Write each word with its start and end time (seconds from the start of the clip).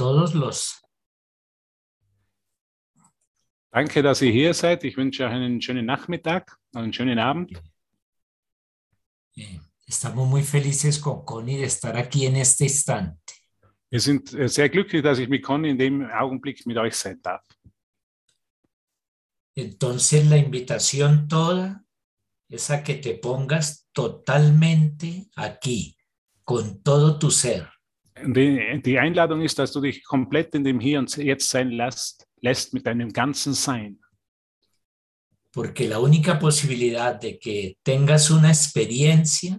todos 0.00 0.32
los. 0.32 0.82
Danke, 3.70 4.02
dass 4.02 4.22
ihr 4.22 4.32
hier 4.32 4.54
seid. 4.54 4.82
Ich 4.84 4.96
wünsche 4.96 5.26
euch 5.26 5.30
einen 5.30 5.60
schönen 5.60 5.84
Nachmittag, 5.84 6.56
einen 6.74 6.92
schönen 6.92 7.18
Abend. 7.18 7.52
Estamos 9.86 10.26
muy 10.26 10.42
felices 10.42 10.98
con 10.98 11.24
Connie 11.26 11.58
de 11.58 11.64
estar 11.64 11.96
aquí 11.96 12.24
en 12.24 12.36
este 12.36 12.64
instante. 12.64 13.34
Wir 13.90 14.00
sind 14.00 14.32
äh, 14.32 14.48
sehr 14.48 14.70
glücklich, 14.70 15.02
dass 15.02 15.18
ich 15.18 15.28
mit 15.28 15.42
Conny 15.42 15.68
in 15.68 15.78
dem 15.78 16.10
Augenblick 16.10 16.64
mit 16.64 16.78
euch 16.78 16.94
sein 16.94 17.20
darf. 17.20 17.44
Entonces 19.54 20.26
la 20.30 20.38
invitación 20.38 21.28
toda 21.28 21.84
es 22.48 22.70
a 22.70 22.82
que 22.82 22.94
te 22.94 23.16
pongas 23.16 23.88
totalmente 23.92 25.28
aquí, 25.36 25.98
con 26.44 26.82
todo 26.82 27.18
tu 27.18 27.30
ser. 27.30 27.68
Die, 28.22 28.82
die 28.82 28.98
Einladung 28.98 29.42
ist, 29.42 29.58
dass 29.58 29.72
du 29.72 29.80
dich 29.80 30.04
komplett 30.04 30.54
in 30.54 30.64
dem 30.64 30.80
Hier 30.80 30.98
und 30.98 31.16
Jetzt 31.16 31.50
sein 31.50 31.70
lässt, 31.70 32.26
lässt 32.40 32.74
mit 32.74 32.86
deinem 32.86 33.12
ganzen 33.12 33.54
Sein. 33.54 33.98
Porque 35.52 35.88
la 35.88 35.98
única 35.98 36.38
posibilidad 36.38 37.20
de 37.20 37.36
que 37.36 37.76
tengas 37.82 38.30
una 38.30 38.50
experiencia 38.50 39.58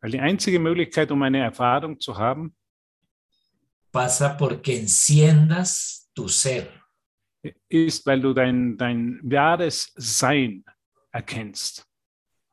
Weil 0.00 0.10
die 0.12 0.20
einzige 0.20 0.58
Möglichkeit, 0.58 1.10
um 1.12 1.22
eine 1.22 1.38
Erfahrung 1.38 1.98
zu 1.98 2.16
haben, 2.16 2.54
pasa 3.92 4.30
porque 4.30 4.76
enciendas 4.76 6.10
tu 6.14 6.28
ser. 6.28 6.68
ist, 7.68 8.04
weil 8.06 8.20
du 8.20 8.32
dein, 8.32 8.76
dein 8.76 9.20
wahres 9.22 9.92
Sein 9.96 10.64
erkennst. 11.12 11.86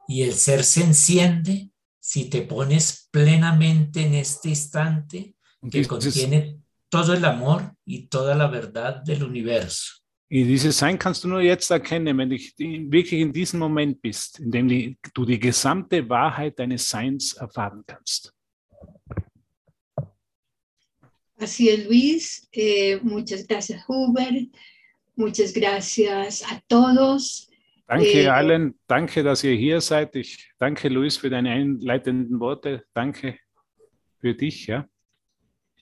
Y 0.07 0.23
el 0.23 0.34
ser 0.34 0.63
se 0.63 0.84
enciende 0.84 1.68
si 2.09 2.27
te 2.27 2.41
pones 2.41 3.08
plenamente 3.12 4.02
en 4.02 4.16
este 4.16 4.49
instante 4.49 5.36
que 5.70 5.86
contiene 5.86 6.59
todo 6.90 7.13
el 7.13 7.23
amor 7.23 7.76
y 7.85 8.08
toda 8.08 8.34
la 8.34 8.48
verdad 8.48 9.04
del 9.04 9.23
universo. 9.23 10.02
dieses 10.27 10.76
Sein 10.80 10.98
kannst 10.98 11.24
du 11.24 11.27
nur 11.27 11.41
jetzt 11.41 11.70
erkennen, 11.70 12.18
wenn 12.18 12.32
du 12.32 12.35
wirklich 12.35 13.21
in 13.21 13.32
diesem 13.32 13.60
Moment 13.60 14.01
bist, 14.01 14.40
in 14.40 14.49
dem 14.49 14.68
die, 14.68 14.98
du 15.13 15.24
die 15.24 15.40
gesamte 15.40 16.10
Wahrheit 16.10 16.57
deines 16.57 16.90
Seins 16.90 17.34
erfahren 17.34 17.84
kannst. 17.85 18.34
Así 21.38 21.70
es, 21.70 21.85
Luis. 21.85 22.48
Eh, 22.51 22.99
muchas 23.04 23.46
gracias, 23.46 23.84
Hubert. 23.88 24.49
Muchas 25.16 25.54
gracias 25.54 26.41
a 26.41 26.60
todos. 26.68 27.48
Danke 27.90 28.32
allen, 28.32 28.76
danke, 28.85 29.23
dass 29.23 29.43
ihr 29.43 29.55
hier 29.55 29.82
seid. 29.82 30.15
Ich 30.15 30.51
danke 30.59 30.90
Luis 30.90 31.18
für 31.18 31.32
deine 31.32 31.49
einleitenden 31.49 32.40
Worte. 32.40 32.84
Danke 32.93 33.40
für 34.21 34.35
dich, 34.35 34.68
ja. 34.68 34.87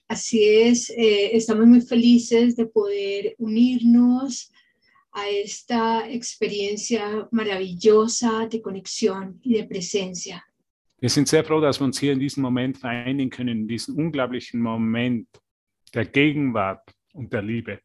Así 0.08 0.42
es, 0.42 0.88
eh, 0.88 1.36
estamos 1.36 1.66
muy 1.66 1.82
felices 1.82 2.56
de 2.56 2.64
poder 2.64 3.34
unirnos 3.36 4.50
a 5.12 5.28
esta 5.28 6.08
experiencia 6.08 7.28
maravillosa 7.30 8.48
de 8.50 8.62
conexión 8.62 9.38
y 9.42 9.58
de 9.58 9.64
presencia. 9.64 10.42
Wir 11.00 11.10
sind 11.10 11.28
sehr 11.28 11.44
froh, 11.44 11.60
dass 11.60 11.78
wir 11.78 11.84
uns 11.84 12.00
hier 12.00 12.14
in 12.14 12.20
diesem 12.20 12.42
Moment 12.42 12.78
vereinigen 12.78 13.28
können, 13.28 13.60
in 13.60 13.68
diesem 13.68 13.96
unglaublichen 13.96 14.62
Moment 14.62 15.28
der 15.92 16.06
Gegenwart 16.06 16.90
und 17.12 17.34
der 17.34 17.42
Liebe. 17.42 17.80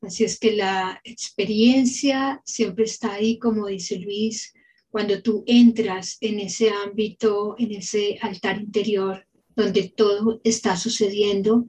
Así 0.00 0.24
es 0.24 0.38
que 0.38 0.54
la 0.54 1.00
experiencia 1.04 2.40
siempre 2.44 2.84
está 2.84 3.14
ahí, 3.14 3.38
como 3.38 3.66
dice 3.66 3.98
Luis, 3.98 4.54
cuando 4.90 5.20
tú 5.22 5.42
entras 5.46 6.18
en 6.20 6.38
ese 6.38 6.70
ámbito, 6.70 7.56
en 7.58 7.72
ese 7.72 8.18
altar 8.22 8.60
interior, 8.60 9.26
donde 9.54 9.92
todo 9.96 10.40
está 10.44 10.76
sucediendo 10.76 11.66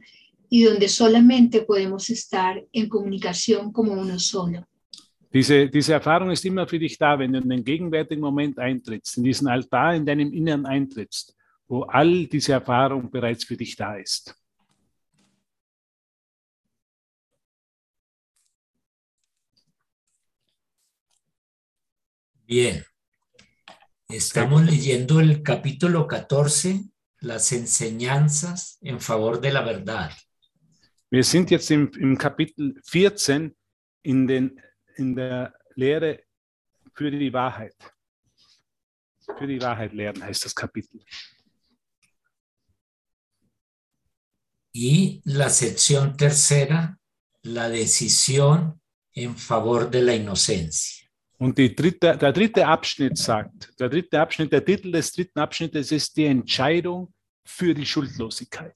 y 0.49 0.63
donde 0.63 0.87
solamente 0.87 1.63
podemos 1.63 2.09
estar 2.09 2.63
en 2.71 2.87
comunicación 2.87 3.71
como 3.71 3.93
uno 3.93 4.19
solo. 4.19 4.65
Diese, 5.31 5.67
diese 5.67 5.93
Erfahrung 5.93 6.31
ist 6.31 6.43
immer 6.45 6.67
für 6.67 6.79
dich 6.79 6.97
da, 6.97 7.19
wenn 7.19 7.33
du 7.33 7.39
in 7.39 7.49
den 7.49 7.63
gegenwärtigen 7.63 8.21
Moment 8.21 8.57
eintrittst, 8.57 9.17
in 9.17 9.23
diesen 9.23 9.47
Altar 9.47 9.95
in 9.95 10.05
deinem 10.05 10.33
Inneren 10.33 10.65
eintrittst, 10.65 11.35
wo 11.67 11.83
all 11.83 12.25
diese 12.25 12.53
Erfahrung 12.53 13.11
bereits 13.11 13.43
für 13.43 13.55
dich 13.55 13.75
da 13.75 13.95
ist. 13.95 14.35
Bien. 22.49 22.83
Estamos 24.07 24.65
leyendo 24.65 25.19
el 25.19 25.43
capítulo 25.43 26.07
14, 26.07 26.81
las 27.19 27.51
enseñanzas 27.51 28.79
en 28.81 28.99
favor 28.99 29.39
de 29.39 29.51
la 29.53 29.61
verdad. 29.61 30.11
Wir 31.11 31.23
sind 31.23 31.51
jetzt 31.51 31.69
im, 31.69 31.91
im 31.99 32.17
Kapitel 32.17 32.81
14 32.85 33.55
in, 34.01 34.25
den, 34.25 34.59
in 34.95 35.15
der 35.15 35.53
Lehre 35.75 36.23
für 36.95 37.11
die 37.11 37.31
Wahrheit. 37.31 37.75
Für 39.37 39.45
die 39.45 39.61
Wahrheit 39.61 39.93
lehren 39.93 40.23
heißt 40.23 40.45
das 40.45 40.55
Kapitel. 40.55 41.05
Y 44.73 45.21
la 45.23 45.51
sección 45.51 46.17
tercera, 46.17 46.97
la 47.43 47.69
decisión 47.69 48.81
en 49.13 49.37
favor 49.37 49.87
de 49.91 50.01
la 50.01 50.15
inocencia. 50.15 50.98
Und 51.39 51.57
dritte, 51.57 52.17
der 52.17 52.33
dritte 52.33 52.67
Abschnitt 52.67 53.17
sagt, 53.17 53.79
der 53.79 53.89
dritte 53.89 54.19
Abschnitt, 54.19 54.51
der 54.51 54.63
Titel 54.63 54.91
des 54.91 55.13
dritten 55.13 55.39
Abschnittes 55.39 55.91
ist 55.91 56.15
die 56.17 56.25
Entscheidung 56.25 57.13
für 57.45 57.73
die 57.73 57.85
Schuldlosigkeit. 57.85 58.75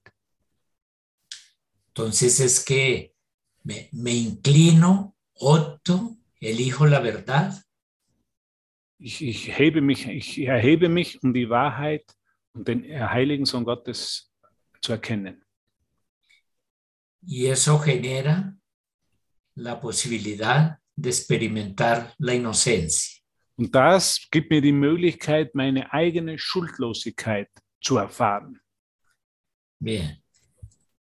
Entonces 1.90 2.40
es 2.40 2.64
que 2.66 3.12
me, 3.64 3.90
me 3.92 4.12
inclino, 4.12 5.16
opto, 5.36 6.18
elijo 6.40 6.86
la 6.86 7.02
verdad 7.02 7.62
Ich, 8.98 9.22
ich, 9.22 9.58
hebe 9.58 9.82
mich, 9.82 10.08
ich 10.08 10.40
erhebe 10.40 10.88
mich, 10.88 11.22
um 11.22 11.34
die 11.34 11.50
Wahrheit 11.50 12.06
und 12.54 12.68
den 12.68 12.84
heiligen 12.86 13.46
Sohn 13.46 13.66
Gottes 13.66 14.32
zu 14.82 14.94
erkennen. 14.94 15.44
y 17.26 17.48
eso 17.48 17.80
genera 17.80 18.56
la 19.56 19.80
posibilidad 19.80 20.83
de 20.96 21.10
experimentar 21.10 22.14
la 22.20 22.34
inocencia. 22.34 23.22
Und 23.56 23.74
das 23.74 24.28
gibt 24.32 24.50
mir 24.50 24.62
die 24.62 24.72
Möglichkeit, 24.72 25.54
meine 25.54 25.94
eigene 25.94 26.38
Schuldlosigkeit 26.40 27.50
zu 27.82 27.98
erfahren. 27.98 28.60
Bien, 29.80 30.24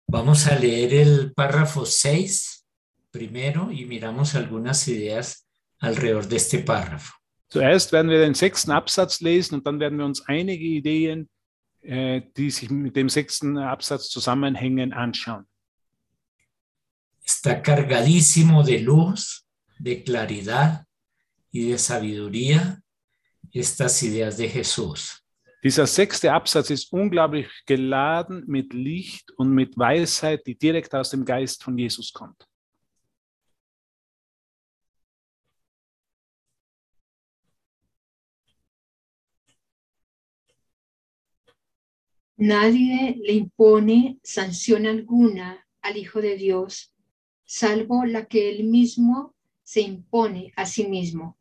vamos 0.06 0.46
a 0.46 0.54
leer 0.58 0.92
el 0.92 1.32
párrafo 1.34 1.84
6 1.84 2.64
primero 3.10 3.70
y 3.70 3.84
miramos 3.86 4.34
algunas 4.34 4.86
ideas 4.88 5.46
alrededor 5.78 6.26
de 6.26 6.36
este 6.36 6.58
párrafo. 6.58 7.14
Zuerst 7.48 7.92
werden 7.92 8.10
wir 8.10 8.18
den 8.18 8.34
sechsten 8.34 8.72
Absatz 8.72 9.20
lesen 9.20 9.54
und 9.54 9.66
dann 9.66 9.78
werden 9.78 9.96
wir 9.98 10.04
uns 10.04 10.22
einige 10.26 10.64
Ideen, 10.64 11.28
äh, 11.82 12.22
die 12.36 12.50
sich 12.50 12.68
mit 12.68 12.96
dem 12.96 13.08
sechsten 13.08 13.56
Absatz 13.58 14.08
zusammenhängen, 14.08 14.92
anschauen. 14.92 15.46
Está 17.24 17.54
cargadísimo 17.54 18.62
de 18.62 18.78
luz, 18.78 19.43
de 19.84 20.02
claridad 20.02 20.86
y 21.52 21.68
de 21.68 21.78
sabiduría 21.78 22.82
estas 23.52 24.02
ideas 24.02 24.38
de 24.38 24.48
Jesús. 24.48 25.22
Dieser 25.62 25.86
sechste 25.86 26.30
Absatz 26.30 26.70
ist 26.70 26.90
unglaublich 26.90 27.48
geladen 27.66 28.44
mit 28.46 28.72
Licht 28.72 29.30
und 29.36 29.50
mit 29.52 29.76
Weisheit, 29.76 30.46
die 30.46 30.56
direkt 30.56 30.94
aus 30.94 31.10
dem 31.10 31.24
Geist 31.24 31.62
von 31.62 31.76
Jesus 31.76 32.12
kommt. 32.12 32.48
Nadie 42.36 43.20
le 43.22 43.32
impone 43.32 44.18
sanción 44.22 44.86
alguna 44.86 45.64
al 45.82 45.96
Hijo 45.96 46.20
de 46.20 46.36
Dios, 46.36 46.92
salvo 47.44 48.04
la 48.04 48.24
que 48.26 48.50
él 48.50 48.64
mismo 48.64 49.34
se 49.64 49.80
impone 49.80 50.52
a 50.56 50.66
sí 50.66 50.86
mismo. 50.86 51.36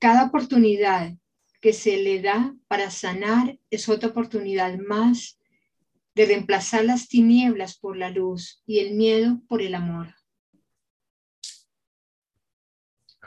Cada 0.00 0.24
oportunidad 0.24 1.14
que 1.60 1.72
se 1.72 1.96
le 1.98 2.20
da 2.20 2.56
para 2.66 2.90
sanar 2.90 3.58
es 3.70 3.88
otra 3.88 4.08
oportunidad 4.08 4.76
más 4.78 5.38
de 6.14 6.26
reemplazar 6.26 6.84
las 6.84 7.08
tinieblas 7.08 7.78
por 7.78 7.96
la 7.96 8.10
luz 8.10 8.62
y 8.66 8.80
el 8.80 8.94
miedo 8.94 9.40
por 9.48 9.62
el 9.62 9.74
amor. 9.76 10.14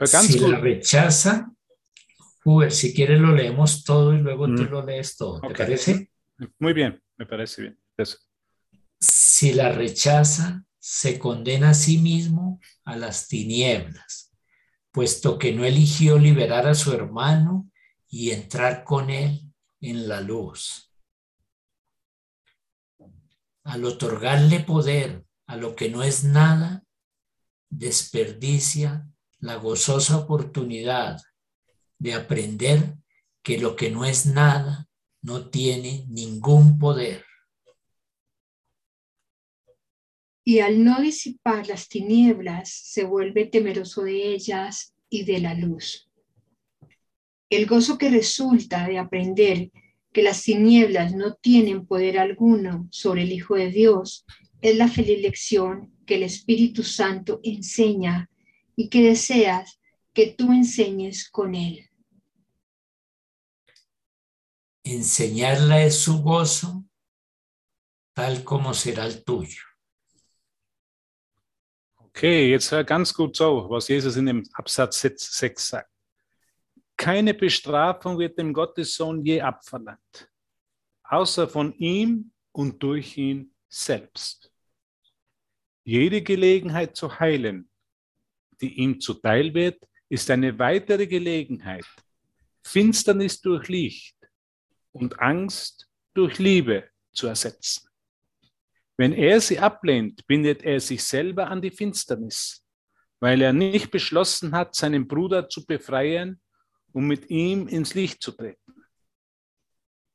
Si 0.06 0.40
la 0.40 0.60
rechaza, 0.60 1.52
Hubert, 2.44 2.72
si 2.74 2.94
quieres 2.94 3.20
lo 3.22 3.34
leemos 3.34 3.84
todo 3.86 4.14
y 4.14 4.18
luego 4.18 4.46
tú 4.48 4.64
Mm. 4.64 4.70
lo 4.70 4.86
lees 4.86 5.16
todo. 5.16 5.40
¿Te 5.40 5.48
Ok. 5.48 5.58
parece? 5.58 6.12
Muy 6.60 6.74
bien, 6.74 7.02
me 7.18 7.26
parece 7.26 7.62
bien. 7.62 7.80
Eso. 7.98 8.18
Si 9.00 9.54
la 9.54 9.72
rechaza, 9.72 10.66
se 10.88 11.18
condena 11.18 11.72
a 11.72 11.74
sí 11.74 11.98
mismo 11.98 12.60
a 12.84 12.96
las 12.96 13.28
tinieblas, 13.28 14.32
puesto 14.92 15.40
que 15.40 15.52
no 15.52 15.66
eligió 15.66 16.20
liberar 16.20 16.68
a 16.68 16.76
su 16.76 16.94
hermano 16.94 17.72
y 18.08 18.30
entrar 18.30 18.84
con 18.84 19.10
él 19.10 19.52
en 19.82 20.08
la 20.08 20.22
luz. 20.22 20.86
al 23.66 23.84
otorgarle 23.84 24.60
poder 24.60 25.26
a 25.48 25.58
lo 25.58 25.76
que 25.76 25.90
no 25.90 26.04
es 26.04 26.24
nada, 26.24 26.86
desperdicia 27.70 29.10
la 29.40 29.56
gozosa 29.56 30.18
oportunidad 30.18 31.20
de 31.98 32.14
aprender 32.14 32.96
que 33.44 33.58
lo 33.58 33.76
que 33.76 33.90
no 33.90 34.06
es 34.06 34.28
nada 34.28 34.88
no 35.24 35.50
tiene 35.50 36.06
ningún 36.10 36.78
poder. 36.78 37.25
Y 40.46 40.60
al 40.60 40.84
no 40.84 41.02
disipar 41.02 41.68
las 41.68 41.90
tinieblas, 41.90 42.70
se 42.70 43.04
vuelve 43.04 43.46
temeroso 43.46 44.04
de 44.04 44.34
ellas 44.34 44.94
y 45.10 45.26
de 45.26 45.40
la 45.40 45.56
luz. 45.56 46.10
El 47.50 47.66
gozo 47.66 47.98
que 47.98 48.10
resulta 48.10 48.88
de 48.88 49.00
aprender 49.00 49.72
que 50.14 50.24
las 50.24 50.44
tinieblas 50.44 51.14
no 51.14 51.34
tienen 51.34 51.86
poder 51.86 52.18
alguno 52.20 52.88
sobre 52.92 53.24
el 53.24 53.32
Hijo 53.32 53.56
de 53.56 53.70
Dios 53.70 54.26
es 54.62 54.78
la 54.78 54.88
feliz 54.88 55.22
lección 55.22 55.94
que 56.06 56.16
el 56.16 56.24
Espíritu 56.24 56.84
Santo 56.84 57.40
enseña 57.44 58.30
y 58.76 58.90
que 58.90 59.04
deseas 59.04 59.80
que 60.14 60.28
tú 60.28 60.52
enseñes 60.54 61.30
con 61.30 61.56
él. 61.56 61.90
Enseñarla 64.84 65.84
es 65.84 66.00
su 66.00 66.22
gozo, 66.22 66.86
tal 68.14 68.44
como 68.44 68.74
será 68.74 69.06
el 69.06 69.24
tuyo. 69.24 69.75
Okay, 72.18 72.50
jetzt 72.50 72.72
hör 72.72 72.86
ganz 72.86 73.14
gut 73.14 73.36
so, 73.36 73.70
was 73.70 73.90
Jesus 73.90 74.16
in 74.16 74.28
dem 74.28 74.48
Absatz 74.54 75.02
6 75.02 75.68
sagt. 75.68 75.92
Keine 76.96 77.34
Bestrafung 77.34 78.18
wird 78.18 78.40
dem 78.40 78.54
Gottessohn 78.54 79.22
je 79.26 79.42
abverlangt, 79.42 80.32
außer 81.04 81.50
von 81.50 81.74
ihm 81.74 82.32
und 82.54 82.82
durch 82.82 83.18
ihn 83.18 83.54
selbst. 83.68 84.50
Jede 85.84 86.22
Gelegenheit 86.22 86.96
zu 86.96 87.20
heilen, 87.20 87.70
die 88.62 88.76
ihm 88.76 89.02
zuteil 89.02 89.54
wird, 89.54 89.84
ist 90.08 90.32
eine 90.32 90.58
weitere 90.58 91.08
Gelegenheit, 91.08 91.86
Finsternis 92.64 93.42
durch 93.42 93.68
Licht 93.68 94.16
und 94.94 95.20
Angst 95.20 95.90
durch 96.14 96.40
Liebe 96.40 96.90
zu 97.12 97.28
ersetzen. 97.28 97.90
Wenn 98.98 99.14
er 99.14 99.42
sie 99.42 99.60
ablehnt, 99.60 100.26
bindet 100.28 100.64
er 100.64 100.80
sich 100.80 101.04
selber 101.04 101.48
an 101.48 101.62
die 101.62 101.72
Finsternis, 101.72 102.66
weil 103.20 103.42
er 103.42 103.54
nicht 103.54 103.92
beschlossen 103.92 104.56
hat, 104.56 104.76
seinen 104.76 105.08
Bruder 105.08 105.50
zu 105.50 105.66
befreien 105.66 106.40
um 106.96 107.08
mit 107.08 107.30
ihm 107.30 107.68
ins 107.68 107.94
Licht 107.94 108.24
zu 108.24 108.32
treten. 108.32 108.86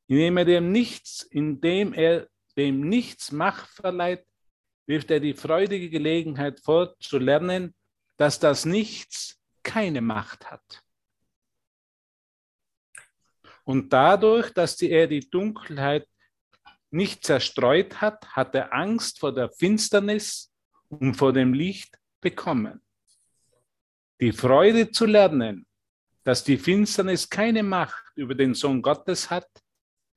Indem 0.06 0.38
er 0.38 0.44
dem 0.46 0.72
nichts, 0.72 1.22
indem 1.22 1.92
er 1.92 2.26
dem 2.56 2.80
nichts 2.80 3.32
Macht 3.32 3.68
verleiht, 3.68 4.26
wirft 4.86 5.10
er 5.10 5.20
die 5.20 5.34
freudige 5.34 5.90
Gelegenheit 5.90 6.58
fort, 6.60 6.96
zu 7.02 7.18
lernen, 7.18 7.74
dass 8.16 8.40
das 8.40 8.64
Nichts 8.64 9.38
keine 9.62 10.00
Macht 10.00 10.50
hat. 10.50 10.82
Und 13.64 13.92
dadurch, 13.92 14.50
dass 14.50 14.80
er 14.80 15.06
die 15.06 15.28
Dunkelheit 15.28 16.08
nicht 16.90 17.24
zerstreut 17.24 18.00
hat, 18.00 18.28
hat 18.30 18.54
er 18.54 18.72
Angst 18.72 19.20
vor 19.20 19.34
der 19.34 19.50
Finsternis 19.50 20.52
und 20.88 21.14
vor 21.14 21.32
dem 21.32 21.54
Licht 21.54 21.98
bekommen. 22.20 22.82
Die 24.20 24.32
Freude 24.32 24.90
zu 24.90 25.06
lernen, 25.06 25.66
dass 26.24 26.44
die 26.44 26.58
Finsternis 26.58 27.28
keine 27.28 27.62
Macht 27.62 28.04
über 28.16 28.34
den 28.34 28.54
Sohn 28.54 28.82
Gottes 28.82 29.30
hat, 29.30 29.48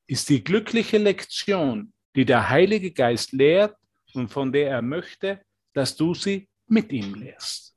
ist 0.08 0.30
die 0.30 0.44
glückliche 0.44 0.98
Lektion, 0.98 1.94
die 2.16 2.26
der 2.26 2.50
Heilige 2.50 2.92
Geist 2.92 3.32
lehrt 3.32 3.78
und 4.14 4.30
von 4.30 4.52
der 4.52 4.70
er 4.70 4.82
möchte, 4.82 5.42
dass 5.74 5.96
du 5.96 6.14
sie 6.14 6.50
mit 6.68 6.92
ihm 6.92 7.16
lehrst. 7.16 7.76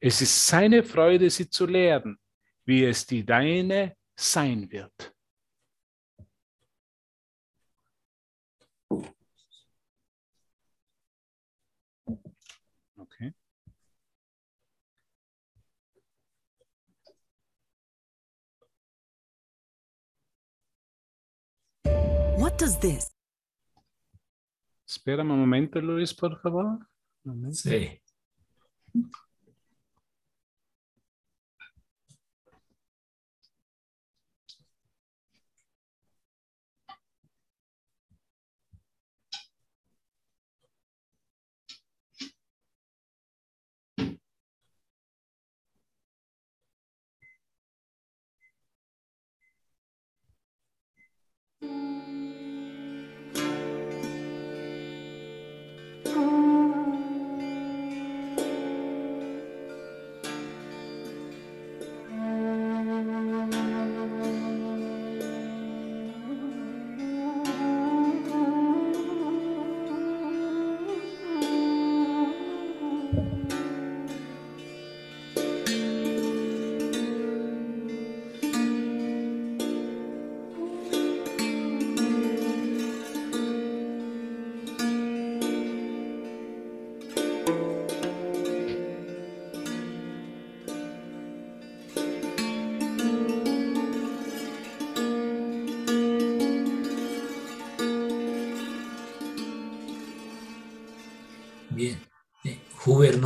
Es 0.00 0.20
ist 0.20 0.46
seine 0.46 0.84
Freude, 0.84 1.28
sie 1.30 1.48
zu 1.48 1.66
lehren, 1.66 2.18
wie 2.64 2.84
es 2.84 3.06
die 3.06 3.24
deine 3.24 3.96
sein 4.14 4.70
wird. 4.70 5.15
What 22.56 22.64
does 22.64 22.80
this? 22.80 23.12
Espera 24.88 25.22
un 25.22 25.28
momento, 25.28 25.78
Luis, 25.78 26.14
por 26.14 26.40
favor. 26.40 26.88
Sí. 27.52 28.00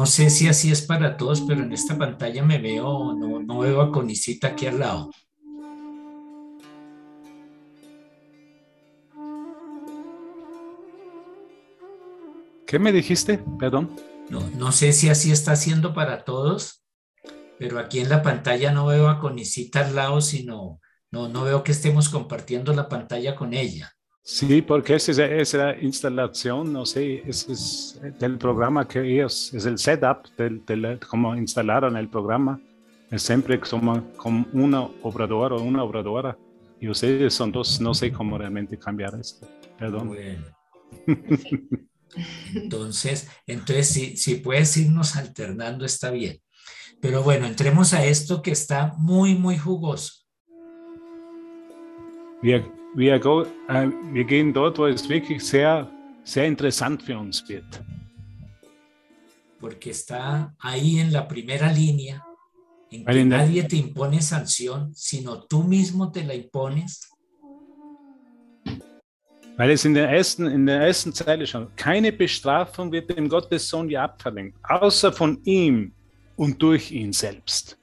No 0.00 0.06
sé 0.06 0.30
si 0.30 0.48
así 0.48 0.72
es 0.72 0.80
para 0.80 1.18
todos, 1.18 1.42
pero 1.42 1.62
en 1.62 1.74
esta 1.74 1.98
pantalla 1.98 2.42
me 2.42 2.56
veo, 2.56 3.12
no, 3.12 3.38
no 3.42 3.58
veo 3.58 3.82
a 3.82 3.92
Conicita 3.92 4.48
aquí 4.48 4.66
al 4.66 4.78
lado. 4.78 5.10
¿Qué 12.66 12.78
me 12.78 12.92
dijiste? 12.92 13.44
Perdón. 13.58 13.94
No, 14.30 14.40
no 14.56 14.72
sé 14.72 14.94
si 14.94 15.10
así 15.10 15.32
está 15.32 15.52
haciendo 15.52 15.92
para 15.92 16.24
todos, 16.24 16.82
pero 17.58 17.78
aquí 17.78 18.00
en 18.00 18.08
la 18.08 18.22
pantalla 18.22 18.72
no 18.72 18.86
veo 18.86 19.10
a 19.10 19.18
Conicita 19.20 19.84
al 19.84 19.94
lado, 19.94 20.22
sino 20.22 20.80
no, 21.10 21.28
no 21.28 21.44
veo 21.44 21.62
que 21.62 21.72
estemos 21.72 22.08
compartiendo 22.08 22.72
la 22.72 22.88
pantalla 22.88 23.36
con 23.36 23.52
ella. 23.52 23.92
Sí, 24.32 24.62
porque 24.62 24.94
esa 24.94 25.10
es, 25.10 25.18
es 25.18 25.54
la 25.54 25.76
instalación, 25.80 26.72
no 26.72 26.86
sé, 26.86 27.20
ese 27.26 27.52
es 27.52 28.00
del 28.20 28.38
programa 28.38 28.86
que 28.86 29.00
ellos, 29.00 29.52
es 29.52 29.66
el 29.66 29.76
setup 29.76 30.28
del, 30.38 30.64
del 30.64 31.00
cómo 31.00 31.34
instalaron 31.34 31.96
el 31.96 32.08
programa. 32.08 32.60
Es 33.10 33.22
siempre 33.22 33.58
como, 33.58 34.14
como 34.16 34.46
una 34.52 34.82
obradora 35.02 35.56
o 35.56 35.62
una 35.62 35.82
obradora. 35.82 36.38
Y 36.80 36.88
ustedes 36.88 37.34
son 37.34 37.50
dos, 37.50 37.80
no 37.80 37.92
sé 37.92 38.12
cómo 38.12 38.38
realmente 38.38 38.78
cambiar 38.78 39.18
esto. 39.18 39.48
Perdón. 39.76 40.06
Bueno. 40.06 40.44
Entonces, 42.54 43.28
entonces 43.46 43.88
si, 43.88 44.16
si 44.16 44.36
puedes 44.36 44.76
irnos 44.76 45.14
alternando 45.14 45.84
está 45.84 46.10
bien. 46.10 46.40
Pero 47.00 47.22
bueno, 47.22 47.46
entremos 47.46 47.94
a 47.94 48.04
esto 48.04 48.42
que 48.42 48.50
está 48.50 48.94
muy, 48.96 49.36
muy 49.36 49.56
jugoso. 49.58 50.24
Wir, 52.42 52.79
wir, 52.94 53.18
go, 53.18 53.42
äh, 53.68 53.88
wir 54.12 54.24
gehen 54.24 54.52
dort, 54.52 54.78
wo 54.78 54.86
es 54.86 55.08
wirklich 55.08 55.42
sehr, 55.44 55.88
sehr 56.24 56.46
interessant 56.46 57.02
für 57.02 57.18
uns 57.18 57.46
wird. 57.48 57.80
Porque 59.60 59.90
está 59.90 60.54
ahí 60.58 60.98
en 61.00 61.12
la 61.12 61.26
primera 61.28 61.70
línea, 61.72 62.24
en 62.90 63.04
que 63.04 63.10
Ahí 63.10 63.18
en 63.20 63.30
la- 63.30 63.38
nadie 63.38 63.62
te 63.64 63.76
impone 63.76 64.20
sanción, 64.22 64.94
sino 64.94 65.42
tú 65.44 65.62
mismo 65.62 66.10
te 66.10 66.24
la 66.24 66.34
impones. 66.34 67.06
Weil 69.56 69.70
es 69.72 69.84
in 69.84 69.92
der 69.92 70.08
ersten, 70.08 70.46
in 70.46 70.64
der 70.64 70.80
ersten 70.80 71.12
Zeile 71.12 71.46
schon, 71.46 71.68
keine 71.76 72.12
Bestrafung 72.12 72.90
wird 72.90 73.10
dem 73.10 73.28
Gottessohn 73.28 73.90
je 73.90 73.98
abverlangt, 73.98 74.54
außer 74.62 75.12
von 75.12 75.38
ihm 75.44 75.92
und 76.36 76.62
durch 76.62 76.90
ihn 76.90 77.12
selbst. 77.12 77.76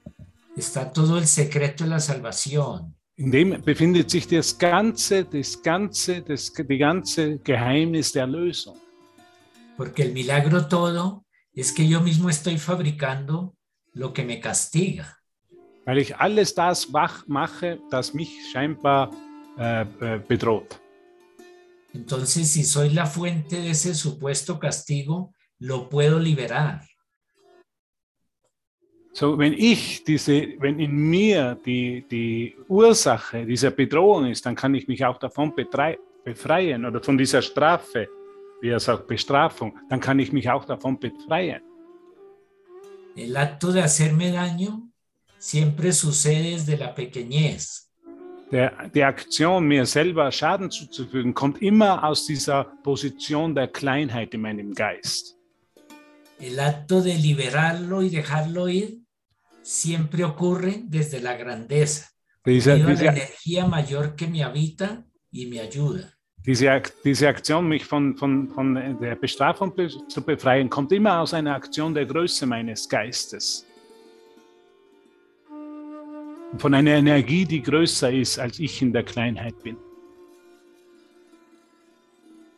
Está 0.55 0.91
todo 0.91 1.19
el 1.19 1.27
secreto 1.27 1.83
de 1.83 1.91
la 1.91 1.99
salvación. 1.99 2.95
In 3.19 3.31
dem 3.31 3.61
befindet 3.63 4.11
sich 4.11 4.27
das 4.27 4.55
ganze, 4.55 5.25
das 5.25 5.59
ganze, 5.63 6.21
das, 6.21 6.53
die 6.53 6.77
ganze 6.77 7.39
Geheimnis 7.39 8.11
der 8.11 8.23
Erlösung. 8.23 8.77
Porque 9.75 10.03
el 10.03 10.13
milagro 10.13 10.67
todo 10.67 11.25
es 11.51 11.71
que 11.71 11.87
yo 11.87 11.99
mismo 12.01 12.29
estoy 12.29 12.59
fabricando 12.59 13.55
lo 13.93 14.13
que 14.13 14.23
me 14.23 14.39
castiga. 14.39 15.17
Weil 15.85 15.97
ich 15.97 16.15
alles 16.15 16.53
das 16.53 16.93
wach 16.93 17.27
mache, 17.27 17.79
das 17.89 18.13
mich 18.13 18.29
scheinbar 18.51 19.09
äh, 19.57 19.81
äh, 19.81 20.19
bedroht. 20.19 20.79
Entonces, 21.93 22.53
si 22.53 22.63
soy 22.63 22.89
la 22.89 23.07
fuente 23.07 23.59
de 23.59 23.71
ese 23.71 23.95
supuesto 23.95 24.59
castigo, 24.59 25.33
lo 25.57 25.89
puedo 25.89 26.19
liberar. 26.19 26.85
So, 29.19 29.35
wenn 29.35 29.53
ich 29.53 30.03
diese, 30.03 30.47
wenn 30.59 30.79
in 30.79 30.95
mir 30.95 31.57
die, 31.65 32.05
die 32.07 32.55
Ursache 32.67 33.47
dieser 33.47 33.71
Bedrohung 33.71 34.27
ist, 34.27 34.45
dann 34.45 34.55
kann 34.55 34.75
ich 34.75 34.87
mich 34.87 35.03
auch 35.03 35.17
davon 35.17 35.55
befreien 36.23 36.85
oder 36.85 37.01
von 37.01 37.17
dieser 37.17 37.41
Strafe, 37.41 38.07
wie 38.61 38.69
er 38.69 38.79
sagt, 38.79 39.07
Bestrafung, 39.07 39.75
dann 39.89 39.99
kann 39.99 40.19
ich 40.19 40.31
mich 40.31 40.47
auch 40.51 40.65
davon 40.65 40.99
befreien. 40.99 41.63
El 43.15 43.35
acto 43.35 43.71
de 43.71 43.81
hacerme 43.81 44.31
daño 44.31 44.91
siempre 45.39 45.91
sucede 45.91 46.51
desde 46.51 46.77
la 46.77 46.93
pequeñez. 46.93 47.89
Der, 48.51 48.87
die 48.93 49.03
Aktion, 49.03 49.67
mir 49.67 49.87
selber 49.87 50.31
Schaden 50.31 50.69
zuzufügen, 50.69 51.33
kommt 51.33 51.59
immer 51.63 52.03
aus 52.03 52.27
dieser 52.27 52.65
Position 52.83 53.55
der 53.55 53.67
Kleinheit 53.67 54.35
in 54.35 54.41
meinem 54.41 54.75
Geist. 54.75 55.35
El 56.39 56.59
acto 56.59 57.01
de 57.01 57.17
liberarlo 57.17 58.03
y 58.03 58.11
dejarlo 58.11 58.67
ir 58.67 59.06
siempre 59.67 60.23
ocurre 60.23 60.83
desde 60.85 61.19
la 61.19 61.35
grandeza, 61.35 62.09
debido 62.45 62.73
a 62.73 62.77
la 62.77 63.11
energía 63.11 63.67
mayor 63.67 64.15
que 64.15 64.27
me 64.27 64.41
habita 64.41 65.05
y 65.29 65.47
me 65.47 65.59
ayuda. 65.59 66.17
diese, 66.45 66.81
diese 67.03 67.27
Aktion, 67.27 67.67
mich 67.67 67.85
von, 67.85 68.15
von, 68.15 68.47
von 68.47 68.75
der 69.01 69.15
Bestrafung 69.15 69.75
be 69.75 69.89
zu 70.07 70.21
befreien, 70.21 70.69
kommt 70.69 70.93
immer 70.93 71.19
aus 71.19 71.33
einer 71.33 71.53
Aktion 71.53 71.93
der 71.93 72.05
Größe 72.05 72.45
meines 72.45 72.87
Geistes. 72.87 73.65
Von 76.57 76.73
einer 76.73 76.91
Energie, 76.91 77.43
die 77.43 77.61
größer 77.61 78.09
ist, 78.13 78.39
als 78.39 78.59
ich 78.59 78.81
in 78.81 78.93
der 78.93 79.03
Kleinheit 79.03 79.61
bin. 79.61 79.75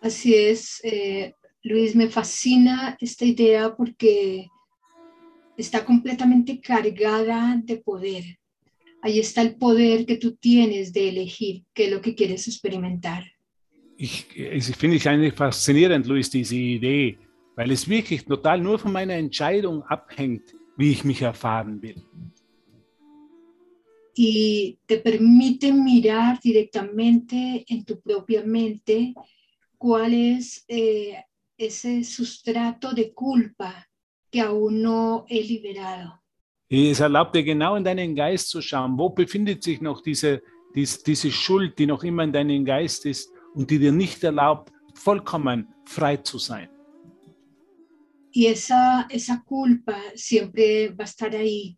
Así 0.01 0.35
es, 0.35 0.79
eh, 0.83 1.33
Luis, 1.63 1.95
me 1.95 2.09
fascina 2.09 2.95
esta 3.01 3.25
idea 3.25 3.69
porque 3.75 4.47
está 5.61 5.85
completamente 5.85 6.59
cargada 6.59 7.61
de 7.63 7.77
poder. 7.77 8.23
Ahí 9.01 9.19
está 9.19 9.41
el 9.41 9.55
poder 9.55 10.05
que 10.05 10.17
tú 10.17 10.35
tienes 10.35 10.91
de 10.91 11.09
elegir 11.09 11.63
qué 11.73 11.85
es 11.85 11.91
lo 11.91 12.01
que 12.01 12.15
quieres 12.15 12.47
experimentar. 12.47 13.23
Ich, 13.97 14.25
ich 14.35 14.75
finde 14.77 14.95
ich 14.97 15.07
eigentlich 15.07 15.33
faszinierend, 15.33 16.07
Luis, 16.07 16.29
diese 16.29 16.55
Idee, 16.55 17.17
weil 17.55 17.71
es 17.71 17.87
wirklich 17.87 18.23
total 18.23 18.61
nur 18.61 18.79
von 18.79 18.93
meiner 18.93 19.15
Entscheidung 19.15 19.83
abhängt, 19.83 20.55
wie 20.77 20.91
ich 20.91 21.03
mich 21.03 21.21
erfahren 21.21 21.81
will. 21.81 22.01
y 24.21 24.77
te 24.85 24.97
permite 24.97 25.71
mirar 25.71 26.41
directamente 26.41 27.63
en 27.65 27.85
tu 27.85 28.01
propia 28.01 28.43
mente 28.43 29.13
cuál 29.77 30.13
es 30.13 30.65
eh, 30.67 31.23
ese 31.57 32.03
sustrato 32.03 32.91
de 32.91 33.13
culpa 33.13 33.88
que 34.31 34.41
aún 34.41 34.81
no 34.81 35.25
he 35.27 35.41
liberado. 35.43 36.19
Es 36.69 36.99
erlaubt 36.99 37.33
dir 37.33 37.43
genau 37.43 37.75
in 37.75 37.83
deinen 37.83 38.15
Geist 38.15 38.49
zu 38.49 38.61
schauen, 38.61 38.97
wo 38.97 39.09
befindet 39.09 39.63
sich 39.63 39.81
noch 39.81 40.01
diese, 40.01 40.43
dies, 40.75 41.01
diese 41.01 41.31
Schuld, 41.31 41.79
die 41.79 41.87
noch 41.87 42.03
immer 42.03 42.23
in 42.23 42.31
deinem 42.31 42.63
Geist 42.63 43.05
ist 43.05 43.31
und 43.55 43.71
die 43.71 43.79
dir 43.79 43.91
nicht 43.91 44.23
erlaubt, 44.23 44.71
vollkommen 44.93 45.67
frei 45.85 46.17
zu 46.17 46.37
sein. 46.37 46.69
Y 48.31 48.45
esa, 48.45 49.07
esa 49.09 49.43
culpa 49.43 49.97
siempre 50.13 50.89
va 50.89 51.03
a 51.03 51.07
estar 51.07 51.35
ahí 51.35 51.75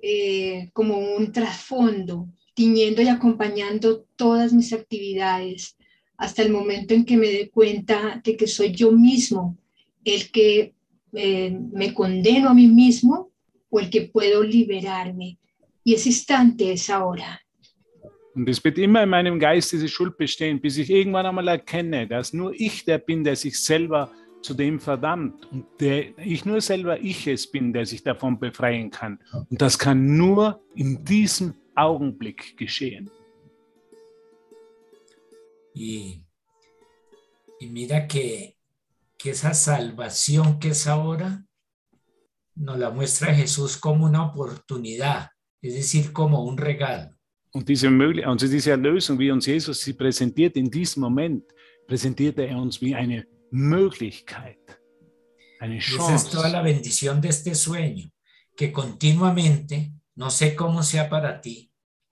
eh, 0.00 0.70
como 0.72 0.98
un 0.98 1.30
trasfondo, 1.30 2.28
tiñendo 2.54 3.02
y 3.02 3.08
acompañando 3.08 4.06
todas 4.16 4.54
mis 4.54 4.72
actividades 4.72 5.76
hasta 6.16 6.42
el 6.42 6.50
momento 6.50 6.94
en 6.94 7.04
que 7.04 7.16
me 7.18 7.28
dé 7.28 7.50
cuenta 7.50 8.20
de 8.24 8.36
que 8.36 8.46
soy 8.46 8.72
yo 8.72 8.92
mismo 8.92 9.58
el 10.04 10.30
que 10.30 10.74
eh, 11.14 11.50
me 11.72 11.92
condeno 11.92 12.50
a 12.50 12.54
mí 12.54 12.68
mismo 12.68 13.30
o 13.70 13.80
el 13.80 13.90
que 13.90 14.02
puedo 14.02 14.42
liberarme. 14.42 15.38
Y 15.84 15.94
ese 15.94 16.08
instante 16.08 16.72
es 16.72 16.88
ahora. 16.88 17.40
Und 18.34 18.48
es 18.48 18.62
wird 18.64 18.78
immer 18.78 19.04
in 19.04 19.10
meinem 19.10 19.38
Geist 19.38 19.72
diese 19.72 19.88
Schuld 19.88 20.16
bestehen, 20.16 20.60
bis 20.60 20.76
ich 20.76 20.90
irgendwann 20.90 21.26
einmal 21.26 21.46
erkenne, 21.46 22.08
dass 22.08 22.32
nur 22.32 22.52
ich 22.52 22.84
der 22.84 22.98
bin, 22.98 23.22
der 23.22 23.36
sich 23.36 23.60
selber 23.60 24.10
zu 24.42 24.54
dem 24.54 24.80
verdammt 24.80 25.46
und 25.52 25.64
der 25.80 26.18
ich 26.18 26.44
nur 26.44 26.60
selber 26.60 27.00
ich 27.00 27.26
es 27.28 27.50
bin, 27.50 27.72
der 27.72 27.86
sich 27.86 28.02
davon 28.02 28.38
befreien 28.38 28.90
kann. 28.90 29.20
Und 29.48 29.62
das 29.62 29.78
kann 29.78 30.16
nur 30.16 30.60
in 30.74 31.04
diesem 31.04 31.54
Augenblick 31.74 32.56
geschehen. 32.56 33.10
Y, 35.76 36.20
y 37.60 37.66
mira 37.70 38.06
que, 38.06 38.53
que 39.24 39.30
esa 39.30 39.54
salvación 39.54 40.58
que 40.58 40.68
es 40.68 40.86
ahora 40.86 41.46
nos 42.54 42.78
la 42.78 42.90
muestra 42.90 43.34
Jesús 43.34 43.78
como 43.78 44.04
una 44.04 44.22
oportunidad, 44.22 45.30
es 45.62 45.72
decir, 45.72 46.12
como 46.12 46.44
un 46.44 46.58
regalo. 46.58 47.08
Und 47.54 47.66
diese, 47.66 47.88
also 48.26 48.46
diese 48.46 48.72
Erlösung, 48.72 49.18
wie 49.18 49.30
uns 49.30 49.46
Jesus 49.46 49.80
sie 49.80 49.94
präsentiert 49.94 50.58
in 50.58 50.70
diesem 50.70 51.00
Moment, 51.00 51.42
präsentiert 51.86 52.38
er 52.38 52.54
uns 52.58 52.82
wie 52.82 52.94
eine 52.94 53.26
Möglichkeit, 53.50 54.78
eine 55.58 55.78
esa 55.78 56.14
es 56.14 56.28
toda 56.28 56.50
la 56.50 56.60
bendición 56.60 57.22
de 57.22 57.30
este 57.30 57.54
sueño, 57.54 58.12
que 58.54 58.72
continuamente, 58.72 59.94
no 60.16 60.28
sé 60.28 60.54
cómo 60.54 60.82
sea 60.82 61.08
para 61.08 61.40
ti, 61.40 61.70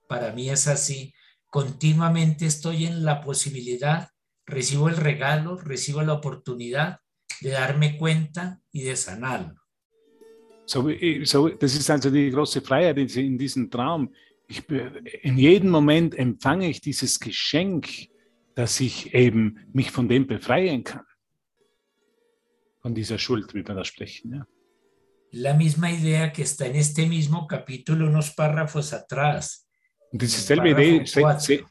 para 0.09 0.33
mí 0.33 0.49
es 0.49 0.67
así, 0.67 1.13
continuamente 1.51 2.47
estoy 2.47 2.87
en 2.87 3.05
la 3.05 3.21
posibilidad, 3.21 4.09
recibo 4.47 4.89
el 4.89 4.97
regalo, 4.97 5.59
recibo 5.59 6.01
la 6.01 6.15
oportunidad 6.15 7.02
de 7.43 7.51
darme 7.51 7.99
cuenta 7.99 8.61
y 8.73 8.85
de 8.85 8.97
sanarlo. 8.97 9.55
So, 10.67 10.89
so, 11.25 11.49
das 11.49 11.75
ist 11.75 11.91
also 11.91 12.11
die 12.11 12.31
große 12.31 12.63
Freiheit 12.63 12.97
in, 13.17 13.37
diesem 13.37 13.71
Traum. 13.71 14.15
Ich, 14.47 14.63
in 15.23 15.37
jedem 15.37 15.71
Moment 15.71 16.15
empfange 16.15 16.69
ich 16.69 16.81
dieses 16.81 17.19
Geschenk, 17.19 17.89
dass 18.55 18.81
ich 18.81 19.13
eben 19.15 19.59
mich 19.73 19.91
von 19.91 20.09
dem 20.09 20.27
befreien 20.27 20.85
kann. 20.85 21.05
Von 22.81 22.95
dieser 22.95 23.19
Schuld, 23.19 23.55
wie 23.55 23.67
wir 23.67 23.75
da 23.75 23.85
sprechen. 23.85 24.33
Ja. 24.33 24.47
La 25.35 25.55
misma 25.55 25.91
idea 25.91 26.31
que 26.31 26.43
está 26.43 26.67
en 26.67 26.77
este 26.77 27.07
mismo 27.07 27.47
capítulo, 27.47 28.07
unos 28.07 28.35
párrafos 28.35 28.93
atrás. 28.93 29.67
Und 30.11 30.21
diese 30.21 30.37
Im 30.37 30.43
selbe 30.43 30.71
Idee 30.71 31.05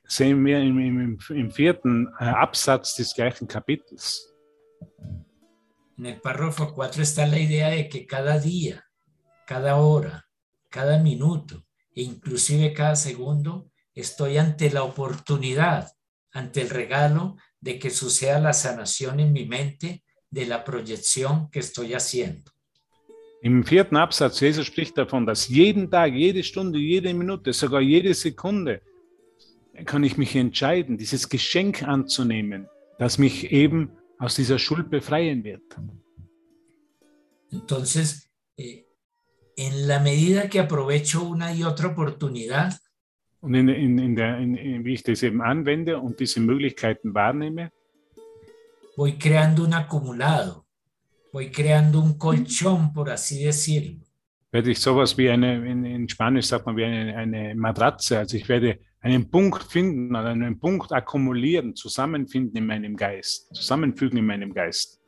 sehen 0.08 0.46
wir 0.46 0.60
im, 0.60 0.80
im, 0.80 1.20
im 1.30 1.52
vierten 1.52 2.08
äh, 2.20 2.24
Absatz 2.24 2.96
des 2.96 3.14
gleichen 3.14 3.48
Kapitels. 3.48 4.34
En 6.02 6.08
el 6.08 6.20
párrafo 6.20 6.74
4 6.74 7.04
está 7.04 7.28
la 7.28 7.38
idea 7.38 7.70
de 7.70 7.88
que 7.88 8.08
cada 8.08 8.40
día, 8.40 8.84
cada 9.46 9.76
hora, 9.76 10.26
cada 10.68 10.98
minuto 10.98 11.64
e 11.94 12.02
inclusive 12.02 12.74
cada 12.74 12.96
segundo 12.96 13.70
estoy 13.94 14.40
ante 14.40 14.72
la 14.72 14.82
oportunidad, 14.82 15.92
ante 16.32 16.62
el 16.62 16.72
regalo 16.72 17.36
de 17.60 17.78
que 17.78 17.92
suceda 17.92 18.40
la 18.40 18.54
sanación 18.54 19.20
en 19.20 19.32
mi 19.32 19.46
mente 19.46 20.04
de 20.32 20.48
la 20.48 20.64
proyección 20.64 21.52
que 21.52 21.60
estoy 21.60 21.94
haciendo. 21.94 22.52
Im 23.44 23.64
vierten 23.64 23.98
Absatz, 23.98 24.40
Jesus 24.40 24.66
spricht 24.66 24.98
davon, 24.98 25.28
dass 25.28 25.48
jeden 25.48 25.92
Tag, 25.92 26.14
jede 26.16 26.42
Stunde, 26.42 26.80
jede 26.80 27.14
Minute, 27.14 27.54
sogar 27.54 27.82
jede 27.82 28.16
Sekunde 28.16 28.82
kann 29.86 30.04
ich 30.04 30.18
mich 30.18 30.36
entscheiden, 30.36 30.98
dieses 30.98 31.30
Geschenk 31.30 31.84
anzunehmen, 31.84 32.68
das 32.98 33.20
mich 33.20 33.52
eben 33.52 34.01
aus 34.22 34.36
dieser 34.36 34.60
Schuld 34.60 34.90
befreien 34.90 35.44
wird. 35.44 35.64
Entonces, 37.52 38.30
eh, 38.56 38.86
en 39.58 39.88
la 39.88 40.00
medida 40.00 40.48
que 40.48 40.60
aprovecho 40.60 41.24
una 41.24 41.54
y 41.54 41.64
otra 41.64 41.88
oportunidad, 41.88 42.80
Und 43.44 43.56
in, 43.56 43.70
in, 43.70 43.98
in 43.98 44.16
der, 44.16 44.38
in, 44.38 44.86
wie 44.86 44.94
ich 44.94 45.02
das 45.02 45.24
eben 45.24 45.42
anwende 45.42 46.00
und 46.00 46.20
diese 46.20 46.40
Möglichkeiten 46.40 47.16
wahrnehme, 47.16 47.72
voy 48.96 49.18
creando 49.18 49.64
un 49.64 49.74
acumulado, 49.74 50.68
voy 51.34 51.50
creando 51.50 52.00
un 52.00 52.20
colchón, 52.20 52.94
por 52.94 53.10
así 53.10 53.44
decirlo. 53.44 54.06
Werde 54.52 54.72
ich 54.72 54.80
sowas 54.80 55.18
wie 55.18 55.30
eine, 55.30 55.66
in, 55.66 55.86
in 55.86 56.10
Spanisch 56.10 56.48
sagt 56.48 56.66
man 56.66 56.76
wie 56.76 56.84
eine, 56.84 57.16
eine 57.16 57.56
Matratze, 57.56 58.20
also 58.20 58.36
ich 58.38 58.48
werde 58.50 58.80
einen 59.00 59.30
Punkt 59.32 59.64
finden 59.64 60.16
oder 60.16 60.30
einen 60.30 60.60
Punkt 60.60 60.92
akkumulieren, 60.92 61.76
zusammenfinden 61.76 62.58
in 62.58 62.66
meinem 62.68 62.96
Geist, 62.96 63.54
zusammenfügen 63.56 64.18
in 64.18 64.26
meinem 64.26 64.54
Geist. 64.54 65.00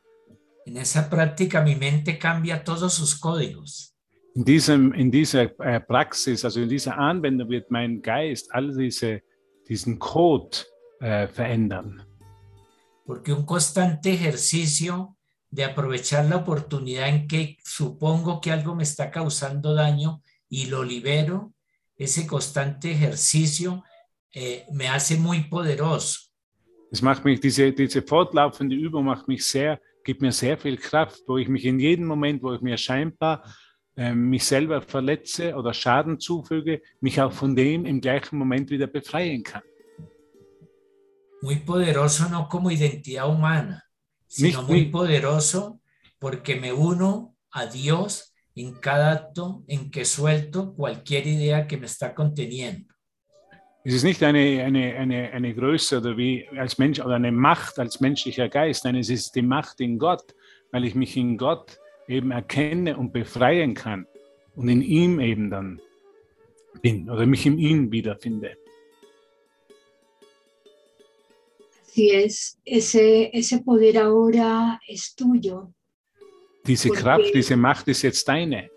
En 0.66 0.78
esa 0.78 1.02
práctica 1.02 1.60
mi 1.60 1.74
mente 1.74 2.18
cambia 2.18 2.64
todos 2.64 2.94
sus 2.94 3.20
códigos. 3.20 3.94
In, 4.34 4.44
diesem, 4.44 4.92
in 4.94 5.10
dieser 5.10 5.60
äh, 5.60 5.78
Praxis, 5.78 6.44
also 6.44 6.60
in 6.60 6.68
dieser 6.70 6.96
Anwendung 6.96 7.50
wird 7.50 7.70
mein 7.70 8.00
Geist 8.00 8.52
all 8.52 8.74
diese, 8.74 9.20
diesen 9.68 9.98
Code 9.98 10.56
äh, 11.00 11.28
verändern. 11.28 12.02
Porque 13.04 13.34
un 13.34 13.44
constante 13.44 14.08
ejercicio 14.08 15.13
de 15.54 15.62
aprovechar 15.62 16.24
la 16.24 16.36
oportunidad 16.36 17.08
en 17.08 17.28
que 17.28 17.56
supongo 17.62 18.40
que 18.40 18.50
algo 18.50 18.74
me 18.74 18.82
está 18.82 19.12
causando 19.12 19.72
daño 19.72 20.20
y 20.48 20.66
lo 20.66 20.82
libero, 20.82 21.52
ese 21.96 22.26
constante 22.26 22.90
ejercicio 22.90 23.84
eh, 24.32 24.66
me 24.72 24.88
hace 24.88 25.16
muy 25.16 25.44
poderoso. 25.44 26.18
Es 26.90 27.02
macht 27.02 27.24
mich, 27.24 27.40
diese, 27.40 27.72
diese 27.72 28.02
fortlaufende 28.02 28.74
Übung 28.74 29.04
macht 29.04 29.28
mich 29.28 29.46
sehr, 29.46 29.80
gibt 30.04 30.22
mir 30.22 30.32
sehr 30.32 30.58
viel 30.58 30.76
Kraft, 30.76 31.22
wo 31.28 31.38
ich 31.38 31.48
mich 31.48 31.64
in 31.64 31.78
jedem 31.78 32.06
Moment, 32.06 32.42
wo 32.42 32.52
ich 32.52 32.60
mir 32.60 32.76
scheinbar 32.76 33.44
äh, 33.96 34.12
mich 34.12 34.44
selber 34.44 34.82
verletze 34.82 35.54
oder 35.54 35.72
Schaden 35.72 36.18
zufüge, 36.18 36.82
mich 37.00 37.20
auch 37.20 37.32
von 37.32 37.54
dem 37.54 37.84
im 37.86 38.00
gleichen 38.00 38.38
Moment 38.38 38.70
wieder 38.70 38.88
befreien 38.88 39.44
kann. 39.44 39.62
Muy 41.42 41.56
poderoso 41.56 42.28
no 42.28 42.48
como 42.48 42.70
identidad 42.70 43.28
humana, 43.28 43.83
sino 44.34 44.62
muy 44.64 44.86
poderoso 44.86 45.80
porque 46.18 46.56
me 46.56 46.72
uno 46.72 47.36
a 47.52 47.66
Dios 47.66 48.34
en 48.56 48.74
cada 48.74 49.12
acto 49.12 49.62
en 49.68 49.90
que 49.90 50.04
suelto 50.04 50.74
cualquier 50.74 51.26
idea 51.26 51.66
que 51.66 51.76
me 51.76 51.86
está 51.86 52.14
conteniendo. 52.14 52.92
Es 53.84 53.92
ist 53.92 54.04
nicht 54.04 54.22
eine, 54.22 54.64
eine, 54.64 54.94
eine, 54.96 55.30
eine 55.30 55.54
Größe 55.54 55.98
oder 55.98 56.16
wie 56.16 56.48
als 56.56 56.78
Mensch 56.78 57.00
oder 57.00 57.16
eine 57.16 57.30
Macht 57.30 57.78
als 57.78 58.00
menschlicher 58.00 58.48
Geist, 58.48 58.84
nein, 58.84 58.96
es 58.96 59.10
ist 59.10 59.34
die 59.34 59.42
Macht 59.42 59.78
in 59.80 59.98
Gott, 59.98 60.34
weil 60.72 60.84
ich 60.84 60.94
mich 60.94 61.16
in 61.16 61.36
Gott 61.36 61.78
eben 62.08 62.30
erkenne 62.30 62.96
und 62.96 63.12
befreien 63.12 63.74
kann 63.74 64.06
und 64.56 64.68
in 64.68 64.80
ihm 64.80 65.20
eben 65.20 65.50
dann 65.50 65.80
bin 66.80 67.10
oder 67.10 67.26
mich 67.26 67.44
in 67.46 67.58
ihm 67.58 67.92
wiederfinde. 67.92 68.56
Así 71.94 72.10
es, 72.10 72.58
ese, 72.64 73.30
ese 73.32 73.60
poder 73.60 73.98
ahora 73.98 74.80
es 74.88 75.14
tuyo, 75.14 75.72
Diese 76.66 76.88
Porque- 76.88 77.02
Kraft, 77.02 77.34
diese 77.34 77.56
Macht 77.56 77.86
ist 77.86 78.02
jetzt 78.02 78.26
deine. 78.26 78.68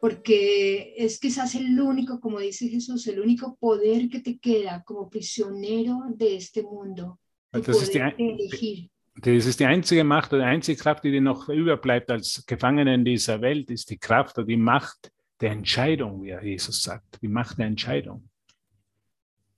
porque 0.00 0.94
es 0.96 1.20
quizás 1.20 1.54
el 1.56 1.78
único, 1.78 2.18
como 2.18 2.38
dice 2.38 2.68
Jesús, 2.70 3.06
el 3.06 3.20
único 3.20 3.54
poder 3.56 4.08
que 4.08 4.20
te 4.20 4.38
queda 4.38 4.82
como 4.82 5.10
prisionero 5.10 6.04
de 6.16 6.36
este 6.36 6.62
mundo. 6.62 7.18
Das 7.52 7.68
ist 7.82 7.92
die, 7.92 8.90
das 9.16 9.44
ist 9.46 9.60
die 9.60 9.66
einzige 9.66 10.02
Macht 10.02 10.32
oder 10.32 10.44
die 10.44 10.48
einzige 10.48 10.80
Kraft, 10.80 11.04
die 11.04 11.10
dir 11.10 11.20
noch 11.20 11.50
überbleibt 11.50 12.10
als 12.10 12.44
Gefangener 12.46 12.94
in 12.94 13.04
dieser 13.04 13.42
Welt, 13.42 13.70
ist 13.70 13.90
die 13.90 13.98
Kraft 13.98 14.38
oder 14.38 14.46
die 14.46 14.56
Macht 14.56 15.12
der 15.38 15.50
Entscheidung, 15.50 16.22
wie 16.22 16.30
Jesus 16.48 16.82
sagt. 16.82 17.20
Die 17.20 17.28
Macht 17.28 17.58
der 17.58 17.66
Entscheidung. 17.66 18.29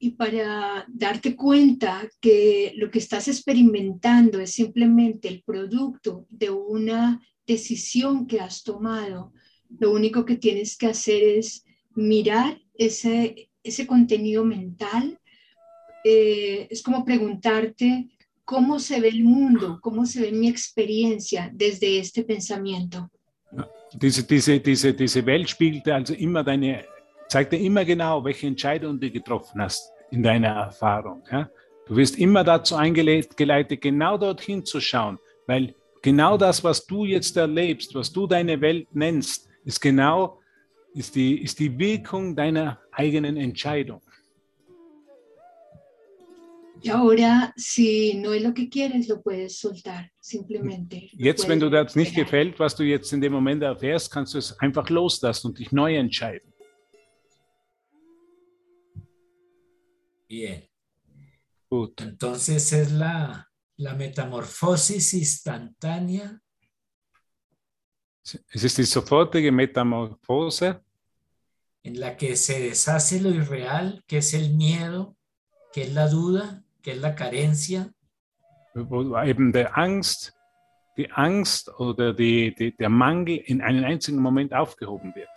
Y 0.05 0.11
para 0.11 0.85
darte 0.89 1.37
cuenta 1.37 2.09
que 2.21 2.73
lo 2.75 2.91
que 2.91 2.99
estás 2.99 3.29
experimentando 3.29 4.41
es 4.41 4.51
simplemente 4.51 5.29
el 5.29 5.45
producto 5.47 6.27
de 6.29 6.51
una 6.51 7.21
decisión 7.47 8.27
que 8.27 8.41
has 8.41 8.65
tomado, 8.65 9.33
lo 9.79 9.93
único 9.93 10.25
que 10.25 10.35
tienes 10.35 10.77
que 10.77 10.89
hacer 10.89 11.23
es 11.39 11.65
mirar 11.95 12.61
ese, 12.75 13.49
ese 13.63 13.87
contenido 13.87 14.45
mental. 14.45 15.21
Eh, 16.03 16.67
es 16.69 16.83
como 16.83 17.05
preguntarte 17.05 18.09
cómo 18.45 18.81
se 18.81 19.01
ve 19.01 19.07
el 19.07 19.23
mundo, 19.23 19.79
cómo 19.81 20.05
se 20.05 20.21
ve 20.21 20.33
mi 20.33 20.49
experiencia 20.49 21.49
desde 21.55 22.01
este 22.01 22.25
pensamiento. 22.25 23.09
Diese, 24.01 24.25
diese, 24.25 24.59
diese, 24.59 24.95
diese 24.95 25.25
Welt 25.25 25.55
also 25.87 26.13
immer 26.15 26.43
deine, 26.43 26.87
immer 27.53 27.85
genau, 27.85 28.25
in 30.13 30.23
deiner 30.23 30.49
Erfahrung. 30.49 31.23
Ja? 31.31 31.51
Du 31.87 31.97
wirst 31.97 32.17
immer 32.19 32.45
dazu 32.45 32.77
eingeleitet, 32.77 33.81
genau 33.81 34.19
dorthin 34.19 34.65
zu 34.65 34.81
schauen, 34.81 35.19
weil 35.47 35.75
genau 36.03 36.37
das, 36.37 36.63
was 36.63 36.87
du 36.87 37.05
jetzt 37.05 37.37
erlebst, 37.37 37.95
was 37.95 38.13
du 38.13 38.27
deine 38.27 38.61
Welt 38.61 38.89
nennst, 38.95 39.49
ist 39.65 39.81
genau 39.81 40.39
ist 40.95 41.15
die, 41.15 41.43
ist 41.43 41.59
die 41.59 41.79
Wirkung 41.79 42.37
deiner 42.37 42.79
eigenen 42.93 43.37
Entscheidung. 43.37 44.03
Y 46.85 46.91
ahora, 46.91 47.53
si 47.57 48.15
no 48.15 48.33
es 48.33 48.43
lo 48.43 48.53
que 48.53 48.69
quieres, 48.69 49.07
lo 49.07 49.23
puedes 49.23 49.61
soltar, 49.61 50.11
simplemente. 50.19 50.97
lo 51.13 51.25
Jetzt, 51.25 51.49
wenn 51.49 51.61
du 51.61 51.71
das 51.71 51.95
nicht 51.95 52.15
gefällt, 52.15 52.59
was 52.59 52.75
du 52.75 52.83
jetzt 52.83 53.13
in 53.13 53.21
dem 53.21 53.33
Moment 53.33 53.63
erfährst, 53.63 54.11
kannst 54.11 54.35
du 54.35 54.39
es 54.39 54.59
einfach 54.59 54.91
loslassen 54.91 55.49
und 55.49 55.59
dich 55.61 55.71
neu 55.71 55.95
entscheiden. 55.97 56.52
Bien, 60.33 60.67
entonces 61.99 62.73
es 62.73 62.91
la, 62.91 63.51
la 63.77 63.95
metamorfosis 63.95 65.13
instantánea. 65.13 66.41
Es 68.49 68.65
ist 68.65 68.79
die 68.79 68.87
sofortige 68.87 69.53
Metamorphose, 69.53 70.81
en 71.83 72.01
la 72.01 72.17
que 72.17 72.37
se 72.37 72.61
deshace 72.61 73.21
lo 73.21 73.29
irreal, 73.29 74.03
que 74.07 74.19
es 74.19 74.33
el 74.33 74.55
miedo, 74.55 75.19
que 75.71 75.83
es 75.83 75.93
la 75.93 76.09
duda, 76.09 76.65
que 76.81 76.93
es 76.93 76.99
la 76.99 77.15
carencia, 77.15 77.93
eben 78.75 79.53
der 79.53 79.77
Angst, 79.77 80.33
die 80.97 81.11
Angst 81.11 81.69
oder 81.79 82.15
die, 82.15 82.55
die, 82.55 82.75
der 82.75 82.89
Mangel 82.89 83.37
in 83.37 83.61
einen 83.61 83.85
einzigen 83.85 84.23
Moment 84.23 84.55
aufgehoben 84.55 85.15
wird. 85.15 85.29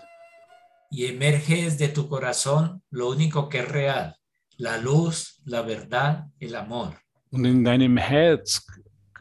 y 0.90 1.08
emerge 1.08 1.64
desde 1.64 1.90
tu 1.90 2.08
corazón 2.08 2.82
lo 2.92 3.10
único 3.10 3.50
que 3.50 3.60
es 3.60 3.68
real, 3.68 4.16
la 4.58 4.78
luz, 4.78 5.42
la 5.46 5.62
verdad, 5.62 6.26
el 6.40 6.56
amor. 6.56 6.96
Und 7.32 7.46
in 7.46 7.64
deinem 7.64 7.98
Herz, 7.98 8.66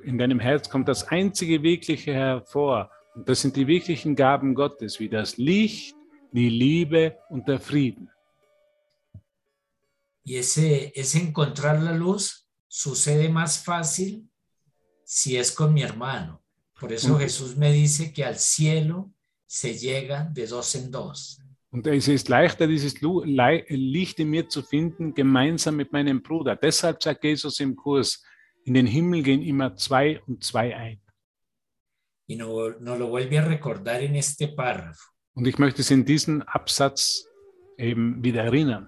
in 0.02 0.18
deinem 0.18 0.38
Herz 0.38 0.68
kommt 0.68 0.88
das 0.88 1.08
einzige 1.08 1.62
Wirkliche 1.62 2.12
hervor. 2.12 2.90
Und 3.14 3.28
das 3.28 3.40
sind 3.40 3.56
die 3.56 3.66
wirklichen 3.66 4.14
Gaben 4.14 4.54
Gottes, 4.54 5.00
wie 5.00 5.08
das 5.08 5.36
Licht, 5.36 5.94
die 6.32 6.48
Liebe 6.48 7.16
und 7.28 7.48
der 7.48 7.60
Frieden. 7.60 8.10
Y 10.24 10.36
ese, 10.36 10.92
ese 10.94 11.18
encontrar 11.18 11.82
la 11.82 11.92
luz 11.92 12.48
sucede 12.66 13.28
más 13.28 13.58
fácil 13.58 14.28
si 15.04 15.36
es 15.36 15.52
con 15.52 15.72
mi 15.72 15.82
hermano. 15.82 16.42
Por 16.78 16.92
eso. 16.92 17.18
Jesús 17.18 17.56
me 17.56 17.72
dice 17.72 18.12
que 18.12 18.24
al 18.24 18.38
cielo 18.38 19.12
se 19.46 19.78
llega 19.78 20.24
de 20.32 20.46
dos 20.46 20.74
en 20.74 20.90
dos. 20.90 21.40
Und 21.74 21.88
es 21.88 22.06
ist 22.06 22.28
leichter, 22.28 22.68
dieses 22.68 23.00
Licht 23.00 24.20
in 24.20 24.30
mir 24.30 24.48
zu 24.48 24.62
finden, 24.62 25.12
gemeinsam 25.12 25.74
mit 25.74 25.90
meinem 25.92 26.22
Bruder. 26.22 26.54
Deshalb 26.54 27.02
sagt 27.02 27.24
Jesus 27.24 27.58
im 27.58 27.74
Kurs, 27.74 28.22
in 28.62 28.74
den 28.74 28.86
Himmel 28.86 29.24
gehen 29.24 29.42
immer 29.42 29.74
zwei 29.74 30.20
und 30.28 30.44
zwei 30.44 30.76
ein. 30.76 31.00
Y 32.28 32.36
no- 32.36 32.68
lo 32.68 33.08
vuelve 33.10 33.40
a 33.40 33.44
recordar 33.44 34.00
en 34.02 34.14
este 34.14 34.46
párrafo. 34.46 35.10
Und 35.34 35.48
ich 35.48 35.58
möchte 35.58 35.82
es 35.82 35.90
in 35.90 36.04
diesem 36.04 36.42
Absatz 36.42 37.26
eben 37.76 38.22
wieder 38.22 38.44
erinnern. 38.44 38.86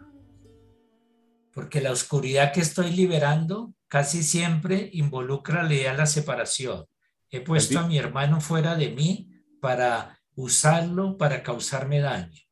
Porque 1.53 1.81
la 1.81 1.91
oscuridad 1.91 2.53
que 2.53 2.61
estoy 2.61 2.93
liberando 2.93 3.75
casi 3.89 4.23
siempre 4.23 4.91
involucra 4.93 5.65
la 5.65 5.75
idea 5.75 5.91
de 5.91 5.99
la 5.99 6.07
separación. 6.07 6.85
He 7.31 7.41
puesto 7.41 7.81
a 7.81 7.89
mi 7.89 7.99
hermano 7.99 8.41
fuera 8.41 8.77
de 8.77 8.91
mí 8.91 9.29
para 9.61 10.17
usarlo 10.37 11.17
para 11.19 11.43
causarme 11.43 11.99
daño. 11.99 12.46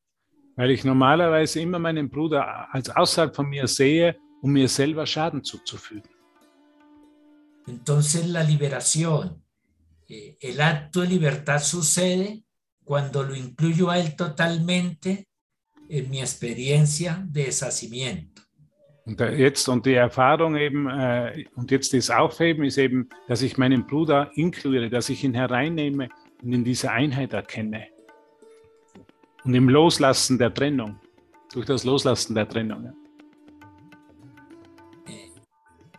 Weil 0.57 0.71
ich 0.71 0.85
normalerweise 0.85 1.61
immer 1.61 1.79
meinen 1.79 2.09
Bruder 2.09 2.73
als 2.73 2.89
außerhalb 2.91 3.35
von 3.35 3.49
mir 3.49 3.67
sehe, 3.67 4.17
um 4.41 4.53
mir 4.53 4.69
selber 4.69 5.07
Schaden 5.07 5.43
zuzufügen. 5.43 6.11
Entonces 7.67 8.29
la 8.29 8.43
liberación, 8.43 9.43
eh, 10.09 10.37
el 10.41 10.61
acto 10.61 11.01
de 11.01 11.09
libertad 11.09 11.63
sucede 11.63 12.45
cuando 12.85 13.23
lo 13.23 13.35
incluyo 13.35 13.91
a 13.91 13.99
él 13.99 14.15
totalmente 14.15 15.27
en 15.89 16.11
mi 16.11 16.21
experiencia 16.21 17.25
de 17.27 17.45
deshacimiento. 17.47 18.43
Und 19.07 19.21
jetzt 19.21 19.69
und 19.69 19.85
die 19.85 19.95
Erfahrung 19.95 20.57
eben 20.57 20.89
äh, 20.89 21.45
und 21.57 21.71
jetzt 21.71 21.93
das 21.93 22.09
Aufheben 22.09 22.65
ist 22.65 22.79
eben, 22.79 23.11
dass 23.29 23.43
ich 23.43 23.59
meinen 23.59 23.87
Bruder 23.87 24.31
inkludiere, 24.35 24.89
dass 24.89 25.11
ich 25.11 25.23
ihn 25.25 25.35
hereinnehme 25.35 26.09
und 26.43 26.53
in 26.53 26.65
diese 26.65 26.91
Einheit 26.91 27.35
erkenne. 27.35 27.87
Und 29.45 29.55
im 29.55 29.69
Loslassen 29.69 30.39
der 30.39 30.53
Trennung, 30.53 30.99
durch 31.53 31.67
das 31.67 31.85
Loslassen 31.85 32.35
der 32.35 32.49
Trennung. 32.49 32.85
Ja. 32.85 32.93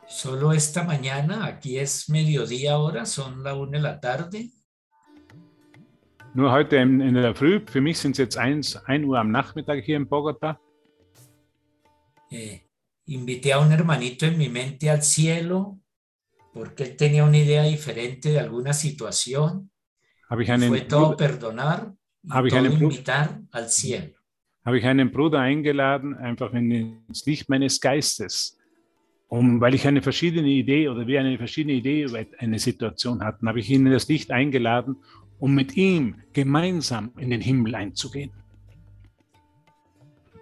Solo 0.07 0.51
esta 0.51 0.83
mañana, 0.83 1.45
aquí 1.45 1.77
es 1.77 2.09
mediodía 2.09 2.73
ahora, 2.73 3.05
son 3.05 3.43
la 3.43 3.53
una 3.53 3.77
de 3.77 3.83
la 3.83 3.99
tarde. 3.99 4.49
Nur 6.33 6.51
heute 6.51 6.77
in, 6.77 6.99
in 7.01 7.13
der 7.13 7.35
Früh, 7.35 7.61
für 7.65 7.81
mich 7.81 7.97
sind 7.97 8.11
es 8.13 8.17
jetzt 8.17 8.37
1, 8.37 8.75
1 8.87 9.05
Uhr 9.05 9.17
am 9.19 9.31
Nachmittag 9.31 9.83
hier 9.83 9.97
in 9.97 10.07
Bogotá. 10.07 10.59
eh, 12.31 12.67
invité 13.07 13.53
a 13.53 13.59
un 13.59 13.71
hermanito 13.71 14.25
en 14.25 14.37
mi 14.37 14.49
mente 14.49 14.89
al 14.89 15.03
cielo 15.03 15.79
porque 16.53 16.83
él 16.83 16.95
tenía 16.95 17.25
una 17.25 17.37
idea 17.37 17.63
diferente 17.63 18.29
de 18.29 18.39
alguna 18.39 18.73
situación. 18.73 19.71
Habe 20.29 20.43
ich 20.43 20.47
Fue 20.47 20.55
einen, 20.55 20.87
todo 20.87 21.09
Bruder, 21.09 21.17
perdonar 21.17 21.93
Habe 22.29 22.47
ich 22.47 22.53
einen 22.55 22.73
Bru- 22.77 22.85
invitar 22.85 23.39
al 23.51 23.67
cielo. 23.69 24.07
habe 24.65 24.77
ich 24.79 24.85
einen 24.85 25.11
Bruder 25.11 25.39
eingeladen, 25.39 26.15
einfach 26.15 26.53
in 26.53 26.71
ins 26.71 27.25
Licht 27.25 27.49
meines 27.49 27.79
Geistes. 27.79 28.57
Um, 29.27 29.59
weil 29.59 29.73
ich 29.73 29.87
eine 29.87 30.01
verschiedene 30.03 30.47
Idee 30.47 30.87
oder 30.87 31.07
wir 31.07 31.19
eine 31.19 31.37
verschiedene 31.37 31.73
Idee 31.73 32.03
über 32.03 32.23
eine 32.37 32.59
Situation 32.59 33.23
hatten, 33.23 33.47
habe 33.47 33.59
ich 33.59 33.69
ihn 33.69 33.85
in 33.85 33.91
das 33.91 34.07
Licht 34.07 34.29
eingeladen, 34.31 34.97
um 35.39 35.53
mit 35.55 35.75
ihm 35.75 36.21
gemeinsam 36.31 37.11
in 37.17 37.31
den 37.31 37.41
Himmel 37.41 37.73
einzugehen. 37.75 38.31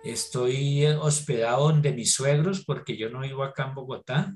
Estoy 0.04 0.86
hospedado 1.02 1.69
donde 1.69 1.93
mis 1.93 2.13
suegros 2.13 2.65
porque 2.65 2.96
yo 2.96 3.10
no 3.10 3.22
vivo 3.22 3.41
acá 3.41 3.67
en 3.69 3.74
Bogotá. 3.74 4.34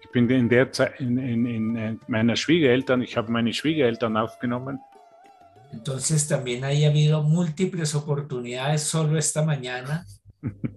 Ich 0.00 0.10
bin 0.12 0.30
in 0.30 0.48
der 0.48 0.70
Zeit 0.70 1.00
in, 1.00 1.18
in, 1.18 1.46
in 1.46 1.76
äh, 1.76 1.96
meiner 2.06 2.36
Schwiegereltern, 2.36 3.02
ich 3.02 3.16
habe 3.16 3.32
meine 3.32 3.52
Schwiegereltern 3.52 4.16
aufgenommen. 4.16 4.78
Entonces 5.74 6.28
también 6.28 6.62
haya 6.64 6.88
habido 6.88 7.22
múltiples 7.24 7.96
oportunidades 7.96 8.82
solo 8.82 9.18
esta 9.18 9.44
mañana 9.44 10.06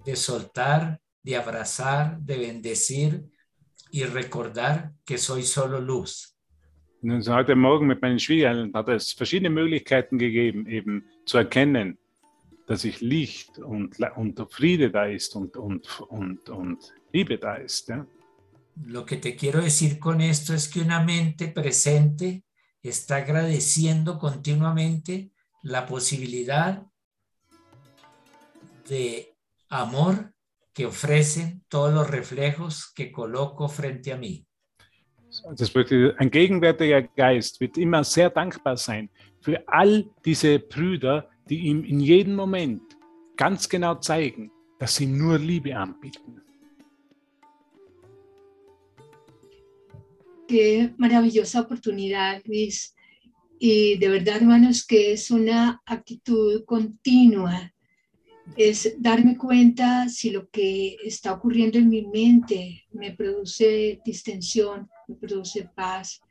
de 0.05 0.15
soltar, 0.15 0.99
de 1.21 1.35
abrazar, 1.35 2.19
de 2.21 2.37
bendecir 2.37 3.23
y 3.91 4.03
recordar 4.05 4.93
que 5.05 5.19
soy 5.19 5.43
solo 5.43 5.79
luz. 5.79 6.33
Und 7.03 7.11
also 7.11 7.35
heute 7.35 7.55
Morgen 7.55 7.85
mit 7.85 8.01
meinen 8.01 8.17
Schwiegereltern 8.17 8.73
hat 8.73 8.89
es 8.89 9.13
verschiedene 9.13 9.51
Möglichkeiten 9.51 10.17
gegeben, 10.17 10.65
eben 10.65 11.05
zu 11.25 11.37
erkennen, 11.37 11.99
dass 12.65 12.83
ich 12.83 12.99
Licht 12.99 13.59
und, 13.59 13.99
und 14.15 14.51
Friede 14.51 14.89
da 14.89 15.05
ist 15.05 15.35
und, 15.35 15.57
und, 15.57 16.01
und, 16.09 16.49
und 16.49 16.93
Liebe 17.13 17.37
da 17.37 17.55
ist. 17.55 17.89
Ja? 17.89 18.07
Lo 18.87 19.05
que 19.05 19.17
te 19.17 19.35
quiero 19.35 19.61
decir 19.61 19.99
con 19.99 20.21
esto 20.21 20.55
es 20.55 20.67
que 20.67 20.81
una 20.81 21.03
mente 21.03 21.49
presente 21.49 22.41
está 22.89 23.17
agradeciendo 23.17 24.19
continuamente 24.19 25.31
la 25.63 25.85
posibilidad 25.85 26.85
de 28.87 29.35
amor 29.69 30.33
que 30.73 30.85
ofrecen 30.85 31.63
todos 31.67 31.93
los 31.93 32.09
reflejos 32.09 32.91
que 32.93 33.11
coloco 33.11 33.67
frente 33.67 34.13
a 34.13 34.17
mí. 34.17 34.45
Das 35.55 35.71
bedeutet, 35.71 36.15
ein 36.19 36.31
gegenwärtiger 36.31 37.01
Geist 37.03 37.59
wird 37.59 37.77
immer 37.77 38.03
sehr 38.03 38.29
dankbar 38.29 38.77
sein 38.77 39.09
für 39.41 39.63
all 39.67 40.09
diese 40.25 40.59
Brüder, 40.59 41.29
die 41.49 41.67
ihm 41.67 41.83
in 41.83 41.99
jedem 41.99 42.35
Moment 42.35 42.81
ganz 43.35 43.69
genau 43.69 43.95
zeigen, 43.95 44.51
dass 44.79 44.95
sie 44.95 45.05
nur 45.05 45.37
Liebe 45.37 45.75
anbieten. 45.75 46.36
Qué 50.47 50.93
maravillosa 50.97 51.61
oportunidad, 51.61 52.41
Luis. 52.45 52.95
Y 53.59 53.97
de 53.97 54.07
verdad, 54.07 54.37
hermanos, 54.37 54.85
que 54.85 55.11
es 55.11 55.29
una 55.29 55.81
actitud 55.85 56.63
continua. 56.65 57.73
Es 58.55 58.95
darme 58.97 59.37
cuenta 59.37 60.07
si 60.07 60.29
lo 60.29 60.47
que 60.49 60.95
está 61.03 61.33
ocurriendo 61.33 61.77
en 61.77 61.89
mi 61.89 62.07
mente 62.07 62.85
me 62.93 63.11
produce 63.11 63.99
distensión, 64.05 64.87
me 65.07 65.15
produce 65.15 65.69
paz, 65.75 66.21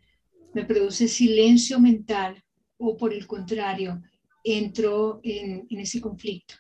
me 0.55 0.65
produce 0.65 1.09
silencio 1.09 1.79
mental 1.79 2.43
o 2.79 2.97
por 2.97 3.13
el 3.13 3.27
contrario, 3.27 4.01
entro 4.43 5.21
en, 5.23 5.67
en 5.69 5.79
ese 5.81 6.01
conflicto. 6.01 6.55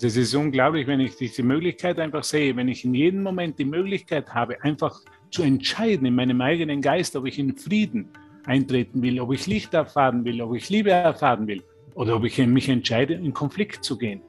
Es 0.00 0.16
ist 0.16 0.34
unglaublich, 0.34 0.86
wenn 0.86 1.00
ich 1.00 1.14
diese 1.16 1.42
Möglichkeit 1.42 1.98
einfach 1.98 2.24
sehe, 2.24 2.56
wenn 2.56 2.68
ich 2.68 2.84
in 2.84 2.94
jedem 2.94 3.22
Moment 3.22 3.58
die 3.58 3.66
Möglichkeit 3.66 4.32
habe, 4.32 4.56
einfach 4.64 4.98
zu 5.30 5.42
entscheiden 5.42 6.06
in 6.06 6.14
meinem 6.14 6.40
eigenen 6.40 6.80
Geist, 6.80 7.16
ob 7.16 7.26
ich 7.26 7.38
in 7.38 7.56
Frieden 7.56 8.08
eintreten 8.44 9.02
will, 9.02 9.20
ob 9.20 9.32
ich 9.32 9.46
Licht 9.46 9.74
erfahren 9.74 10.24
will, 10.24 10.40
ob 10.42 10.54
ich 10.54 10.68
Liebe 10.68 10.90
erfahren 10.90 11.46
will 11.46 11.62
oder 11.94 12.16
ob 12.16 12.24
ich 12.24 12.38
mich 12.38 12.68
entscheide, 12.68 13.14
in 13.14 13.32
Konflikt 13.32 13.84
zu 13.84 13.96
gehen. 13.96 14.22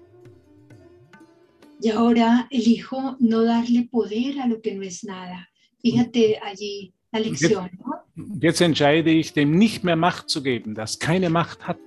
Y 1.84 1.92
ahora 1.92 2.48
elijo 2.52 3.16
no 3.20 3.44
darle 3.44 3.88
poder 3.90 4.40
a 4.44 4.48
lo 4.48 4.62
que 4.62 4.76
no 4.76 4.84
es 4.84 5.04
nada. 5.04 5.48
Fíjate 5.82 6.38
allí 6.40 6.94
la 7.12 7.20
lección, 7.20 7.72
¿no? 7.80 7.96
Jetzt 8.40 8.62
entscheide 8.62 9.10
ich, 9.10 9.34
dem 9.34 9.58
nicht 9.58 9.84
mehr 9.84 9.96
Macht 9.96 10.30
zu 10.30 10.44
geben, 10.44 10.76
das 10.76 11.00
keine 11.00 11.32
Macht 11.32 11.68
hat. 11.68 11.80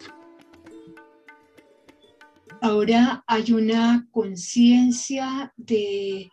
Ahora 2.61 3.23
hay 3.27 3.53
una 3.53 4.05
conciencia 4.11 5.53
de, 5.57 6.29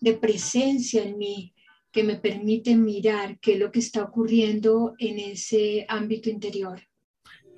de 0.00 0.12
presencia 0.12 1.02
en 1.02 1.16
mí 1.16 1.52
que 1.92 2.04
me 2.04 2.16
permite 2.16 2.74
mirar 2.76 3.38
qué 3.40 3.54
es 3.54 3.58
lo 3.58 3.70
que 3.70 3.80
está 3.80 4.02
ocurriendo 4.02 4.94
en 4.98 5.18
ese 5.18 5.84
ámbito 5.88 6.28
interior. 6.28 6.80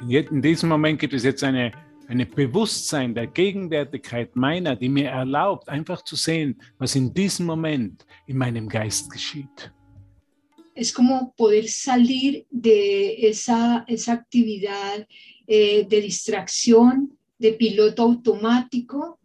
In 0.09 0.41
diesem 0.41 0.69
Moment 0.69 0.99
gibt 0.99 1.13
es 1.13 1.25
jetzt 1.25 1.45
eine, 1.45 1.73
eine 2.09 2.25
Bewusstsein 2.25 3.15
der 3.15 3.27
Gegenwärtigkeit 3.27 4.35
meiner, 4.35 4.75
die 4.75 4.89
mir 4.89 5.11
erlaubt, 5.11 5.69
einfach 5.69 6.03
zu 6.05 6.17
sehen, 6.17 6.61
was 6.79 6.97
in 6.97 7.13
diesem 7.13 7.47
Moment 7.47 8.07
in 8.27 8.39
meinem 8.39 8.69
Geist 8.69 9.11
geschieht. 9.11 9.73
Es 10.75 10.95
como 10.95 11.35
poder 11.37 11.69
salir 11.69 12.47
de 12.51 13.29
esa, 13.29 13.85
esa 13.87 14.13
actividad 14.15 15.07
eh, 15.47 15.85
de 15.87 16.01
distracción, 16.01 17.19
de 17.39 17.53
piloto 17.53 18.03
automático, 18.03 19.19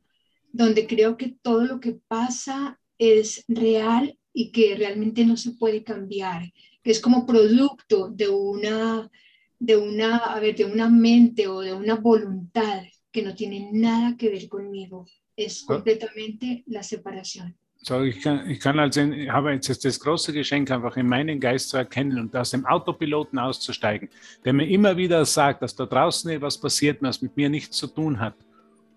donde 0.51 0.85
creo 0.85 1.15
que 1.15 1.35
todo 1.41 1.65
lo 1.65 1.79
que 1.79 1.97
pasa 2.07 2.77
es 2.97 3.45
real 3.47 4.17
y 4.35 4.51
que 4.51 4.75
realmente 4.75 5.25
no 5.25 5.37
se 5.37 5.51
puede 5.51 5.83
cambiar, 5.83 6.51
que 6.83 6.91
es 6.91 6.99
como 6.99 7.25
producto 7.25 8.09
de 8.09 8.27
una, 8.27 9.09
de 9.57 9.77
una, 9.77 10.17
a 10.17 10.39
ver, 10.41 10.55
de 10.55 10.65
una 10.65 10.89
mente 10.89 11.47
o 11.47 11.61
de 11.61 11.73
una 11.73 11.95
voluntad 11.95 12.83
que 13.11 13.23
no 13.23 13.33
tiene 13.33 13.69
nada 13.71 14.17
que 14.17 14.29
ver 14.29 14.47
conmigo. 14.49 15.07
Es 15.37 15.63
completamente 15.63 16.63
la 16.67 16.83
separación. 16.83 17.55
So, 17.81 18.03
ich 18.03 18.19
kann, 18.21 18.49
ich 18.49 18.59
kann 18.59 18.79
also, 18.79 19.01
ich 19.01 19.29
habe 19.29 19.51
jetzt 19.51 19.85
das 19.85 19.99
große 19.99 20.33
Geschenk, 20.33 20.71
einfach 20.71 20.97
in 20.97 21.07
meinen 21.07 21.39
Geist 21.39 21.69
zu 21.69 21.77
erkennen 21.77 22.17
und 22.19 22.35
aus 22.35 22.49
dem 22.49 22.65
Autopiloten 22.65 23.37
auszusteigen, 23.37 24.09
der 24.43 24.53
mir 24.53 24.67
immer 24.67 24.97
wieder 24.97 25.23
sagt, 25.23 25.61
dass 25.61 25.75
da 25.75 25.85
draußen 25.85 26.31
etwas 26.31 26.59
passiert, 26.59 26.97
was 27.01 27.21
mit 27.21 27.37
mir 27.37 27.47
nichts 27.47 27.77
zu 27.77 27.87
tun 27.87 28.19
hat. 28.19 28.35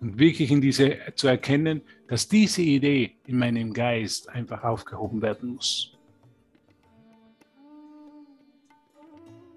Und 0.01 0.18
wirklich 0.18 0.51
in 0.51 0.62
diese 0.62 0.96
zu 1.16 1.29
erkennen, 1.29 1.83
dass 2.09 2.27
diese 2.27 2.62
Idee 2.62 3.16
in 3.27 3.38
meinem 3.38 3.73
Geist 3.73 4.29
einfach 4.31 4.64
aufgehoben 4.64 5.21
werden 5.23 5.51
muss. 5.55 5.94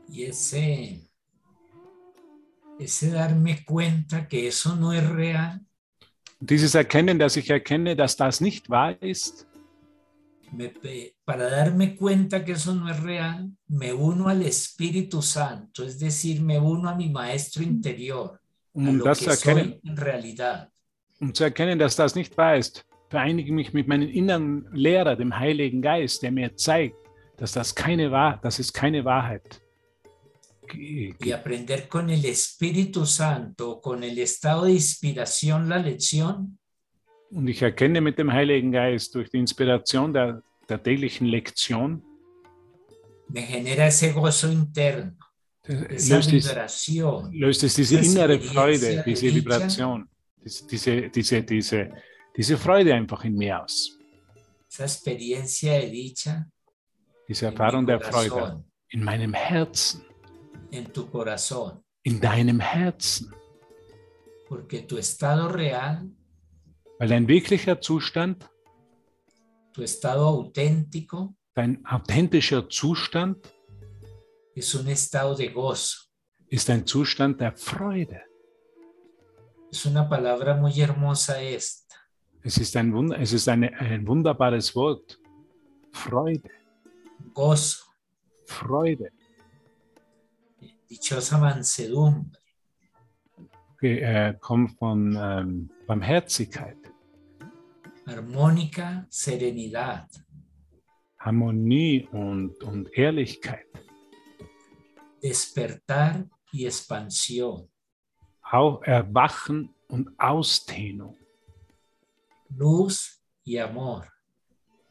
Y 0.10 0.26
ese, 0.26 1.00
ese 2.78 3.12
darme 3.12 3.64
cuenta 3.64 4.28
que 4.28 4.48
eso 4.48 4.76
no 4.76 4.92
es 4.92 5.10
real, 5.10 5.62
dieses 6.44 6.76
Erkennen, 6.76 7.18
dass 7.20 7.38
ich 7.38 7.50
erkenne, 7.50 7.96
dass 7.96 8.18
das 8.18 8.42
nicht 8.42 8.70
wahr 8.70 9.02
ist, 9.02 9.48
me- 10.52 10.70
pe- 10.70 11.14
para 11.24 11.50
darme 11.50 11.96
cuenta 11.96 12.44
que 12.44 12.54
eso 12.54 12.74
no 12.76 12.90
es 12.90 13.02
real, 13.02 13.50
me 13.68 13.94
uno 13.94 14.28
al 14.28 14.42
Espíritu 14.42 15.22
Santo, 15.22 15.86
es 15.86 15.98
decir, 16.00 16.42
me 16.42 16.60
uno 16.60 16.90
a 16.90 16.96
mi 16.96 17.10
maestro 17.10 17.64
interior, 17.64 18.32
a 18.34 18.40
um 18.74 18.98
lo 18.98 19.06
das 19.06 19.20
que 19.20 19.30
erkennen, 19.30 19.80
soy 19.82 19.92
en 19.92 19.96
realidad. 19.98 20.70
Um 21.22 21.34
zu 21.34 21.44
erkennen, 21.44 21.80
dass 21.80 21.96
das 21.96 22.16
nicht 22.16 22.36
wahr 22.38 22.58
ist, 22.58 22.86
vereinige 23.10 23.50
ich 23.50 23.54
mich 23.54 23.74
mit 23.74 23.88
meinem 23.88 24.10
inneren 24.10 24.68
Lehrer, 24.74 25.16
dem 25.16 25.38
Heiligen 25.38 25.82
Geist, 25.82 26.24
der 26.24 26.32
mir 26.32 26.56
zeigt, 26.56 26.96
dass 27.38 27.54
das 27.54 27.74
keine 27.76 28.12
Wahr, 28.12 28.40
das 28.42 28.60
ist 28.60 28.74
keine 28.74 29.06
Wahrheit. 29.06 29.62
Y 30.74 31.34
aprender 31.34 31.88
con 31.90 32.10
el 32.10 32.24
Espíritu 32.26 33.06
Santo, 33.06 33.82
con 33.82 34.04
el 34.04 34.18
estado 34.20 34.66
de 34.66 34.74
inspiración 34.74 35.68
la 35.70 35.78
lección, 35.78 36.58
Und 37.34 37.48
ich 37.48 37.62
erkenne 37.62 38.02
mit 38.02 38.18
dem 38.18 38.32
Heiligen 38.32 38.74
Geist 38.74 39.16
durch 39.16 39.30
die 39.30 39.38
Inspiration 39.38 40.12
der, 40.14 40.42
der 40.68 40.84
täglichen 40.84 41.28
Lektion, 41.28 42.04
me 43.30 43.42
genera 43.44 43.86
ese 43.86 44.12
gozo 44.12 44.48
interno, 44.50 45.14
löst 45.66 46.34
es, 46.34 46.54
löst 47.32 47.64
es 47.64 47.76
diese 47.76 48.00
innere 48.00 48.40
Freude, 48.40 48.96
de 48.96 49.04
diese. 49.04 49.34
Vibration, 49.34 50.08
diese, 50.44 51.10
diese, 51.10 51.44
diese, 51.44 51.92
diese 52.36 52.58
Freude 52.58 52.94
einfach 52.94 53.24
in 53.24 53.36
mir 53.36 53.62
aus. 53.64 53.98
Diese 57.28 57.46
Erfahrung 57.46 57.86
der 57.86 58.00
Freude 58.00 58.64
in 58.90 59.04
meinem 59.04 59.34
Herzen. 59.34 60.04
In 62.04 62.20
deinem 62.20 62.60
Herzen. 62.60 63.34
Weil 67.00 67.08
dein 67.08 67.28
wirklicher 67.28 67.80
Zustand, 67.82 68.50
dein 71.54 71.86
authentischer 71.86 72.70
Zustand, 72.70 73.54
ist 76.48 76.70
ein 76.70 76.86
Zustand 76.86 77.40
der 77.40 77.56
Freude. 77.56 78.22
Es 79.72 79.86
una 79.86 80.08
palabra 80.10 80.54
muy 80.56 80.82
hermosa 80.82 81.42
esta. 81.42 81.96
Es 82.44 82.58
ist 82.58 82.76
ein, 82.76 82.94
Wunder, 82.94 83.18
es 83.20 83.32
ist 83.32 83.48
eine, 83.48 83.72
ein 83.80 84.06
wunderbares 84.06 84.76
Wort. 84.76 85.18
Freude, 85.94 86.50
Gozo, 87.34 87.86
Freude, 88.46 89.12
dichosa 90.90 91.38
mansedumbre, 91.38 92.38
que 93.80 94.02
äh, 94.02 94.34
kommt 94.40 94.78
von 94.78 95.16
ähm, 95.16 95.70
Barmherzigkeit, 95.88 96.78
armónica 98.06 99.06
serenidad, 99.10 100.10
Harmonie 101.18 102.08
und, 102.12 102.62
und 102.64 102.90
Ehrlichkeit, 102.98 103.68
despertar 105.24 106.28
y 106.52 106.66
expansión, 106.66 107.71
Erwachen 108.52 109.74
und 109.88 110.10
Ausdehnung, 110.20 111.18
luz 112.58 113.22
y 113.46 113.60
amor. 113.60 114.06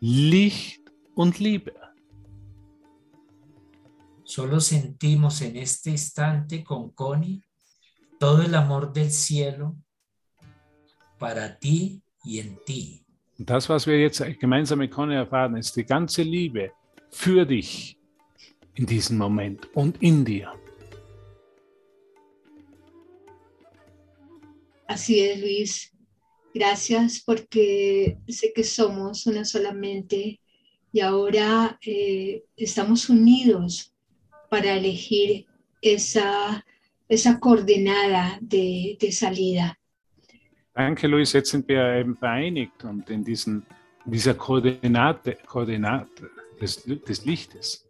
Licht 0.00 0.80
und 1.14 1.38
Liebe. 1.38 1.74
Solo 4.24 4.60
sentimos 4.60 5.42
en 5.42 5.56
este 5.56 5.90
instante 5.90 6.64
con 6.64 6.90
Connie 6.94 7.42
todo 8.18 8.42
el 8.42 8.54
amor 8.54 8.92
del 8.92 9.10
cielo 9.10 9.76
para 11.18 11.58
ti 11.58 12.02
y 12.24 12.38
en 12.38 12.58
ti. 12.64 13.04
Und 13.38 13.48
das, 13.48 13.68
was 13.68 13.86
wir 13.86 13.98
jetzt 13.98 14.22
gemeinsam 14.38 14.78
mit 14.78 14.90
Conny 14.90 15.14
erfahren, 15.14 15.56
ist 15.56 15.74
die 15.76 15.84
ganze 15.84 16.22
Liebe 16.22 16.72
für 17.10 17.44
dich 17.44 17.98
in 18.74 18.86
diesem 18.86 19.18
Moment 19.18 19.68
und 19.74 20.02
in 20.02 20.24
dir. 20.24 20.59
Así 24.90 25.20
es, 25.20 25.40
Luis. 25.40 25.92
Gracias 26.52 27.22
porque 27.24 28.18
sé 28.26 28.52
que 28.52 28.64
somos 28.64 29.24
una 29.24 29.44
solamente 29.44 30.40
y 30.92 30.98
ahora 30.98 31.78
eh, 31.86 32.42
estamos 32.56 33.08
unidos 33.08 33.94
para 34.48 34.74
elegir 34.74 35.46
esa, 35.80 36.66
esa 37.08 37.38
coordenada 37.38 38.36
de, 38.40 38.96
de 39.00 39.12
salida. 39.12 39.78
Danke, 40.74 41.06
Luis. 41.06 41.34
Jetzt 41.34 41.52
sind 41.52 41.68
wir 41.68 41.94
eben 41.94 42.16
vereinigt 42.16 42.82
und 42.82 43.08
in, 43.10 43.22
diesen, 43.22 43.64
dieser 44.04 44.34
Koordinate, 44.34 45.38
Koordinate 45.46 46.30
des 46.58 47.24
Lichtes. 47.24 47.88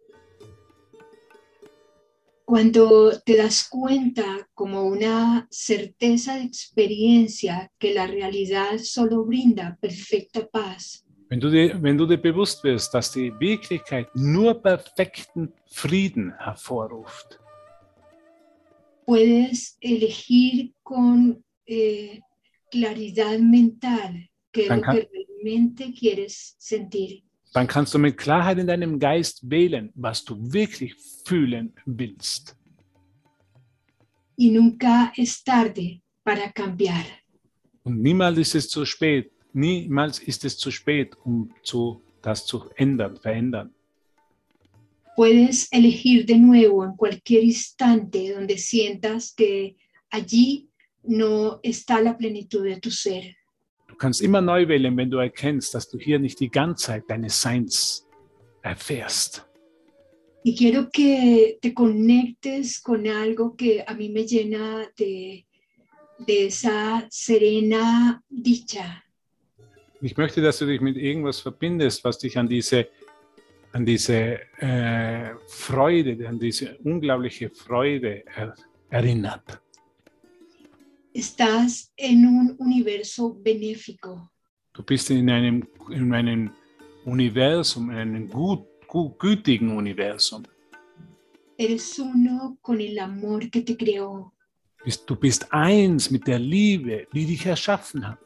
Cuando 2.51 3.17
te 3.25 3.37
das 3.37 3.69
cuenta 3.69 4.45
como 4.53 4.83
una 4.83 5.47
certeza 5.49 6.35
de 6.35 6.43
experiencia 6.43 7.71
que 7.79 7.93
la 7.93 8.07
realidad 8.07 8.77
solo 8.77 9.23
brinda 9.23 9.77
perfecta 9.79 10.45
paz, 10.45 11.05
Wenn 11.29 11.39
du, 11.39 11.49
dir, 11.49 11.81
wenn 11.81 11.97
du 11.97 12.05
dir 12.05 12.17
bewusst 12.17 12.61
wirst, 12.65 12.93
dass 12.93 13.13
die 13.13 13.31
Wirklichkeit 13.39 14.09
nur 14.15 14.61
perfekten 14.61 15.53
Frieden 15.65 16.33
hervorruft, 16.39 17.39
puedes 19.05 19.77
elegir 19.79 20.73
con 20.83 21.41
eh, 21.65 22.19
claridad 22.69 23.39
mental 23.39 24.29
qué 24.51 24.63
es 24.63 24.69
lo 24.71 24.81
que 24.81 25.09
realmente 25.09 25.93
quieres 25.93 26.57
sentir. 26.59 27.23
Dann 27.53 27.67
kannst 27.67 27.93
du 27.93 27.99
mit 27.99 28.17
Klarheit 28.17 28.57
in 28.57 28.67
deinem 28.67 28.99
Geist 28.99 29.49
wählen, 29.49 29.91
was 29.95 30.23
du 30.23 30.37
wirklich 30.53 30.95
fühlen 31.25 31.73
willst. 31.85 32.55
Y 34.37 34.51
nunca 34.51 35.11
es 35.17 35.43
tarde 35.43 36.01
para 36.23 36.51
cambiar. 36.51 37.05
Und 37.83 38.01
niemals 38.01 38.37
ist 38.37 38.55
es 38.55 38.69
zu 38.69 38.85
spät, 38.85 39.31
niemals 39.53 40.19
ist 40.19 40.45
es 40.45 40.57
zu 40.57 40.71
spät, 40.71 41.15
um 41.25 41.51
zu, 41.63 42.01
das 42.21 42.45
zu 42.45 42.69
ändern, 42.75 43.17
verändern. 43.17 43.73
Puedes 45.15 45.67
elegir 45.71 46.25
de 46.25 46.37
nuevo 46.37 46.83
en 46.85 46.95
cualquier 46.95 47.43
instante 47.43 48.33
donde 48.33 48.57
sientas 48.57 49.33
que 49.33 49.75
allí 50.09 50.69
no 51.03 51.59
está 51.63 52.01
la 52.01 52.17
plenitud 52.17 52.63
de 52.63 52.79
tu 52.79 52.89
ser. 52.89 53.35
Du 54.01 54.07
kannst 54.07 54.21
immer 54.23 54.41
neu 54.41 54.67
wählen, 54.67 54.97
wenn 54.97 55.11
du 55.11 55.19
erkennst, 55.19 55.75
dass 55.75 55.87
du 55.87 55.99
hier 55.99 56.17
nicht 56.17 56.39
die 56.39 56.49
Ganzheit 56.49 57.03
deines 57.07 57.39
Seins 57.39 58.07
erfährst. 58.63 59.45
Y 60.43 60.55
quiero 60.55 60.89
que 60.89 61.59
te 61.61 61.71
conectes 61.71 62.81
con 62.81 63.05
algo 63.05 63.55
que 63.55 63.83
a 63.85 63.93
mí 63.93 64.09
me 64.09 64.25
llena 64.25 64.87
de, 64.97 65.45
de 66.17 66.47
esa 66.47 67.05
serena 67.11 68.19
dicha. 68.27 69.03
Ich 70.01 70.17
möchte, 70.17 70.41
dass 70.41 70.57
du 70.57 70.65
dich 70.65 70.81
mit 70.81 70.97
irgendwas 70.97 71.39
verbindest, 71.39 72.03
was 72.03 72.17
dich 72.17 72.35
an 72.39 72.49
diese, 72.49 72.87
an 73.71 73.85
diese 73.85 74.39
äh, 74.57 75.35
Freude, 75.47 76.27
an 76.27 76.39
diese 76.39 76.75
unglaubliche 76.79 77.51
Freude 77.51 78.23
er, 78.35 78.55
erinnert. 78.89 79.61
Estás 81.13 81.91
en 81.97 82.25
un 82.25 82.55
universo 82.59 83.33
benéfico. 83.33 84.31
Du 84.73 84.83
bist 84.83 85.09
in 85.09 85.29
einem, 85.29 85.67
in 85.89 86.13
einem 86.13 86.51
Universum, 87.05 87.91
in 87.91 87.97
einem 87.97 88.27
gut, 88.29 88.65
gut, 88.87 89.19
gütigen 89.19 89.75
Universum. 89.75 90.43
Eres 91.57 91.99
uno 91.99 92.57
con 92.61 92.79
el 92.79 92.97
amor 92.99 93.49
que 93.51 93.61
te 93.61 93.75
creó 93.75 94.33
Bist- 94.85 95.07
Du 95.07 95.15
bist 95.15 95.45
eins 95.51 96.09
mit 96.09 96.25
der 96.25 96.39
Liebe, 96.39 97.07
die 97.13 97.25
dich 97.25 97.45
erschaffen 97.45 98.07
hat. 98.07 98.19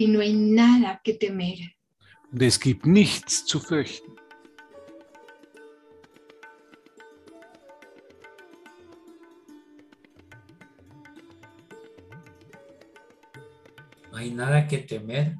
y 0.00 0.06
no 0.06 0.20
hay 0.20 0.32
nada 0.32 1.00
que 1.02 1.14
temer. 1.14 1.56
Und 2.30 2.42
es 2.42 2.58
gibt 2.60 2.84
nichts 2.86 3.44
zu 3.46 3.58
fürchten. 3.58 4.12
Hay 14.18 14.30
nada 14.30 14.66
que 14.66 14.78
temer 14.78 15.36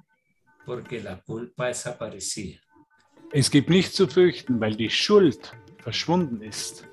porque 0.64 1.02
la 1.02 1.20
culpa 1.20 1.66
desaparecida. 1.66 2.60
Es 3.32 3.50
gibt 3.50 3.68
nichts 3.68 3.94
zu 3.94 4.06
fürchten, 4.06 4.60
weil 4.60 4.76
die 4.76 4.90
Schuld 4.90 5.52
verschwunden 5.82 6.42
ist 6.42 6.84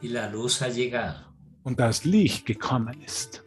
y 0.00 0.08
la 0.08 0.28
luz 0.28 0.60
ha 0.62 0.68
llegado. 0.68 1.28
und 1.64 1.78
das 1.78 2.04
Licht 2.04 2.46
gekommen 2.46 3.00
ist. 3.04 3.44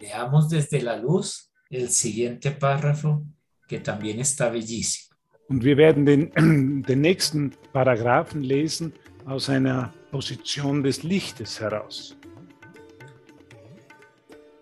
Veamos 0.00 0.48
desde 0.48 0.80
la 0.80 0.96
luz 0.96 1.50
el 1.70 1.88
siguiente 1.90 2.50
párrafo 2.52 3.26
que 3.68 3.80
también 3.80 4.20
está 4.20 4.50
bellísimo. 4.50 5.14
Und 5.48 5.62
wir 5.62 5.76
werden 5.76 6.06
den, 6.06 6.82
den 6.88 7.00
nächsten 7.00 7.52
Paragraphen 7.72 8.42
lesen 8.42 8.92
aus 9.26 9.50
einer 9.50 9.92
Position 10.10 10.82
des 10.82 11.02
Lichtes 11.02 11.60
heraus. 11.60 12.16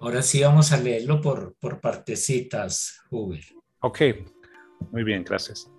Ahora 0.02 0.20
sí 0.20 0.42
vamos 0.42 0.72
a 0.72 0.78
leerlo 0.78 1.20
por, 1.20 1.54
por 1.60 1.80
partecitas, 1.80 3.00
Huber. 3.08 3.44
Okay, 3.82 4.24
muy 4.90 5.04
bien, 5.04 5.22
gracias. 5.22 5.70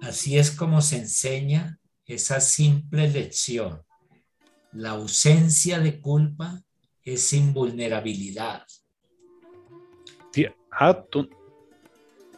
Así 0.00 0.38
es 0.38 0.52
como 0.52 0.80
se 0.80 0.98
enseña 0.98 1.80
esa 2.06 2.38
simple 2.38 3.08
lección. 3.08 3.82
La 4.70 4.90
ausencia 4.90 5.80
de 5.80 6.00
culpa 6.00 6.62
es 7.02 7.32
invulnerabilidad. 7.32 8.64
Die 10.32 10.48
Art, 10.70 11.16
und, 11.16 11.30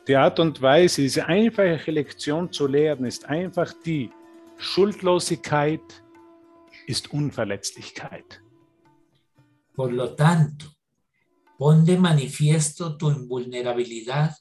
die 0.09 0.17
Art 0.17 0.41
und 0.41 0.63
Weise, 0.63 1.03
diese 1.03 1.27
einfache 1.27 1.91
Lektion 1.91 2.51
zu 2.51 2.67
lernen, 2.67 3.05
ist 3.05 3.27
einfach 3.27 3.71
die, 3.85 4.11
Schuldlosigkeit 4.57 6.03
ist 6.87 7.13
Unverletzlichkeit. 7.13 8.43
Por 9.75 9.93
lo 9.93 10.15
tanto, 10.15 10.73
pon 11.63 11.85
de 11.85 11.97
manifiesto 11.97 12.97
tu 12.97 13.09
invulnerabilidad, 13.09 14.35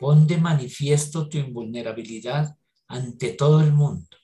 pon 0.00 0.26
de 0.26 0.38
manifiesto 0.38 1.28
tu 1.28 1.36
invulnerabilidad 1.36 2.56
ante 2.88 3.34
todo 3.34 3.60
el 3.60 3.70
mundo. 3.70 4.16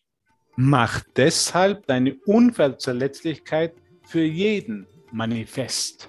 Mach 0.57 1.03
deshalb 1.15 1.85
deine 1.87 2.19
Unverletzlichkeit 2.25 3.75
für 4.05 4.25
jeden 4.25 4.89
manifest. 5.13 6.09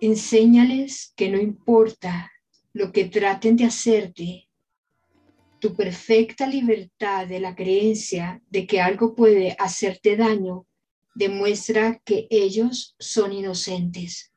Enséñales 0.00 1.12
que 1.14 1.30
no 1.30 1.38
importa 1.38 2.32
lo 2.72 2.90
que 2.90 3.04
traten 3.04 3.54
de 3.54 3.66
hacerte, 3.66 4.48
tu 5.60 5.72
perfecta 5.76 6.48
libertad 6.48 7.28
de 7.28 7.38
la 7.38 7.54
creencia 7.54 8.42
de 8.50 8.66
que 8.66 8.80
algo 8.80 9.14
puede 9.14 9.54
hacerte 9.56 10.16
daño 10.16 10.66
demuestra 11.16 11.98
que 12.04 12.26
ellos 12.30 12.94
son 12.98 13.32
inocentes. 13.32 14.30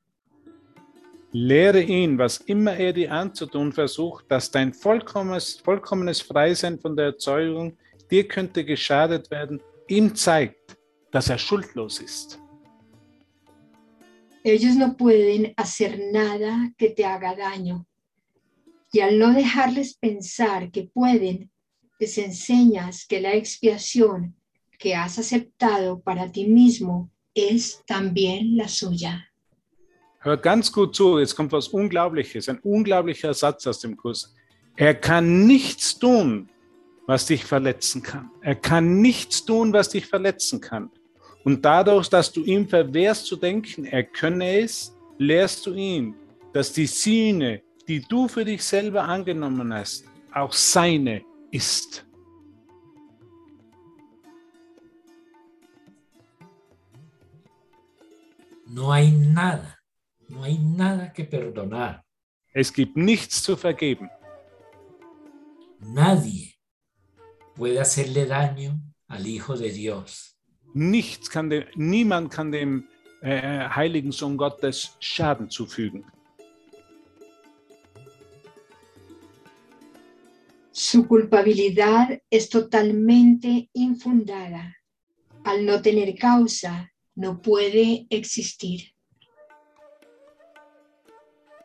Lehre 1.31 1.81
ihn, 1.81 2.17
was 2.17 2.37
immer 2.47 2.75
er 2.75 2.93
dir 2.93 3.11
anzutun 3.11 3.71
versucht, 3.71 4.25
dass 4.31 4.49
dein 4.49 4.73
vollkommenes, 4.73 5.59
vollkommenes 5.63 6.21
Freisein 6.21 6.79
von 6.79 6.95
der 6.95 7.05
Erzeugung 7.05 7.77
dir 8.09 8.27
könnte 8.27 8.65
geschadet 8.65 9.29
werden, 9.29 9.61
ihm 9.87 10.15
zeigt, 10.15 10.77
dass 11.11 11.29
er 11.29 11.37
schuldlos 11.37 11.99
ist. 11.99 12.39
Ellos 14.43 14.75
no 14.75 14.95
pueden 14.95 15.53
hacer 15.57 15.99
nada 16.11 16.71
que 16.77 16.89
te 16.89 17.05
haga 17.05 17.35
daño. 17.35 17.85
Y 18.91 19.01
al 19.01 19.19
no 19.19 19.31
dejarles 19.31 19.95
pensar 19.95 20.71
que 20.71 20.89
pueden, 20.91 21.51
les 21.99 22.17
enseñas 22.17 23.05
que 23.05 23.19
la 23.21 23.33
expiación 23.33 24.38
que 24.79 24.95
has 24.95 25.19
aceptado 25.19 25.99
para 25.99 26.31
ti 26.31 26.47
mismo 26.47 27.11
es 27.35 27.83
también 27.85 28.57
la 28.57 28.67
suya. 28.67 29.25
Hört 30.21 30.43
ganz 30.43 30.71
gut 30.71 30.95
zu, 30.95 31.19
jetzt 31.19 31.35
kommt 31.35 31.51
was 31.51 31.67
Unglaubliches, 31.67 32.49
ein 32.49 32.59
unglaublicher 32.59 33.33
Satz 33.33 33.67
aus 33.67 33.79
dem 33.79 33.95
Kurs. 33.95 34.33
Er 34.75 34.95
kann 34.95 35.45
nichts 35.45 35.97
tun, 35.99 36.49
was 37.07 37.25
dich 37.25 37.45
verletzen 37.45 38.01
kann. 38.01 38.29
Er 38.41 38.55
kann 38.55 39.01
nichts 39.01 39.45
tun, 39.45 39.71
was 39.71 39.89
dich 39.89 40.07
verletzen 40.07 40.59
kann. 40.59 40.89
Und 41.43 41.63
dadurch, 41.63 42.09
dass 42.09 42.31
du 42.31 42.43
ihm 42.43 42.67
verwehrst 42.67 43.25
zu 43.25 43.35
denken, 43.35 43.85
er 43.85 44.03
könne 44.03 44.61
es, 44.61 44.93
lehrst 45.17 45.65
du 45.65 45.73
ihn, 45.73 46.15
dass 46.53 46.73
die 46.73 46.85
Sühne, 46.85 47.61
die 47.87 48.01
du 48.01 48.27
für 48.27 48.43
dich 48.43 48.63
selber 48.63 49.03
angenommen 49.03 49.73
hast, 49.73 50.05
auch 50.33 50.53
seine 50.53 51.21
ist. 51.51 52.05
No 58.69 58.93
hay 58.93 59.09
nada, 59.11 59.79
no 60.27 60.43
hay 60.43 60.59
nada 60.59 61.11
que 61.11 61.23
perdonar. 61.23 62.05
Es 62.53 62.71
gibt 62.71 62.95
nichts 62.95 63.41
zu 63.41 63.57
vergeben. 63.57 64.11
Nadie 65.79 66.53
puede 67.55 67.79
hacerle 67.79 68.27
daño 68.27 68.79
al 69.07 69.25
Hijo 69.25 69.57
de 69.57 69.71
Dios. 69.71 70.37
Nichts 70.75 71.31
kann 71.31 71.49
dem, 71.49 71.65
niemand 71.75 72.31
kann 72.31 72.51
dem 72.51 72.87
äh, 73.21 73.67
heiligen 73.69 74.11
Sohn 74.11 74.37
Gottes 74.37 74.95
Schaden 74.99 75.49
zufügen. 75.49 76.05
Su 80.71 81.07
culpabilidad 81.07 82.21
es 82.29 82.49
totalmente 82.49 83.67
infundada. 83.73 84.75
Al 85.43 85.65
no 85.65 85.81
tener 85.81 86.15
causa, 86.15 86.87
no 87.19 87.41
puede 87.41 88.07
existir. 88.09 88.93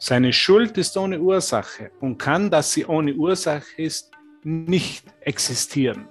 Seine 0.01 0.33
Schuld 0.33 0.77
ist 0.77 0.97
ohne 0.97 1.21
Ursache 1.21 1.93
und 2.01 2.19
kann, 2.19 2.51
dass 2.51 2.73
sie 2.73 2.85
ohne 2.85 3.15
Ursache 3.15 3.81
ist, 3.81 4.11
nicht 4.43 5.05
existieren. 5.21 6.09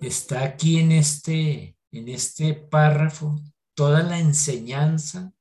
Está 0.00 0.44
aquí 0.44 0.78
en 0.78 0.92
este, 0.92 1.76
en 1.92 2.08
este 2.08 2.54
párrafo 2.54 3.36
toda 3.74 4.02
la 4.02 4.18
enseñanza 4.18 5.32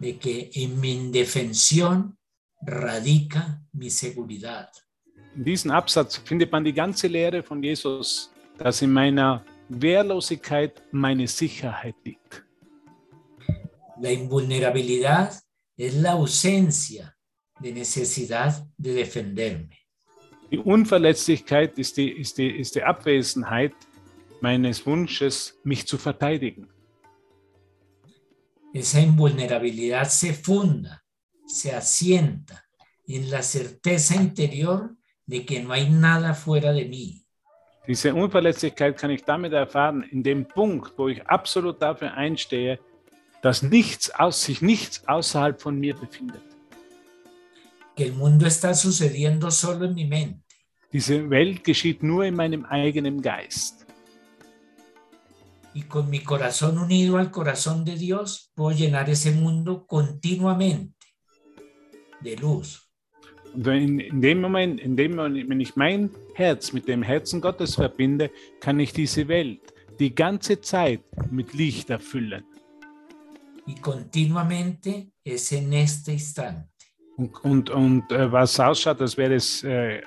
de 0.00 0.18
que 0.18 0.50
en 0.54 0.80
mi 0.80 0.92
indefensión 0.92 2.18
radica 2.60 3.62
mi 3.72 3.90
seguridad. 3.90 4.70
In 5.36 5.44
diesem 5.44 5.70
Absatz 5.70 6.16
findet 6.16 6.50
man 6.52 6.64
die 6.64 6.72
ganze 6.72 7.06
Lehre 7.06 7.42
von 7.42 7.62
Jesus, 7.62 8.32
dass 8.56 8.82
in 8.82 8.92
meiner 8.92 9.44
Wehrlosigkeit 9.68 10.82
meine 10.90 11.28
Sicherheit 11.28 11.94
liegt. 12.04 12.44
La 14.00 14.10
invulnerabilidad 14.10 15.34
es 15.76 15.94
la 15.94 16.14
ausencia 16.14 17.14
de 17.60 17.72
necesidad 17.72 18.64
de 18.76 18.94
defenderme. 18.94 19.68
Die 20.50 20.58
Unverletzlichkeit 20.58 21.78
ist 21.78 21.96
die, 21.96 22.10
ist 22.10 22.38
die, 22.38 22.48
ist 22.48 22.74
die 22.74 22.82
Abwesenheit 22.82 23.74
meines 24.40 24.86
Wunsches, 24.86 25.58
mich 25.64 25.86
zu 25.86 25.98
verteidigen. 25.98 26.68
Esa 28.72 29.00
invulnerabilidad 29.00 30.10
se 30.10 30.32
funda, 30.32 31.02
se 31.46 31.74
asienta 31.74 32.64
en 33.06 33.30
la 33.30 33.42
certeza 33.42 34.14
interior 34.14 34.94
de 35.28 35.46
que 35.46 35.60
no 35.60 35.72
hay 35.72 35.88
nada 35.88 36.34
fuera 36.34 36.72
de 36.72 36.84
mí. 36.84 37.22
Diese 37.86 38.12
Unverletzlichkeit 38.12 38.98
kann 38.98 39.10
ich 39.10 39.24
damit 39.24 39.52
erfahren, 39.52 40.02
in 40.10 40.22
dem 40.22 40.46
Punkt, 40.46 40.92
wo 40.98 41.08
ich 41.08 41.24
absolut 41.26 41.80
dafür 41.80 42.14
einstehe, 42.14 42.80
dass 43.40 43.62
nichts 43.62 44.10
aus, 44.10 44.42
sich 44.42 44.60
nichts 44.60 45.06
außerhalb 45.06 45.62
von 45.62 45.78
mir 45.78 45.94
befindet. 45.94 46.42
que 47.98 48.04
el 48.04 48.12
mundo 48.12 48.46
está 48.46 48.74
sucediendo 48.74 49.50
solo 49.50 49.84
en 49.86 49.94
mi 49.94 50.04
mente. 50.04 50.44
Diese 50.92 51.28
Welt 51.28 51.64
geschieht 51.64 52.00
nur 52.04 52.24
in 52.24 52.36
meinem 52.36 52.64
eigenen 52.64 53.20
Geist. 53.20 53.86
Y 55.74 55.82
con 55.82 56.08
mi 56.08 56.20
corazón 56.20 56.78
unido 56.78 57.18
al 57.18 57.32
corazón 57.32 57.84
de 57.84 57.96
Dios, 57.96 58.52
puedo 58.54 58.70
llenar 58.70 59.10
ese 59.10 59.32
mundo 59.32 59.84
continuamente 59.84 61.08
de 62.20 62.36
luz. 62.36 62.87
In, 63.66 63.98
in 63.98 64.20
dem 64.20 64.40
Moment, 64.40 64.80
in 64.80 64.96
dem 64.96 65.16
Moment, 65.16 65.48
wenn 65.48 65.60
ich 65.60 65.74
mein 65.74 66.10
Herz 66.34 66.72
mit 66.72 66.86
dem 66.86 67.02
Herzen 67.02 67.40
Gottes 67.40 67.74
verbinde, 67.74 68.30
kann 68.60 68.78
ich 68.78 68.92
diese 68.92 69.26
Welt 69.28 69.60
die 69.98 70.14
ganze 70.14 70.60
Zeit 70.60 71.00
mit 71.30 71.54
Licht 71.54 71.90
erfüllen. 71.90 72.44
Und, 77.16 77.44
und, 77.44 77.70
und 77.70 78.12
äh, 78.12 78.32
was 78.32 78.60
ausschaut, 78.60 79.00
als 79.00 79.16
wäre 79.16 79.34
es, 79.34 79.64
äh, 79.64 80.02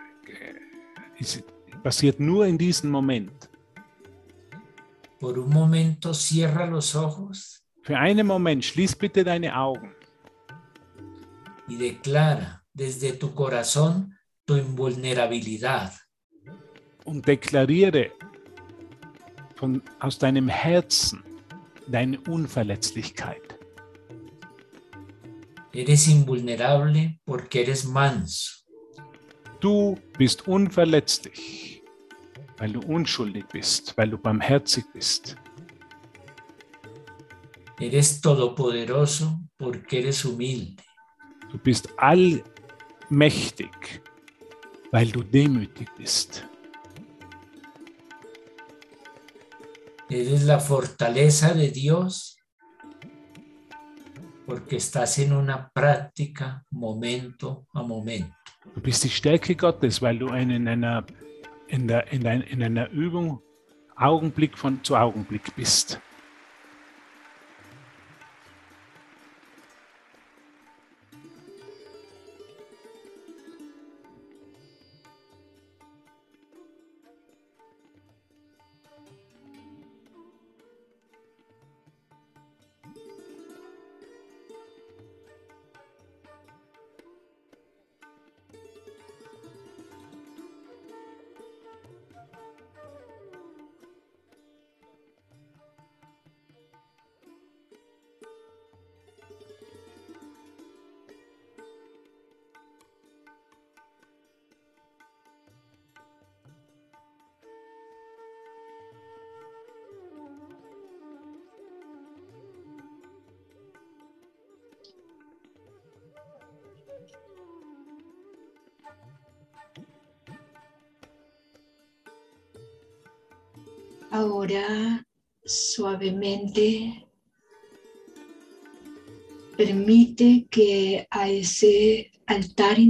es 1.19 1.43
passiert 1.83 2.19
nur 2.19 2.45
in 2.45 2.57
diesem 2.57 2.89
Moment. 2.89 3.49
Por 5.19 5.37
un 5.37 5.53
momento 5.53 6.13
cierra 6.13 6.65
los 6.65 6.95
ojos 6.95 7.61
Für 7.83 7.97
einen 7.97 8.25
Moment, 8.25 8.65
schließ 8.65 8.95
bitte 8.95 9.23
deine 9.23 9.55
Augen 9.55 9.93
y 11.71 11.77
declara 11.77 12.60
desde 12.73 13.13
tu 13.13 13.33
corazón 13.33 14.15
tu 14.45 14.55
invulnerabilidad. 14.55 15.93
und 17.05 17.27
deklariere 17.27 18.11
von, 19.55 19.81
aus 19.99 20.17
deinem 20.17 20.47
Herzen 20.47 21.23
deine 21.87 22.19
Unverletzlichkeit. 22.21 23.57
Eres 25.73 26.07
invulnerable 26.07 27.19
porque 27.25 27.61
eres 27.61 27.85
manso. 27.85 28.61
Du 29.59 29.97
bist 30.17 30.47
unverletzlich, 30.47 31.83
weil 32.57 32.73
du 32.73 32.79
unschuldig 32.81 33.45
bist, 33.51 33.95
weil 33.97 34.09
du 34.09 34.17
barmherzig 34.17 34.83
bist. 34.93 35.35
Eres 37.79 38.19
todopoderoso 38.21 39.39
porque 39.57 39.99
eres 39.99 40.23
humilde. 40.25 40.83
Du 41.51 41.57
bist 41.57 41.89
allmächtig, 43.11 44.01
weil 44.91 45.11
du 45.11 45.23
demütig 45.23 45.89
bist. 45.97 46.47
Eres 50.09 50.43
la 50.43 50.59
fortaleza 50.59 51.53
de 51.53 51.71
Dios 51.71 52.37
porque 54.45 54.77
estás 54.77 55.19
en 55.19 55.31
una 55.31 55.69
práctica 55.73 56.65
momento 56.71 57.65
a 57.73 57.83
momento. 57.83 58.35
Du 58.75 58.81
bist 58.81 59.03
die 59.03 59.09
Stärke 59.09 59.55
Gottes, 59.55 60.01
weil 60.01 60.19
du 60.19 60.27
in 60.27 60.67
einer, 60.67 61.05
in 61.67 61.87
der, 61.87 62.11
in 62.11 62.23
dein, 62.23 62.41
in 62.41 62.61
einer 62.61 62.89
Übung 62.89 63.41
Augenblick 63.95 64.57
von 64.57 64.83
zu 64.83 64.95
Augenblick 64.95 65.55
bist. 65.55 65.99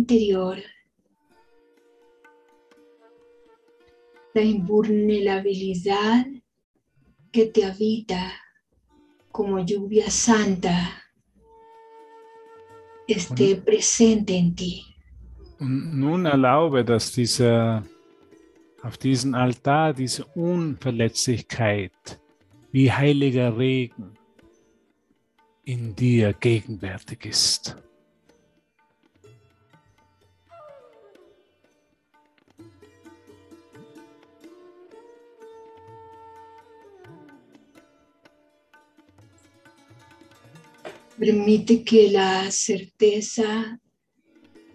Interior 0.02 0.58
la 4.34 4.42
invulnerabilidad 4.42 6.26
que 7.32 7.46
te 7.48 7.66
habita 7.66 8.34
como 9.32 9.60
lluvia 9.60 10.10
santa 10.10 10.76
esté 13.08 13.56
presente 13.56 14.38
en 14.38 14.56
ti. 14.56 14.86
Und 15.60 16.00
nun 16.00 16.26
erlaube, 16.26 16.84
dass 16.84 17.12
dieser, 17.12 17.84
auf 18.82 18.98
diesen 18.98 19.36
Altar 19.36 19.94
diese 19.94 20.26
Unverletzlichkeit 20.34 22.20
wie 22.72 22.92
heiliger 22.92 23.58
Regen 23.58 24.18
in 25.64 25.94
dir 25.96 26.34
gegenwärtig 26.34 27.26
ist. 27.26 27.76
Permite 41.22 41.84
que 41.84 42.10
la 42.10 42.50
certeza 42.50 43.80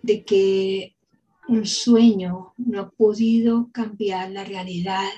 de 0.00 0.24
que 0.24 0.94
un 1.48 1.66
sueño 1.66 2.54
no 2.56 2.80
ha 2.82 2.88
podido 2.88 3.68
cambiar 3.72 4.30
la 4.30 4.44
realidad 4.44 5.08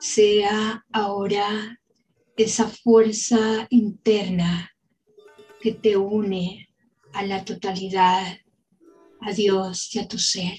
sea 0.00 0.84
ahora 0.90 1.78
esa 2.36 2.66
fuerza 2.66 3.68
interna 3.70 4.72
que 5.60 5.70
te 5.74 5.96
une 5.96 6.68
a 7.12 7.22
la 7.22 7.44
totalidad, 7.44 8.26
a 9.20 9.32
Dios 9.32 9.94
y 9.94 10.00
a 10.00 10.08
tu 10.08 10.18
ser. 10.18 10.58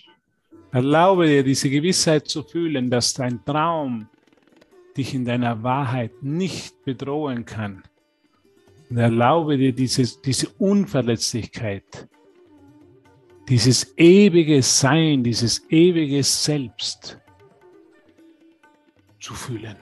Erlaube 0.72 1.28
dir 1.28 1.44
diese 1.44 1.70
Gewissheit 1.70 2.30
zu 2.30 2.44
fühlen, 2.44 2.90
dass 2.90 3.14
dein 3.14 3.44
Traum 3.44 4.08
dich 4.96 5.14
in 5.14 5.26
deiner 5.26 5.62
Wahrheit 5.64 6.24
nicht 6.24 6.82
bedrohen 6.86 7.44
kann. 7.44 7.84
Und 8.92 8.98
erlaube 8.98 9.58
dir 9.58 9.72
dieses, 9.72 10.22
diese 10.22 10.50
Unverletzlichkeit, 10.60 12.10
dieses 13.48 13.94
ewige 13.98 14.62
Sein, 14.62 15.24
dieses 15.24 15.66
ewige 15.70 16.22
Selbst 16.22 17.18
zu 19.18 19.34
fühlen. 19.34 19.78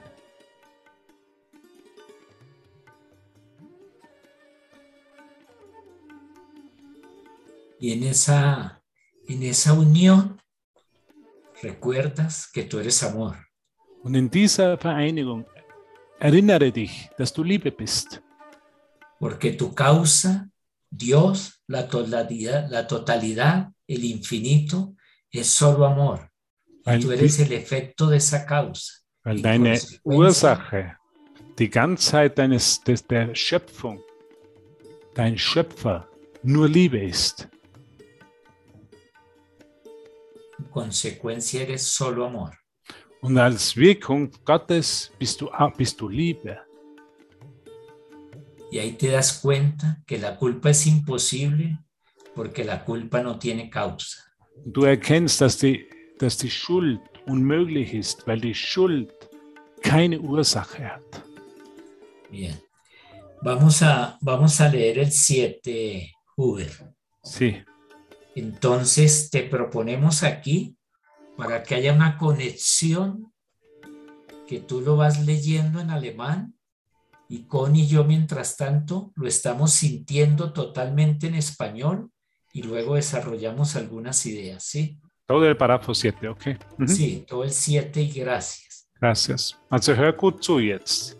Y 7.80 7.92
en 7.92 8.04
esa, 8.04 8.80
en 9.26 9.42
esa 9.42 9.72
unión, 9.72 10.40
recuerdas 11.60 12.46
que 12.46 12.62
tú 12.62 12.78
eres 12.78 13.02
amor. 13.02 13.34
Und 14.04 14.14
in 14.14 14.30
dieser 14.30 14.78
Vereinigung 14.78 15.44
erinnere 16.20 16.70
dich, 16.70 17.10
dass 17.18 17.32
du 17.32 17.42
Liebe 17.42 17.72
bist. 17.72 18.22
Porque 19.20 19.52
tu 19.52 19.74
causa, 19.74 20.48
Dios, 20.90 21.62
la 21.66 21.86
totalidad, 21.86 22.70
la 22.70 22.86
totalidad, 22.86 23.70
el 23.86 24.04
infinito, 24.04 24.94
es 25.30 25.48
solo 25.48 25.84
amor. 25.84 26.30
Tú 26.82 27.10
die, 27.10 27.18
eres 27.18 27.38
el 27.38 27.52
efecto 27.52 28.08
de 28.08 28.16
esa 28.16 28.46
causa. 28.46 28.94
weil 29.22 29.36
In 29.36 29.42
deine 29.42 29.78
Ursache, 30.04 30.96
die 31.58 31.68
Ganzheit 31.68 32.38
deines, 32.38 32.80
des, 32.80 33.06
der 33.06 33.34
Schöpfung, 33.34 34.00
dein 35.14 35.36
Schöpfer 35.36 36.08
nur 36.42 36.66
Liebe 36.66 36.98
ist. 36.98 37.46
En 40.58 40.70
consecuencia, 40.70 41.60
eres 41.60 41.82
solo 41.94 42.24
amor. 42.24 42.52
Und 43.20 43.36
als 43.36 43.76
Wirkung 43.76 44.30
Gottes 44.46 45.12
bist 45.18 45.42
du, 45.42 45.50
bist 45.76 46.00
du 46.00 46.08
Liebe. 46.08 46.58
Y 48.70 48.78
ahí 48.78 48.92
te 48.92 49.08
das 49.08 49.38
cuenta 49.40 50.02
que 50.06 50.18
la 50.18 50.36
culpa 50.36 50.70
es 50.70 50.86
imposible 50.86 51.78
porque 52.34 52.64
la 52.64 52.84
culpa 52.84 53.22
no 53.22 53.38
tiene 53.38 53.68
causa. 53.68 54.18
Du 54.64 54.84
erkennst, 54.84 55.40
dass 55.40 55.58
die, 55.58 55.88
dass 56.18 56.36
die 56.36 56.50
Schuld 56.50 57.00
unmöglich 57.26 57.94
ist, 57.94 58.26
weil 58.26 58.40
die 58.40 58.54
Schuld 58.54 59.12
keine 59.82 60.20
Ursache 60.20 60.84
hat. 60.84 61.24
Bien. 62.30 62.60
Vamos 63.42 63.82
a, 63.82 64.18
vamos 64.20 64.60
a 64.60 64.68
leer 64.68 64.98
el 64.98 65.10
7, 65.10 66.12
Huber. 66.36 66.94
Sí, 67.22 67.56
Entonces 68.34 69.30
te 69.30 69.42
proponemos 69.42 70.22
aquí 70.22 70.76
para 71.36 71.62
que 71.62 71.74
haya 71.74 71.92
una 71.92 72.16
conexión 72.16 73.32
que 74.46 74.60
tú 74.60 74.80
lo 74.80 74.96
vas 74.96 75.24
leyendo 75.26 75.80
en 75.80 75.90
alemán 75.90 76.54
y 77.30 77.44
Con 77.44 77.76
y 77.76 77.86
yo 77.86 78.04
mientras 78.04 78.56
tanto 78.56 79.12
lo 79.14 79.26
estamos 79.26 79.72
sintiendo 79.72 80.52
totalmente 80.52 81.28
en 81.28 81.36
español 81.36 82.10
y 82.52 82.64
luego 82.64 82.96
desarrollamos 82.96 83.76
algunas 83.76 84.26
ideas, 84.26 84.64
¿sí? 84.64 84.98
todo 85.30 85.46
el 85.46 85.56
párrafo 85.56 85.94
7, 85.94 86.28
okay. 86.28 86.56
Mhm. 86.76 86.88
Sí, 86.88 87.24
todo 87.24 87.44
el 87.44 87.52
7 87.52 88.02
y 88.02 88.10
gracias. 88.10 88.88
Gracias. 89.00 89.56
Also 89.70 89.94
hör 89.94 90.12
gut 90.12 90.42
zu 90.42 90.58
jetzt. 90.58 91.16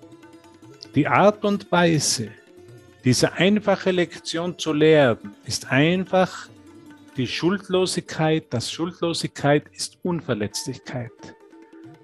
Die 0.97 1.07
Art 1.07 1.45
und 1.45 1.71
Weise, 1.71 2.33
diese 3.05 3.33
einfache 3.35 3.93
Lektion 3.93 4.59
zu 4.59 4.73
lernen, 4.73 5.37
ist 5.47 5.71
einfach 5.71 6.49
die 7.17 7.29
Schuldlosigkeit. 7.29 8.53
Das 8.53 8.69
Schuldlosigkeit 8.69 9.69
ist 9.73 9.97
Unverletzlichkeit. 10.03 11.13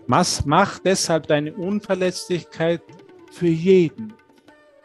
Was 0.06 0.46
macht 0.46 0.84
deshalb 0.84 1.26
deine 1.26 1.54
Unverletzlichkeit 1.54 2.82
für 3.36 3.48
jeden 3.48 4.14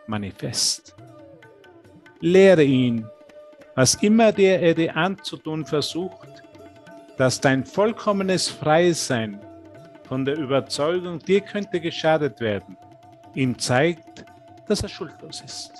manifest? 0.07 0.93
Lehre 2.19 2.63
ihn, 2.63 3.07
was 3.75 3.95
immer 3.95 4.33
der 4.33 4.61
er 4.61 4.73
dir 4.73 4.95
anzutun 4.95 5.65
versucht, 5.65 6.43
dass 7.17 7.39
dein 7.39 7.63
vollkommenes 7.65 8.49
Freisein 8.49 9.39
von 10.03 10.25
der 10.25 10.37
Überzeugung, 10.37 11.19
dir 11.19 11.39
könnte 11.39 11.79
geschadet 11.79 12.41
werden, 12.41 12.75
ihm 13.35 13.57
zeigt, 13.57 14.25
dass 14.67 14.83
er 14.83 14.89
schuldlos 14.89 15.41
ist. 15.45 15.71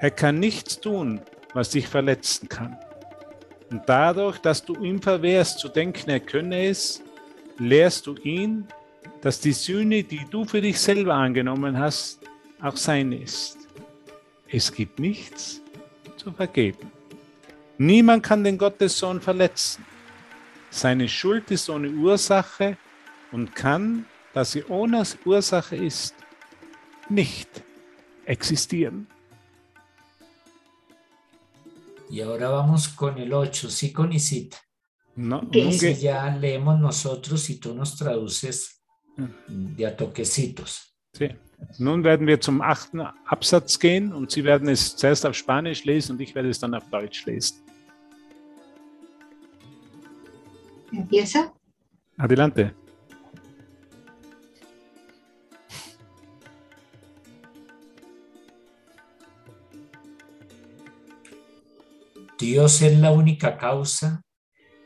Er 0.00 0.10
kann 0.10 0.38
nichts 0.38 0.80
tun, 0.80 1.20
was 1.52 1.68
dich 1.70 1.86
verletzen 1.86 2.48
kann. 2.48 2.78
Und 3.70 3.82
dadurch, 3.86 4.38
dass 4.38 4.64
du 4.64 4.74
ihm 4.76 5.02
verwehrst 5.02 5.58
zu 5.58 5.68
denken, 5.68 6.08
er 6.08 6.20
könne 6.20 6.68
es, 6.68 7.02
lehrst 7.58 8.06
du 8.06 8.16
ihn, 8.16 8.66
dass 9.24 9.40
die 9.40 9.54
Sühne, 9.54 10.04
die 10.04 10.26
du 10.30 10.44
für 10.44 10.60
dich 10.60 10.78
selber 10.78 11.14
angenommen 11.14 11.78
hast, 11.78 12.20
auch 12.60 12.76
seine 12.76 13.16
ist. 13.22 13.56
Es 14.48 14.70
gibt 14.70 14.98
nichts 14.98 15.62
zu 16.18 16.30
vergeben. 16.30 16.92
Niemand 17.78 18.22
kann 18.22 18.44
den 18.44 18.58
Gottessohn 18.58 19.20
verletzen. 19.22 19.84
Seine 20.70 21.08
Schuld 21.08 21.50
ist 21.50 21.70
ohne 21.70 21.88
Ursache 21.88 22.76
und 23.32 23.54
kann, 23.54 24.04
da 24.34 24.44
sie 24.44 24.62
ohne 24.64 25.02
Ursache 25.24 25.76
ist, 25.76 26.14
nicht 27.08 27.48
existieren. 28.26 29.06
Y 32.10 32.20
ahora 32.20 32.50
vamos 32.50 32.88
con 32.88 33.16
el 33.18 33.32
8, 33.32 33.70
sí, 33.70 33.90
con 33.92 34.12
Isita. 34.12 34.58
No, 35.16 35.40
ge- 35.50 35.94
ya 35.98 36.28
leemos 36.36 36.78
nosotros 36.78 37.48
y 37.48 37.58
tú 37.58 37.74
nos 37.74 37.96
traduces 37.96 38.83
de 39.16 39.86
a 39.86 39.96
toquecitos. 39.96 40.94
Sí. 41.16 41.30
Nun 41.78 42.04
werden 42.04 42.26
wir 42.26 42.40
zum 42.40 42.60
achten 42.60 43.00
Absatz 43.00 43.78
gehen 43.78 44.12
und 44.12 44.30
Sie 44.30 44.44
werden 44.44 44.68
es 44.68 44.96
zuerst 44.96 45.24
auf 45.24 45.34
Spanisch 45.34 45.84
lesen 45.84 46.12
und 46.12 46.20
ich 46.20 46.34
werde 46.34 46.50
es 46.50 46.58
dann 46.58 46.74
auf 46.74 46.88
Deutsch 46.90 47.24
lesen. 47.26 47.62
Empieza. 50.92 51.52
Adelante. 52.16 52.74
Dios 62.40 62.82
es 62.82 62.98
la 62.98 63.10
única 63.10 63.56
causa 63.56 64.20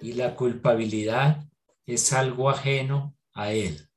y 0.00 0.12
la 0.12 0.36
culpabilidad 0.36 1.44
es 1.86 2.12
algo 2.12 2.50
ajeno 2.50 3.16
a 3.34 3.52
Él. 3.52 3.87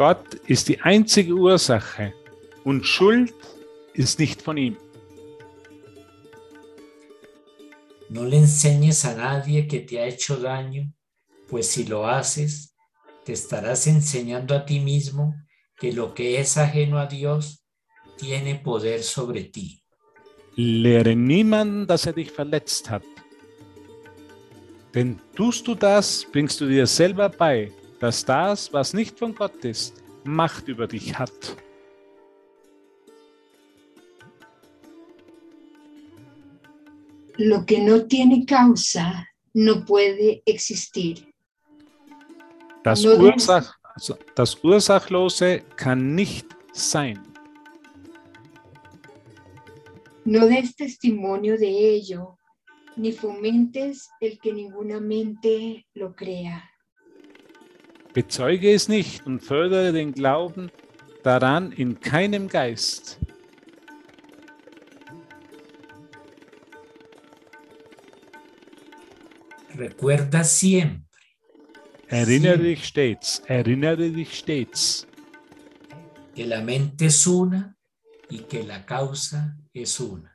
Gott 0.00 0.36
ist 0.46 0.70
die 0.70 0.80
einzige 0.80 1.34
Ursache 1.34 2.14
und 2.64 2.86
Schuld 2.86 3.34
ist 3.92 4.18
nicht 4.18 4.40
von 4.40 4.56
ihm. 4.56 4.78
No 8.08 8.24
le 8.24 8.38
enseñes 8.38 9.04
a 9.04 9.14
nadie 9.14 9.66
que 9.68 9.80
te 9.80 9.98
ha 9.98 10.06
hecho 10.06 10.36
daño, 10.36 10.90
pues 11.48 11.66
si 11.66 11.84
lo 11.84 12.06
haces, 12.06 12.74
te 13.26 13.34
estarás 13.34 13.86
enseñando 13.86 14.54
a 14.54 14.64
ti 14.64 14.80
mismo 14.80 15.34
que 15.78 15.92
lo 15.92 16.14
que 16.14 16.40
es 16.40 16.56
ajeno 16.56 16.98
a 16.98 17.04
Dios 17.04 17.62
tiene 18.16 18.54
poder 18.54 19.02
sobre 19.02 19.50
ti. 19.50 19.82
Lehre 20.56 21.14
niemanden, 21.14 21.86
dass 21.86 22.06
er 22.06 22.14
dich 22.14 22.30
verletzt 22.30 22.88
hat. 22.88 23.04
Denn 24.94 25.20
tust 25.36 25.68
du 25.68 25.74
das, 25.74 26.26
bringst 26.32 26.58
du 26.58 26.66
dir 26.66 26.86
selber 26.86 27.28
bei, 27.28 27.70
dass 28.00 28.24
das, 28.24 28.72
was 28.72 28.94
nicht 28.94 29.18
von 29.18 29.34
Gott 29.34 29.64
ist, 29.64 30.02
Macht 30.24 30.68
über 30.68 30.86
dich 30.86 31.18
hat. 31.18 31.56
Lo 37.38 37.64
que 37.64 37.78
no 37.78 38.00
tiene 38.00 38.44
causa 38.44 39.26
no 39.54 39.82
puede 39.82 40.42
existir. 40.44 41.16
Das, 42.82 43.04
Ursach, 43.04 43.78
Ursachlose 44.62 45.62
kann 45.76 46.14
nicht 46.14 46.46
sein. 46.72 47.18
No 50.24 50.46
des 50.46 50.76
testimonio 50.76 51.56
de 51.56 51.96
ello, 51.96 52.36
ni 52.96 53.12
fomentes 53.12 54.10
el 54.20 54.38
que 54.38 54.52
ninguna 54.52 55.00
mente 55.00 55.86
lo 55.94 56.14
crea. 56.14 56.69
Bezeuge 58.12 58.72
es 58.72 58.88
nicht 58.88 59.24
und 59.26 59.40
fördere 59.40 59.92
den 59.92 60.12
Glauben 60.12 60.70
daran 61.22 61.72
in 61.72 62.00
keinem 62.00 62.48
Geist. 62.48 63.18
Recuerda 69.76 70.44
siempre 70.44 71.10
Erinnere 72.08 72.58
dich 72.58 72.86
stets, 72.86 73.40
erinnere 73.46 74.10
dich 74.10 74.36
stets, 74.36 75.06
que 76.34 76.44
la 76.44 76.60
mente 76.60 77.06
es 77.06 77.24
una 77.24 77.76
y 78.28 78.40
que 78.40 78.64
la 78.64 78.84
causa 78.84 79.56
es 79.72 80.00
una. 80.00 80.30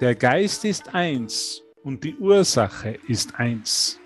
der 0.00 0.14
Geist 0.14 0.66
ist 0.66 0.94
eins 0.94 1.62
und 1.82 2.04
die 2.04 2.14
Ursache 2.16 2.98
ist 3.08 3.34
eins. 3.36 3.98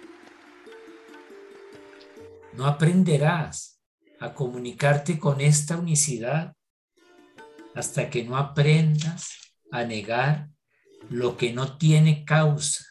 No 2.58 2.66
aprenderás 2.66 3.78
a 4.18 4.34
comunicarte 4.34 5.16
con 5.16 5.40
esta 5.40 5.78
unicidad 5.78 6.54
hasta 7.72 8.10
que 8.10 8.24
no 8.24 8.36
aprendas 8.36 9.54
a 9.70 9.84
negar 9.84 10.48
lo 11.08 11.36
que 11.36 11.52
no 11.52 11.78
tiene 11.78 12.24
causa 12.24 12.84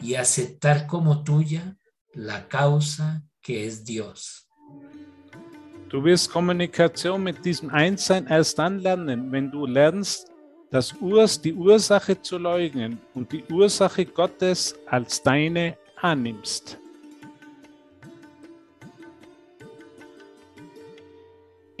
y 0.00 0.14
aceptar 0.14 0.86
como 0.86 1.24
tuya 1.24 1.76
la 2.14 2.48
causa 2.48 3.22
que 3.42 3.66
es 3.66 3.84
Dios. 3.84 4.48
Du 5.90 6.02
wirst 6.02 6.30
Kommunikation 6.30 7.22
mit 7.22 7.44
diesem 7.44 7.68
Einssein 7.68 8.26
erst 8.28 8.58
dann 8.58 8.78
lernen, 8.78 9.30
wenn 9.30 9.50
du 9.50 9.66
lernst, 9.66 10.32
das 10.70 10.94
Urs, 11.02 11.38
die 11.38 11.52
Ursache 11.52 12.22
zu 12.22 12.38
leugnen 12.38 12.98
und 13.12 13.30
die 13.30 13.44
Ursache 13.50 14.06
Gottes 14.06 14.74
als 14.86 15.22
deine 15.22 15.76
annimmst. 16.00 16.78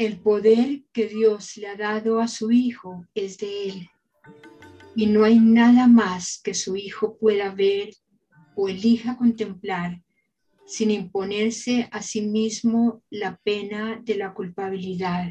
El 0.02 0.18
poder 0.18 0.82
que 0.92 1.06
Dios 1.06 1.56
le 1.58 1.68
ha 1.68 1.76
dado 1.76 2.18
a 2.18 2.26
su 2.26 2.50
Hijo 2.50 3.06
es 3.14 3.38
de 3.38 3.68
Él. 3.68 3.88
Y 4.96 5.06
no 5.06 5.22
hay 5.22 5.38
nada 5.38 5.86
más 5.86 6.40
que 6.42 6.54
su 6.54 6.74
Hijo 6.74 7.16
pueda 7.18 7.54
ver 7.54 7.94
o 8.56 8.68
elija 8.68 9.16
contemplar 9.16 10.02
sin 10.66 10.90
imponerse 10.90 11.88
a 11.92 12.02
sí 12.02 12.20
mismo 12.22 13.04
la 13.10 13.36
pena 13.44 14.02
de 14.02 14.16
la 14.16 14.34
culpabilidad. 14.34 15.30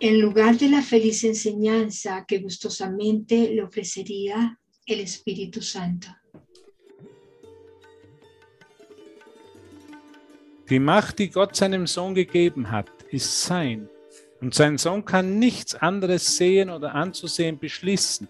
En 0.00 0.20
lugar 0.20 0.58
de 0.58 0.68
la 0.68 0.82
feliz 0.82 1.22
enseñanza 1.22 2.24
que 2.26 2.38
gustosamente 2.38 3.54
le 3.54 3.62
ofrecería 3.62 4.58
el 4.84 4.98
Espíritu 4.98 5.62
Santo. 5.62 6.08
Die 10.70 10.78
Macht, 10.78 11.18
die 11.18 11.28
Gott 11.28 11.54
seinem 11.56 11.86
Sohn 11.86 12.14
gegeben 12.14 12.70
hat, 12.70 12.90
ist 13.10 13.42
sein. 13.42 13.88
Und 14.40 14.54
sein 14.54 14.78
Sohn 14.78 15.04
kann 15.04 15.38
nichts 15.38 15.74
anderes 15.74 16.36
sehen 16.36 16.70
oder 16.70 16.94
anzusehen 16.94 17.58
beschließen, 17.58 18.28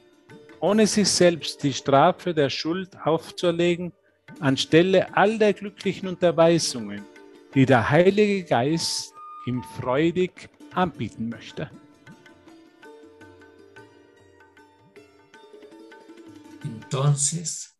ohne 0.59 0.87
sich 0.89 1.09
selbst 1.09 1.63
die 1.63 1.73
Strafe 1.73 2.35
der 2.35 2.51
Schuld 2.51 2.97
aufzuerlegen, 3.05 3.93
anstelle 4.41 5.17
all 5.17 5.39
der 5.39 5.53
glücklichen 5.53 6.09
Unterweisungen, 6.09 7.05
die 7.55 7.67
der 7.67 7.89
Heilige 7.89 8.43
Geist 8.43 9.13
ihm 9.47 9.63
freudig 9.81 10.49
anbieten 10.73 11.29
möchte. 11.29 11.71
Entonces, 16.65 17.77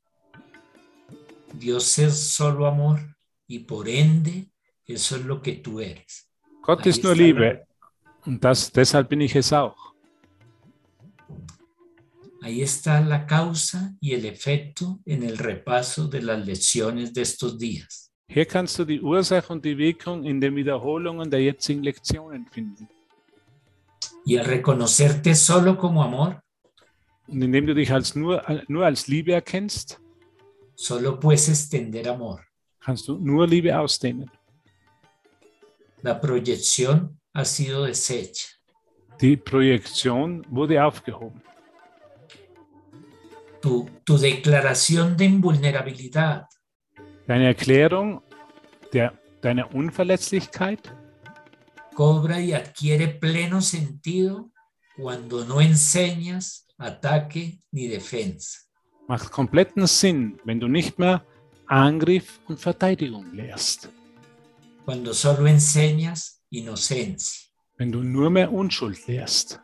Dios 1.53 1.99
es 1.99 2.35
solo 2.35 2.67
amor 2.67 3.01
y 3.47 3.61
por 3.61 3.89
ende 3.89 4.51
eso 4.87 5.17
es 5.17 5.25
lo 5.25 5.41
que 5.41 5.55
tú 5.55 5.81
eres. 5.81 6.29
Gott 6.63 6.87
ist 6.87 7.03
nur 7.03 7.15
Liebe 7.15 7.67
und 8.25 8.43
das, 8.43 8.73
deshalb 8.73 9.09
bin 9.09 9.21
ich 9.21 9.37
es 9.37 9.53
auch. 9.53 9.95
Ahí 12.43 12.61
está 12.61 13.01
la 13.01 13.27
causa 13.27 13.95
y 14.01 14.13
el 14.13 14.27
efecto 14.27 15.01
en 15.07 15.23
el 15.23 15.39
repaso 15.39 16.09
de 16.09 16.21
las 16.21 16.47
lecciones 16.47 17.13
de 17.15 17.23
estos 17.23 17.59
días. 17.59 18.13
Hier 18.29 18.47
kannst 18.47 18.79
du 18.79 18.85
die 18.85 19.01
Ursache 19.01 19.53
und 19.53 19.65
die 19.65 19.77
Wirkung 19.77 20.25
in 20.25 20.41
den 20.41 20.57
Wiederholungen 20.57 21.31
der 21.31 21.43
jetzigen 21.43 21.83
Lektionen 21.83 22.47
finden. 22.47 22.89
Y 24.27 24.39
al 24.39 24.47
reconocerte 24.47 25.35
solo 25.35 25.77
como 25.77 26.03
amor, 26.03 26.41
Und 27.27 27.41
indem 27.43 27.67
du 27.67 27.75
dich 27.75 27.91
als 27.91 28.15
nur, 28.15 28.43
nur 28.69 28.85
als 28.85 29.07
Liebe 29.07 29.33
erkennst, 29.33 30.01
solo 30.75 31.19
puedes 31.19 31.49
extender 31.49 32.13
amor. 32.13 32.41
Kannst 32.85 33.09
du 33.09 33.19
nur 33.19 33.47
Liebe 33.47 33.77
ausdehnen. 33.77 34.31
La 36.03 36.21
proyección 36.21 37.19
ha 37.33 37.45
sido 37.45 37.85
deshecha. 37.85 38.49
Die 39.21 39.37
Projektion 39.37 40.45
wurde 40.51 40.83
aufgehoben. 40.85 41.43
Tu, 43.63 43.89
tu 44.05 44.19
declaración 44.19 45.17
de 45.17 45.25
invulnerabilidad 45.25 46.47
Deine 47.27 47.47
Erklärung 47.47 48.23
der, 48.93 49.15
deiner 49.41 49.75
Unverletzlichkeit 49.75 50.93
cobra 51.95 52.41
y 52.41 52.53
adquiere 52.53 53.09
pleno 53.09 53.63
sentido 53.63 54.51
cuando 54.97 55.45
no 55.47 55.61
enseñas 55.61 56.67
ataque 56.77 57.61
ni 57.71 57.87
defensa. 57.89 58.61
macht 59.07 59.31
kompletten 59.31 59.87
Sinn, 59.87 60.39
wenn 60.45 60.61
du 60.61 60.69
nicht 60.69 60.99
mehr 60.99 61.25
Angriff 61.67 62.41
und 62.47 62.61
Verteidigung 62.61 63.33
lehrst. 63.33 63.89
cuando 64.85 65.15
solo 65.15 65.47
enseñas 65.47 66.43
inocencia. 66.51 67.49
Wenn 67.77 67.91
du 67.91 68.03
nur 68.03 68.31
mehr 68.31 68.53
Unschuld 68.53 69.07
lehrst. 69.09 69.59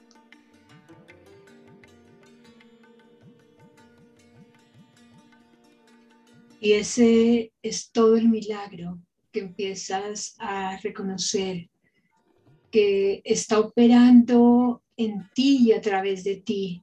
Y 6.62 6.72
ese 6.72 7.52
es 7.62 7.90
todo 7.90 8.16
el 8.16 8.28
milagro 8.28 8.98
que 9.32 9.40
empiezas 9.40 10.34
a 10.38 10.76
reconocer 10.82 11.70
que 12.70 13.22
está 13.24 13.60
operando 13.60 14.82
en 14.96 15.28
ti 15.34 15.68
y 15.68 15.72
a 15.72 15.80
través 15.80 16.22
de 16.24 16.36
ti, 16.36 16.82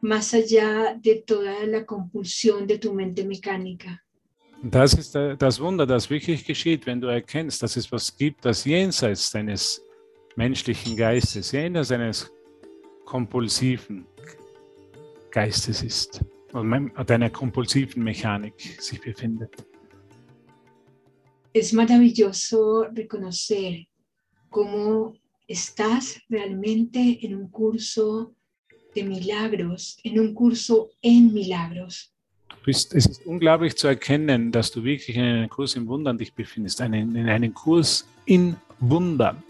más 0.00 0.34
allá 0.34 0.94
de 0.94 1.16
toda 1.26 1.66
la 1.66 1.84
compulsión 1.84 2.66
de 2.66 2.78
tu 2.78 2.94
mente 2.94 3.24
mecánica. 3.24 4.05
Das 4.62 4.94
ist 4.94 5.14
das 5.14 5.60
Wunder, 5.60 5.86
das 5.86 6.08
wirklich 6.08 6.44
geschieht, 6.44 6.86
wenn 6.86 7.00
du 7.00 7.08
erkennst, 7.08 7.62
dass 7.62 7.76
es 7.76 7.92
was 7.92 8.16
gibt, 8.16 8.44
das 8.44 8.64
jenseits 8.64 9.30
deines 9.30 9.82
menschlichen 10.34 10.96
Geistes, 10.96 11.52
jenseits 11.52 11.88
deines 11.88 12.32
kompulsiven 13.04 14.06
Geistes 15.30 15.82
ist 15.82 16.24
und 16.52 16.92
deiner 17.06 17.30
kompulsiven 17.30 18.02
Mechanik 18.02 18.54
sich 18.80 19.00
befindet. 19.00 19.66
Es 21.52 21.72
maravilloso 21.72 22.86
reconocer 22.94 23.86
cómo 24.50 25.14
estás 25.46 26.20
realmente 26.28 27.18
en 27.22 27.34
un 27.34 27.50
curso 27.50 28.34
de 28.94 29.02
milagros, 29.04 29.98
en 30.02 30.18
un 30.18 30.34
curso 30.34 30.90
en 31.02 31.32
milagros. 31.32 32.15
Bist, 32.66 32.92
es 32.94 33.06
ist 33.06 33.24
unglaublich 33.24 33.76
zu 33.76 33.86
erkennen, 33.86 34.50
dass 34.50 34.72
du 34.72 34.82
wirklich 34.82 35.16
in 35.16 35.22
einem 35.22 35.48
Kurs 35.48 35.76
im 35.76 35.86
Wundern 35.86 36.18
dich 36.18 36.34
befindest, 36.34 36.80
einen, 36.80 37.14
in 37.14 37.28
einem 37.28 37.54
Kurs 37.54 38.08
in 38.24 38.56
Wundern. 38.80 39.40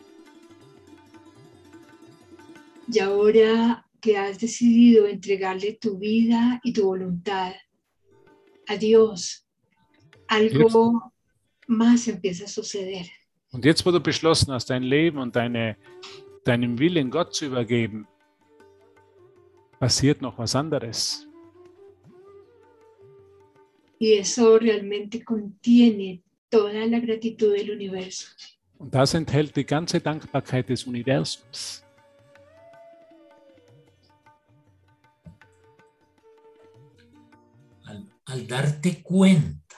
Y 2.93 3.01
ahora 3.01 3.83
que 4.03 4.19
has 4.19 4.37
decidido 4.37 5.07
entregarle 5.07 5.79
tu 5.81 5.99
vida 5.99 6.61
y 6.63 6.75
tu 6.75 6.83
voluntad 6.85 7.55
a 8.69 8.77
Dios, 8.77 9.47
algo 10.29 11.11
más 11.67 12.07
empieza 12.09 12.45
a 12.45 12.49
suceder. 12.49 13.07
Und 13.51 13.65
jetzt, 13.65 13.87
wo 13.87 13.93
du 13.93 14.01
beschlossen 14.01 14.53
hast, 14.53 14.69
dein 14.69 14.83
Leben 14.83 15.17
und 15.17 15.37
deine, 15.37 15.79
deinem 16.45 16.79
Willen 16.79 17.11
Gott 17.11 17.35
zu 17.35 17.47
übergeben, 17.47 18.07
passiert 19.79 20.21
noch 20.21 20.37
was 20.37 20.55
anderes. 20.55 21.26
Y 23.99 24.13
eso 24.15 24.59
realmente 24.59 25.25
contiene 25.25 26.23
toda 26.51 26.85
la 26.87 27.01
gratitud 27.01 27.53
del 27.55 27.71
universo. 27.71 28.29
Und 28.79 28.93
das 28.95 29.15
enthält 29.15 29.57
die 29.57 29.65
ganze 29.65 30.01
Dankbarkeit 30.01 30.69
des 30.69 30.87
Universums. 30.87 31.83
al, 37.85 38.05
al 38.27 38.47
darte 38.47 39.03
cuenta, 39.03 39.77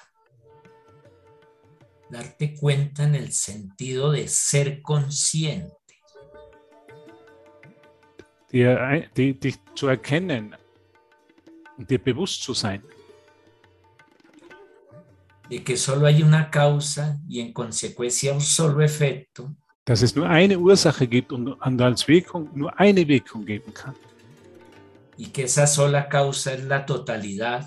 darte 2.10 2.54
cuenta 2.54 3.04
en 3.04 3.14
el 3.14 3.32
sentido 3.32 4.12
de 4.12 4.28
ser 4.28 4.82
consciente, 4.82 5.74
Dir, 8.50 8.80
ein- 8.80 9.10
die, 9.14 9.34
dich 9.38 9.58
zu 9.74 9.88
erkennen 9.88 10.56
und 11.76 11.90
dir 11.90 12.02
bewusst 12.02 12.42
zu 12.42 12.54
sein, 12.54 12.82
de 15.48 15.62
que 15.64 15.76
solo 15.76 16.06
hay 16.06 16.22
una 16.22 16.50
causa 16.50 17.18
y 17.28 17.40
en 17.40 17.52
consecuencia 17.52 18.32
un 18.34 18.40
solo 18.40 18.82
efecto, 18.82 19.54
dass 19.86 20.02
es 20.02 20.14
nur 20.14 20.26
eine 20.28 20.58
Ursache 20.58 21.06
gibt 21.06 21.32
und 21.32 21.48
und 21.48 21.80
als 21.80 22.06
Wirkung 22.06 22.50
nur 22.54 22.78
eine 22.78 23.06
Wirkung 23.08 23.44
geben 23.46 23.72
kann. 23.72 23.94
y 25.16 25.26
que 25.32 25.44
esa 25.44 25.66
sola 25.66 26.08
causa 26.08 26.52
es 26.54 26.64
la 26.64 26.84
totalidad, 26.86 27.66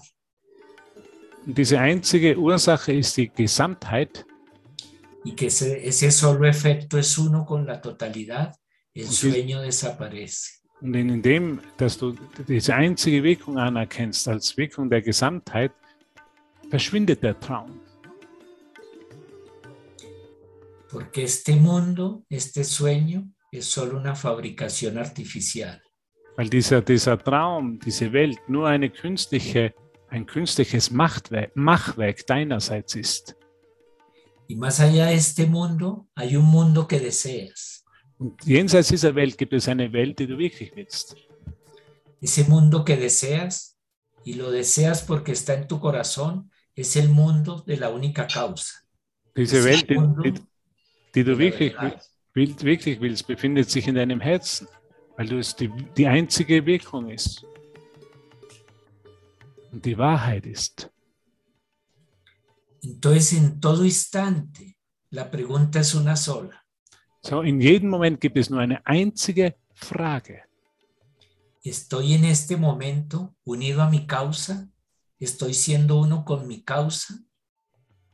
Und 1.46 1.58
diese 1.58 1.80
einzige 1.80 2.38
Ursache 2.38 2.94
ist 2.94 3.18
die 3.18 3.28
Gesamtheit 3.30 4.26
y 5.26 5.32
que 5.36 5.48
ese, 5.48 5.84
ese 5.84 6.12
solo 6.12 6.46
efecto 6.46 6.98
es 7.00 7.18
uno 7.18 7.46
con 7.46 7.66
la 7.66 7.82
totalidad, 7.82 8.54
el 8.94 9.06
Ok. 9.06 9.12
sueño 9.12 9.62
desaparece. 9.62 10.62
und 10.82 10.96
in 10.96 11.10
in 11.10 11.22
dem, 11.22 11.60
dass 11.78 11.98
du 11.98 12.16
diese 12.48 12.74
einzige 12.76 13.24
Wirkung 13.24 13.58
anerkennst 13.58 14.28
als 14.28 14.56
Wirkung 14.58 14.90
der 14.90 15.02
Gesamtheit, 15.02 15.72
verschwindet 16.72 17.22
der 17.22 17.38
Traum. 17.40 17.82
Porque 20.90 21.24
este 21.24 21.56
mundo, 21.56 22.24
este 22.30 22.64
sueño, 22.64 23.30
es 23.52 23.66
solo 23.66 23.98
una 23.98 24.16
fabricación 24.16 24.98
artificial. 24.98 25.82
Weil 26.38 26.50
dieser, 26.50 26.82
dieser 26.82 27.18
Traum, 27.18 27.78
diese 27.80 28.12
Welt 28.14 28.40
nur 28.48 28.68
eine 28.68 28.90
künstliche, 28.90 29.74
ein 30.10 30.26
künstliches 30.26 30.90
Machtwerk, 30.92 31.52
Machwerk 31.56 32.26
deinerseits 32.26 32.96
ist. 32.96 33.36
Y 34.48 34.56
más 34.56 34.80
allá 34.80 35.08
de 35.08 35.16
este 35.16 35.46
mundo, 35.46 36.08
hay 36.16 36.36
un 36.36 36.46
mundo 36.46 36.88
que 36.88 37.00
deseas. 37.00 37.84
Und 38.18 38.42
jenseits 38.46 38.90
dieser 38.90 39.14
Welt 39.16 39.38
gibt 39.38 39.54
es 39.54 39.68
eine 39.68 39.92
Welt, 39.92 40.20
die 40.20 40.28
du 40.28 40.38
wirklich 40.38 40.74
willst. 40.76 41.16
Ese 42.22 42.44
mundo 42.46 42.84
que 42.86 42.96
deseas, 42.96 43.78
y 44.24 44.36
lo 44.36 44.52
deseas 44.52 45.02
porque 45.04 45.32
está 45.32 45.54
en 45.54 45.68
tu 45.68 45.80
corazón, 45.80 46.51
es 46.76 46.96
el 46.96 47.10
mundo 47.10 47.64
de 47.66 47.78
la 47.78 47.90
única 47.90 48.28
causa. 48.28 48.84
Diese 49.36 49.60
Es 49.60 49.66
Welt, 49.66 49.90
die, 49.90 50.32
die, 50.32 50.42
die 51.16 51.24
du 51.24 51.38
wirklich, 51.38 51.74
will, 52.34 52.56
wirklich 52.62 53.00
willst, 53.00 53.28
befindet 53.28 53.70
sich 53.70 53.88
in 53.88 53.96
deinem 53.96 54.20
Herzen, 54.20 54.68
weil 55.18 55.28
du 55.28 55.38
es 55.38 55.56
die, 55.56 55.70
die 55.98 56.08
einzige 56.08 56.66
Wirkung 56.66 57.10
ist. 57.10 57.46
Und 59.72 59.86
die 59.86 59.98
Wahrheit 59.98 60.46
ist. 60.46 60.90
Entonces, 62.84 63.34
en 63.34 63.62
todo 63.62 63.84
instante, 63.84 64.76
la 65.12 65.30
pregunta 65.30 65.80
es 65.80 65.94
una 65.94 66.16
sola. 66.16 66.62
So, 67.24 67.44
in 67.44 67.62
jedem 67.62 67.90
Moment 67.90 68.20
gibt 68.20 68.38
es 68.38 68.50
nur 68.50 68.60
eine 68.60 68.86
einzige 68.86 69.56
Frage. 69.74 70.44
¿Estoy 71.64 72.14
en 72.14 72.26
este 72.26 72.58
momento 72.58 73.36
unido 73.44 73.84
a 73.84 73.90
mi 73.90 74.08
causa? 74.08 74.68
¿Estoy 75.22 75.54
siendo 75.54 76.00
uno 76.00 76.26
con 76.26 76.48
mi 76.48 76.64
causa? 76.64 77.14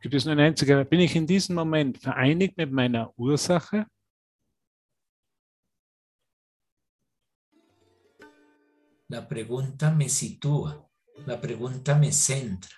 Gibt 0.02 0.14
es 0.14 0.26
nur 0.26 0.34
eine 0.34 0.44
einzige, 0.44 0.84
bin 0.84 1.00
ich 1.00 1.16
in 1.16 1.26
diesem 1.26 1.56
Moment 1.56 1.98
vereinigt 1.98 2.58
mit 2.58 2.70
meiner 2.70 3.18
Ursache? 3.18 3.88
La 9.08 9.26
pregunta 9.26 9.90
me 9.90 10.10
sitúa, 10.10 10.86
la 11.26 11.40
pregunta 11.40 11.96
me 11.96 12.12
centra, 12.12 12.76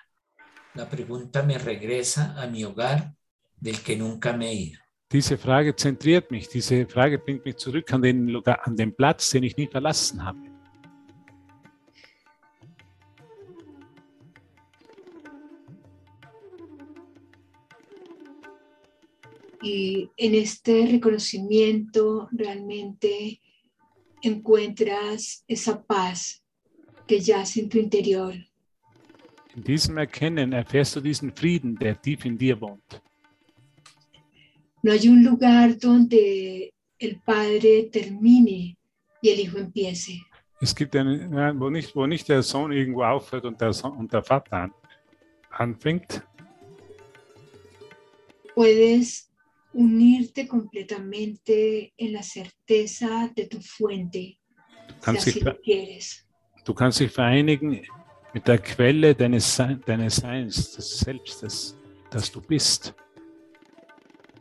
la 0.75 0.87
pregunta 0.87 1.41
me 1.41 1.57
regresa 1.57 2.39
a 2.39 2.45
mi 2.45 2.63
hogar 2.63 3.15
del 3.55 3.81
que 3.81 3.97
nunca 3.97 4.37
me 4.37 4.51
he 4.51 4.53
ido. 4.53 4.79
Diese 5.11 5.39
Frage 5.39 5.75
zentriert 5.75 6.29
mich. 6.29 6.47
Diese 6.49 6.85
Frage 6.85 7.17
bringt 7.17 7.45
mich 7.45 7.57
zurück 7.57 7.91
an 7.91 8.03
den, 8.03 8.43
an 8.45 8.75
den 8.75 8.95
Platz, 8.95 9.31
den 9.31 9.41
ich 9.41 9.57
nie 9.57 9.65
verlassen 9.65 10.23
habe. 10.23 10.58
Y 19.61 20.09
en 20.15 20.35
este 20.35 20.87
reconocimiento 20.89 22.29
realmente 22.31 23.41
encuentras 24.21 25.43
esa 25.47 25.83
paz 25.83 26.43
que 27.07 27.19
yace 27.19 27.61
en 27.61 27.69
tu 27.69 27.77
interior. 27.77 28.33
In 29.55 29.63
diesem 29.63 29.97
Erkennen 29.97 30.53
erfährst 30.53 30.95
du 30.95 31.01
diesen 31.01 31.35
Frieden, 31.35 31.75
der 31.75 31.99
tief 31.99 32.23
in 32.23 32.37
dir 32.37 32.61
wohnt. 32.61 33.01
No 34.81 34.91
hay 34.91 35.09
un 35.09 35.23
lugar 35.23 35.77
donde 35.77 36.73
el 36.97 37.19
Padre 37.25 37.89
termine 37.91 38.77
y 39.21 39.29
el 39.29 39.39
Hijo 39.39 39.57
empiece. 39.57 40.21
Es 40.61 40.75
gibt 40.75 40.95
einen, 40.95 41.59
wo 41.59 41.69
nicht, 41.69 41.95
wo 41.95 42.05
nicht 42.05 42.27
der 42.27 42.43
Sohn 42.43 42.71
irgendwo 42.71 43.03
aufhört 43.03 43.45
und 43.45 43.59
der, 43.59 43.73
Sohn, 43.73 43.93
und 43.93 44.11
der 44.13 44.23
Vater 44.23 44.53
an, 44.53 44.73
anfängt. 45.49 46.21
Puedes 48.53 49.28
unirte 49.73 50.47
completamente 50.47 51.93
en 51.97 52.13
la 52.13 52.23
certeza 52.23 53.31
de 53.35 53.47
tu 53.47 53.59
fuente, 53.61 54.37
kannst, 55.01 55.25
dich, 55.27 55.43
ver- 55.43 55.59
quieres. 55.63 56.25
du 56.65 56.73
kannst 56.73 56.99
dich 56.99 57.11
vereinigen 57.11 57.81
mit 58.33 58.47
der 58.47 58.57
Quelle 58.59 59.13
deines, 59.15 59.57
deines 59.85 60.15
Seins, 60.17 60.73
des 60.75 60.99
Selbstes, 60.99 61.75
das 62.11 62.31
du 62.31 62.41
bist. 62.41 62.93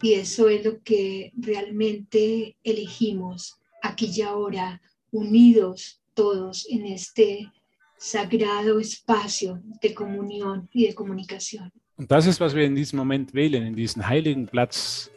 Y 0.00 0.12
eso 0.14 0.48
es 0.48 0.64
lo 0.64 0.80
que 0.82 1.32
realmente 1.36 2.56
elegimos 2.62 3.58
aquí 3.82 4.10
y 4.14 4.22
ahora, 4.22 4.80
unidos 5.10 6.00
todos 6.14 6.66
en 6.70 6.86
este 6.86 7.50
sagrado 7.96 8.78
espacio 8.78 9.60
de 9.82 9.92
comunión 9.94 10.68
y 10.72 10.86
de 10.86 10.94
comunicación. 10.94 11.72
Und 11.96 12.08
das 12.08 12.26
ist, 12.26 12.38
was 12.40 12.54
wir 12.54 12.64
in 12.64 12.76
diesem 12.76 12.96
Moment 12.96 13.34
wählen, 13.34 13.66
in 13.66 13.74
diesen 13.74 14.06
heiligen 14.06 14.46
Platz 14.46 15.10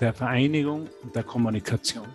der 0.00 0.12
Vereinigung 0.12 0.88
und 1.02 1.14
der 1.14 1.24
Kommunikation. 1.24 2.06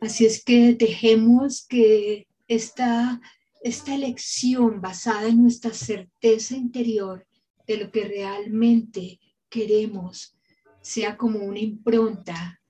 Así 0.00 0.26
es 0.26 0.44
que 0.44 0.74
dejemos 0.74 1.66
que 1.66 2.26
esta, 2.46 3.20
esta 3.62 3.94
elección 3.94 4.80
basada 4.80 5.28
en 5.28 5.42
nuestra 5.42 5.72
certeza 5.72 6.54
interior 6.54 7.24
de 7.66 7.78
lo 7.78 7.90
que 7.90 8.04
realmente 8.04 9.18
queremos 9.48 10.36
sea 10.82 11.16
como 11.16 11.38
una 11.38 11.58
impronta 11.58 12.60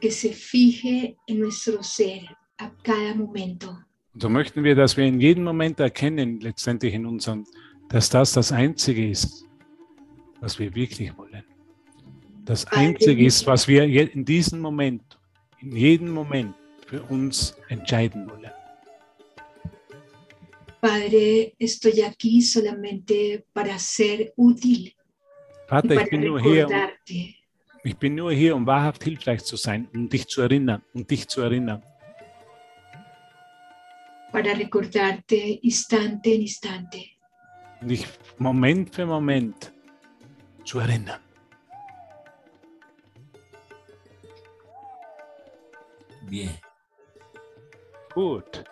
que 0.00 0.10
se 0.10 0.32
fije 0.32 1.16
en 1.26 1.40
nuestro 1.40 1.82
ser 1.82 2.22
a 2.58 2.70
cada 2.82 3.14
momento. 3.14 3.76
Und 4.12 4.22
so 4.22 4.28
möchten 4.28 4.62
wir, 4.62 4.76
dass 4.76 4.96
wir 4.96 5.04
in 5.04 5.20
jedem 5.20 5.42
Moment 5.42 5.80
erkennen, 5.80 6.38
letztendlich 6.38 6.94
in 6.94 7.04
unserem, 7.04 7.44
dass 7.88 8.10
das 8.10 8.32
das 8.32 8.52
Einzige 8.52 9.10
ist, 9.10 9.44
was 10.40 10.60
wir 10.60 10.72
wirklich 10.76 11.16
wollen. 11.16 11.42
Das 12.44 12.66
Einzige 12.66 13.24
ist, 13.24 13.46
was 13.46 13.66
wir 13.66 13.84
in 13.84 14.24
diesem 14.24 14.60
Moment, 14.60 15.18
in 15.60 15.74
jedem 15.74 16.10
Moment 16.10 16.54
für 16.86 17.02
uns 17.02 17.56
entscheiden 17.68 18.28
wollen. 18.28 18.50
Padre, 20.80 21.54
estoy 21.58 22.02
aquí 22.02 22.42
solamente 22.42 23.46
para 23.54 23.78
ser 23.78 24.34
útil 24.36 24.92
Vater, 25.66 26.02
ich 26.02 26.10
bin 26.10 26.20
nur 26.20 26.38
hier, 26.38 26.68
um, 26.68 27.34
ich 27.84 27.96
bin 27.96 28.14
nur 28.14 28.32
hier, 28.32 28.54
um 28.54 28.66
wahrhaft 28.66 29.02
hilfreich 29.02 29.42
zu 29.44 29.56
sein, 29.56 29.88
um 29.94 30.10
dich 30.10 30.26
zu 30.26 30.42
erinnern, 30.42 30.82
um 30.92 31.06
dich 31.06 31.26
zu 31.26 31.40
erinnern, 31.40 31.82
para 34.30 34.52
recordarte 34.52 35.36
instante 35.62 36.34
en 36.34 36.42
instante. 36.42 36.98
um 37.80 37.88
dich 37.88 38.06
Moment 38.36 38.94
für 38.94 39.06
Moment 39.06 39.72
zu 40.64 40.80
erinnern. 40.80 41.23
bien. 46.34 46.60
Good. 48.14 48.64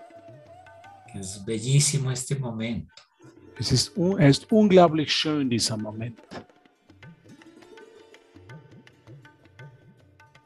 Es 1.14 1.44
bellísimo 1.44 2.10
este 2.10 2.34
momento. 2.34 2.92
Es 3.58 3.70
ist, 3.70 3.96
un, 3.96 4.20
es 4.20 4.44
unglaublich 4.50 5.12
schön 5.12 5.48
dieser 5.48 5.76
Moment. 5.76 6.18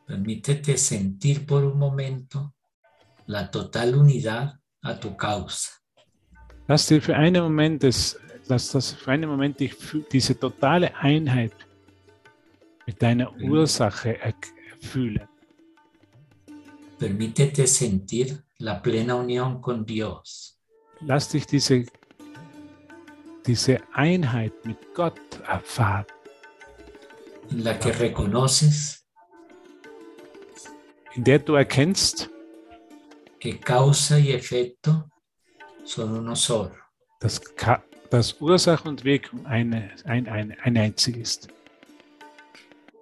Permítete 0.07 0.77
sentir 0.77 1.47
por 1.47 1.65
un 1.65 1.79
momento 1.79 2.55
la 3.27 3.51
total 3.51 3.95
unidad 3.95 4.59
a 4.83 4.99
tu 5.01 5.17
causa. 5.17 5.71
Lass 6.69 6.87
dir 6.87 7.01
für 7.01 7.17
einen 7.17 7.43
Moment 7.43 7.83
das, 7.83 8.19
lass 8.49 8.73
das 8.73 8.93
für 8.93 9.13
einen 9.13 9.31
Moment 9.31 9.59
dich, 9.61 9.75
diese 10.13 10.39
totale 10.39 10.95
Einheit 10.97 11.55
mit 12.87 13.01
deiner 13.01 13.33
Ursache 13.41 14.19
fühlen. 14.81 15.29
Permítete 16.99 17.67
sentir 17.67 18.43
la 18.59 18.81
plena 18.83 19.17
unión 19.17 19.61
con 19.61 19.85
Dios. 19.85 20.59
Lass 21.01 21.29
dich 21.29 21.47
diese, 21.47 21.85
diese 23.47 23.81
Einheit 23.93 24.53
mit 24.65 24.79
Gott 24.95 25.21
erfahren, 25.47 26.07
en 27.51 27.63
la 27.65 27.79
que 27.79 27.93
reconoces 27.93 29.05
in 31.15 31.25
der 31.25 31.39
du 31.39 31.55
erkennst, 31.55 32.31
que 33.39 33.59
causa 33.61 34.19
y 34.19 34.33
efecto 34.33 35.09
son 35.85 36.17
uno 36.17 36.35
solo. 36.35 36.75
dass, 37.21 37.41
dass 38.11 38.41
Ursache 38.41 38.89
und 38.89 39.05
Wirkung 39.05 39.45
eine, 39.47 39.91
ein, 40.05 40.29
ein, 40.29 40.57
ein 40.63 40.77
einzig 40.77 41.17
ist. 41.19 41.49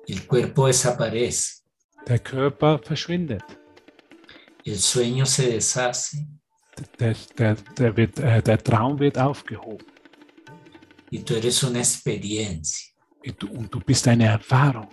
El 0.06 0.26
cuerpo 0.26 0.66
desaparece, 0.66 1.62
Der 2.06 2.18
Körper 2.18 2.78
verschwindet. 2.78 3.42
El 4.64 4.78
sueño 4.78 5.26
se 5.26 5.50
deshace 5.52 6.26
Der, 6.98 7.16
der, 7.38 7.54
der, 7.78 7.96
wird, 7.96 8.18
äh, 8.18 8.42
der 8.42 8.58
Traum 8.58 8.98
wird 8.98 9.16
aufgehoben. 9.18 9.86
y 11.10 11.20
tú 11.20 11.34
eres 11.36 11.62
una 11.62 11.78
experiencia. 11.78 12.90
Und 13.24 13.40
du, 13.42 13.46
und 13.48 13.72
du 13.72 13.78
bist 13.80 14.08
eine 14.08 14.24
Erfahrung. 14.26 14.88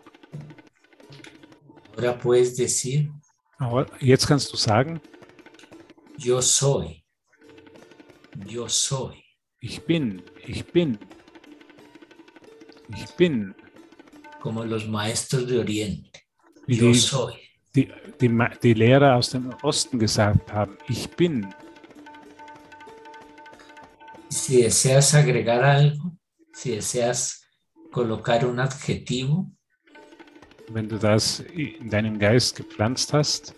Ahora 1.96 2.14
puedes 2.14 2.56
decir, 2.56 3.10
Aber 3.58 3.86
jetzt 4.00 4.28
kannst 4.28 4.52
du 4.54 4.58
sagen, 4.58 5.02
yo 6.18 6.40
soy, 6.42 7.04
yo 8.48 8.68
soy. 8.68 9.24
ich 9.60 9.82
bin, 9.86 10.22
ich 10.48 10.64
bin, 10.72 10.98
ich 12.96 13.06
bin, 13.18 13.56
como 14.40 14.64
los 14.66 14.88
maestros 14.88 15.48
de 15.48 15.60
Oriente. 15.60 16.12
Yo 16.68 16.94
soy. 16.94 17.34
Die, 17.76 17.90
die, 18.20 18.30
die 18.64 18.74
Lehrer 18.74 19.16
aus 19.16 19.30
dem 19.30 19.54
Osten 19.62 20.00
gesagt 20.00 20.52
haben, 20.52 20.78
ich 20.88 21.10
bin. 21.10 21.48
Si 24.30 24.62
deseas 24.62 25.14
agregar 25.16 25.62
algo, 25.64 26.12
si 26.54 26.72
deseas 26.76 27.42
colocar 27.92 28.46
un 28.46 28.60
adjetivo, 28.60 29.52
Wenn 30.74 30.88
du 30.88 30.98
das 30.98 31.42
in 31.54 31.90
deinem 31.90 32.18
Geist 32.18 32.56
gepflanzt 32.56 33.12
hast, 33.12 33.54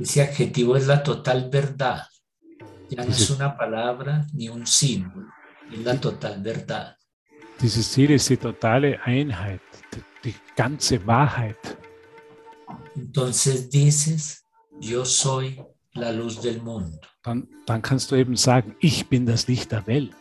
ese 0.00 0.22
adjetivo 0.22 0.74
es 0.74 0.86
la 0.88 1.00
total 1.04 1.48
verdad. 1.52 2.02
Ya 2.90 3.04
no 3.04 3.10
es 3.10 3.30
una 3.30 3.56
palabra 3.56 4.26
ni 4.32 4.48
un 4.48 4.66
símbolo, 4.66 5.28
es 5.72 5.78
la 5.84 6.00
total 6.00 6.42
verdad. 6.42 6.96
dieses 7.60 7.92
Ziel 7.92 8.10
ist 8.10 8.28
die 8.28 8.36
totale 8.36 9.00
Einheit, 9.04 9.60
die 10.24 10.34
ganze 10.56 11.06
Wahrheit. 11.06 11.61
Entonces 12.94 13.70
dices, 13.70 14.44
yo 14.80 15.04
soy 15.04 15.62
la 15.94 16.12
luz 16.12 16.40
del 16.40 16.60
mundo. 16.62 16.98
Dann, 17.22 17.48
dann 17.66 17.82
kannst 17.82 18.10
du 18.10 18.16
eben 18.16 18.36
sagen, 18.36 18.76
ich 18.80 19.08
bin 19.08 19.26
das 19.26 19.46
Licht 19.48 19.72
der 19.72 19.86
Welt. 19.86 20.14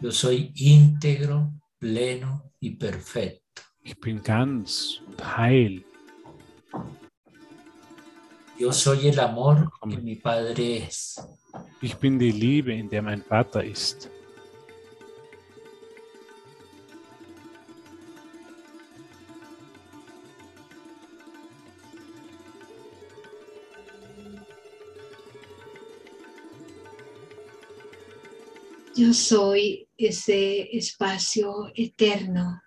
Yo 0.00 0.10
soy 0.10 0.52
íntegro, 0.56 1.52
pleno 1.78 2.52
y 2.60 2.70
perfecto. 2.70 3.62
Ich 3.82 3.98
bin 4.00 4.22
ganz 4.22 5.00
und 5.06 5.36
heil. 5.36 5.84
Yo 8.58 8.72
soy 8.72 9.08
el 9.08 9.18
amor 9.20 9.70
que 9.88 9.96
mi 9.98 10.16
Padre 10.16 10.84
es. 10.86 11.20
Ich 11.80 11.96
bin 11.96 12.18
die 12.18 12.30
Liebe, 12.30 12.72
in 12.72 12.88
der 12.88 13.02
mein 13.02 13.22
Vater 13.22 13.64
ist. 13.64 14.10
Yo 29.02 29.12
soy 29.12 29.88
ese 29.98 30.68
espacio 30.76 31.72
eterno 31.74 32.60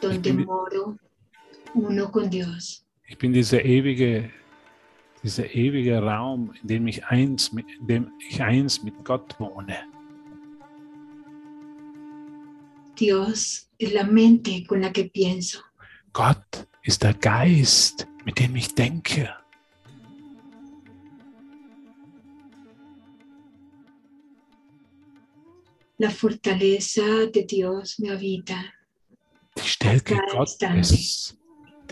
donde 0.00 0.32
bin- 0.32 0.46
moro 0.46 0.96
uno 1.74 2.10
con 2.10 2.30
Dios. 2.30 2.86
Ich 3.08 3.18
bin 3.18 3.34
dieser 3.34 3.62
ewige, 3.62 4.30
dieser 5.22 5.54
ewige 5.54 5.98
Raum, 6.00 6.54
in 6.62 6.66
dem 6.68 6.86
ich 6.86 7.04
eins 7.04 7.52
mit, 7.52 7.66
in 7.78 7.86
dem 7.86 8.10
ich 8.26 8.40
eins 8.42 8.82
mit 8.82 8.94
Gott 9.04 9.38
wohne. 9.38 9.76
Dios 12.98 13.68
es 13.78 13.92
la 13.92 14.04
mente 14.04 14.64
con 14.66 14.80
la 14.80 14.90
que 14.90 15.04
pienso. 15.10 15.58
Gott 16.14 16.66
ist 16.84 17.02
der 17.02 17.12
Geist, 17.12 18.06
mit 18.24 18.38
dem 18.38 18.56
ich 18.56 18.74
denke. 18.74 19.28
La 26.02 26.10
fortaleza 26.10 27.28
de 27.32 27.44
Dios 27.44 28.00
me 28.00 28.10
habita. 28.10 28.56
Die 29.56 29.68
Stärke 29.68 30.18
Gottes, 30.32 31.38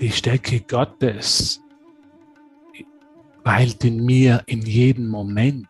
die 0.00 0.10
Stärke 0.10 0.58
Gottes 0.62 1.60
weilt 3.44 3.84
in 3.84 4.04
mir 4.04 4.42
in 4.46 4.62
jedem 4.62 5.06
Moment. 5.06 5.68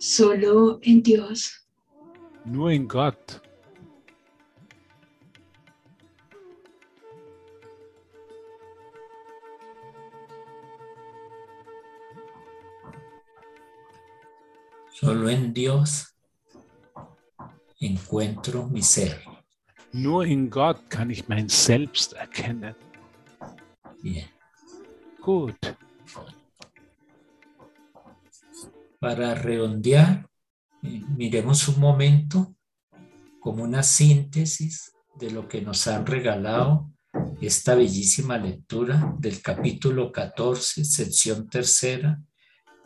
Solo 0.00 0.80
en 0.82 1.04
Dios 1.04 1.64
Nur 2.44 2.72
in 2.72 2.88
Gott 2.88 3.40
Solo 15.00 15.30
en 15.30 15.52
Dios 15.52 16.12
encuentro 17.78 18.66
mi 18.66 18.82
ser. 18.82 19.22
Nur 19.92 20.26
in 20.26 20.50
Gott 20.50 20.90
kann 20.90 21.08
ich 21.10 21.28
mein 21.28 21.48
Selbst 21.48 22.14
erkennen. 22.14 22.74
Bien. 24.02 24.26
Gut. 25.22 25.54
Para 28.98 29.36
redondear, 29.36 30.28
eh, 30.82 31.00
miremos 31.16 31.68
un 31.68 31.78
momento 31.78 32.56
como 33.38 33.62
una 33.62 33.84
síntesis 33.84 34.92
de 35.14 35.30
lo 35.30 35.46
que 35.46 35.62
nos 35.62 35.86
han 35.86 36.04
regalado 36.04 36.90
esta 37.40 37.76
bellísima 37.76 38.36
lectura 38.36 39.14
del 39.16 39.40
capítulo 39.40 40.10
14, 40.10 40.84
sección 40.84 41.48
tercera, 41.48 42.20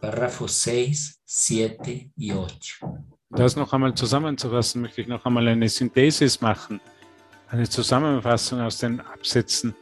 párrafos 0.03 0.61
6, 0.63 1.21
7 1.25 2.13
y 2.17 2.33
8. 2.33 2.81
Das 3.31 3.55
noch 3.57 3.73
einmal 3.73 3.95
zusammenzufassen, 3.95 4.83
möchte 4.83 5.01
ich 5.01 5.07
noch 5.07 5.25
einmal 5.25 5.47
eine 5.47 5.69
Synthesis 5.69 6.41
machen. 6.41 6.81
Eine 7.49 7.69
Zusammenfassung 7.69 8.61
aus 8.61 8.79
den 8.79 9.01
Absätzen 9.01 9.75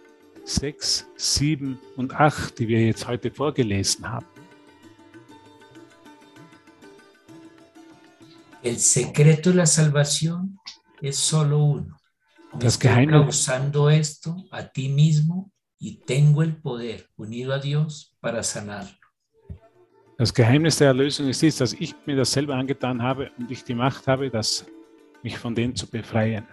6, 0.44 1.06
7 1.16 1.78
und 1.96 2.14
8, 2.14 2.58
die 2.58 2.68
wir 2.68 2.84
jetzt 2.84 3.08
heute 3.08 3.30
vorgelesen 3.30 4.08
haben. 4.08 4.26
El 8.62 8.78
secreto 8.78 9.50
de 9.50 9.56
la 9.56 9.66
salvación 9.66 10.58
es 11.00 11.16
solo 11.16 11.64
uno. 11.64 11.96
Me 12.52 12.58
Das 12.58 12.78
Geheimnis- 12.78 13.24
causando 13.24 13.88
esto 13.88 14.36
a 14.50 14.64
ti 14.64 14.90
mismo 14.90 15.50
y 15.78 16.00
tengo 16.04 16.42
el 16.42 16.60
poder 16.60 17.08
unido 17.16 17.54
a 17.54 17.58
Dios 17.58 18.14
para 18.20 18.42
sanarlo. 18.42 18.99
Das 20.20 20.34
Geheimnis 20.34 20.76
der 20.76 20.88
Erlösung 20.88 21.28
ist 21.28 21.40
dies, 21.40 21.56
dass 21.56 21.72
ich 21.72 21.94
mir 22.04 22.14
das 22.14 22.30
selber 22.30 22.54
angetan 22.54 23.02
habe 23.02 23.30
und 23.38 23.50
ich 23.50 23.64
die 23.64 23.74
Macht 23.74 24.06
habe, 24.06 24.28
das, 24.28 24.66
mich 25.22 25.38
von 25.38 25.54
denen 25.54 25.74
zu 25.74 25.86
befreien. 25.88 26.46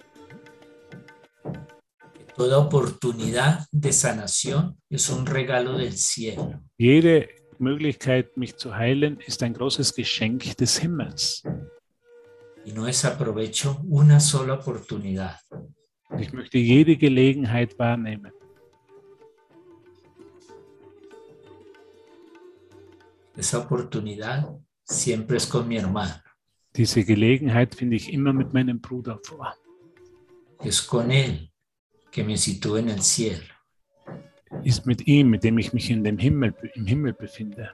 Toda 2.37 2.59
oportunidad 2.59 3.65
de 3.69 3.91
sanación 3.91 4.77
es 4.89 5.09
un 5.09 5.27
regalo 5.27 5.77
del 5.77 5.93
cielo. 5.97 6.61
Jede 6.77 7.27
Möglichkeit, 7.59 8.37
mich 8.37 8.55
zu 8.55 8.73
heilen, 8.73 9.19
ist 9.19 9.43
ein 9.43 9.53
großes 9.53 9.93
Geschenk 9.93 10.55
des 10.55 10.77
Himmels. 10.77 11.43
y 12.63 12.71
no 12.71 12.85
desaprovecho 12.85 13.81
una 13.89 14.21
sola 14.21 14.53
oportunidad. 14.53 15.41
Ich 16.17 16.31
möchte 16.31 16.57
jede 16.57 16.95
Gelegenheit 16.95 17.77
wahrnehmen. 17.77 18.31
Esa 23.37 23.59
oportunidad 23.59 24.49
siempre 24.83 25.37
es 25.37 25.45
con 25.45 25.67
mi 25.67 25.77
hermano. 25.77 26.15
Diese 26.75 27.03
Gelegenheit 27.03 27.75
finde 27.75 27.95
ich 27.95 28.11
immer 28.11 28.33
mit 28.33 28.51
meinem 28.53 28.79
Bruder 28.79 29.19
vor. 29.23 29.55
Es 30.63 30.81
con 30.81 31.11
él 31.11 31.51
que 32.11 32.23
me 32.23 32.35
sitúo 32.37 32.77
en 32.77 32.89
el 32.89 33.01
cielo. 33.01 33.53
Ist 34.63 34.85
mit 34.85 35.05
ihm, 35.07 35.29
mit 35.29 35.43
dem 35.43 35.57
ich 35.59 35.71
mich 35.73 35.89
in 35.89 36.03
dem 36.03 36.17
Himmel, 36.17 36.53
im 36.75 36.87
Himmel 36.87 37.13
befinde. 37.13 37.69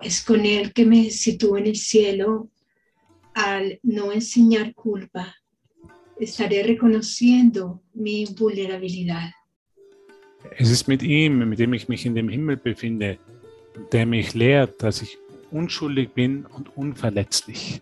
Es 0.00 0.22
con 0.22 0.44
Él 0.44 0.74
que 0.74 0.84
me 0.84 1.10
sitúo 1.10 1.56
en 1.56 1.66
el 1.66 1.76
cielo 1.76 2.50
al 3.32 3.80
no 3.82 4.12
enseñar 4.12 4.74
culpa. 4.74 5.34
Estaré 6.18 6.62
reconociendo 6.62 7.82
mi 7.94 8.24
vulnerabilidad. 8.38 9.30
Es 10.56 10.70
ist 10.70 10.86
mit 10.86 11.02
ihm, 11.02 11.48
mit 11.48 11.58
dem 11.58 11.72
ich 11.74 11.88
mich 11.88 12.06
in 12.06 12.14
dem 12.14 12.28
Himmel 12.28 12.56
befinde, 12.56 13.18
der 13.92 14.06
mich 14.06 14.34
lehrt, 14.34 14.82
dass 14.82 15.02
ich 15.02 15.18
unschuldig 15.50 16.10
bin 16.12 16.46
und 16.46 16.76
unverletzlich. 16.76 17.80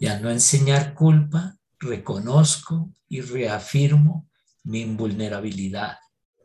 Y 0.00 0.06
al 0.06 0.22
no 0.22 0.30
enseñar 0.30 0.94
culpa, 0.94 1.56
reconozco 1.80 2.90
y 3.08 3.20
reafirmo 3.20 4.28
mi 4.64 4.80
invulnerabilidad. 4.82 5.96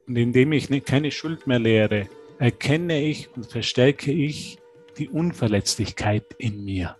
Und 0.07 0.17
indem 0.17 0.53
ich 0.53 0.69
ne- 0.69 0.81
keine 0.81 1.11
Schuld 1.11 1.47
mehr 1.47 1.59
lehre, 1.59 2.09
erkenne 2.43 2.99
ich 3.01 3.33
und 3.35 3.45
verstärke 3.49 4.11
ich 4.11 4.57
die 4.97 5.07
Unverletzlichkeit 5.07 6.25
in 6.37 6.65
mir, 6.65 6.97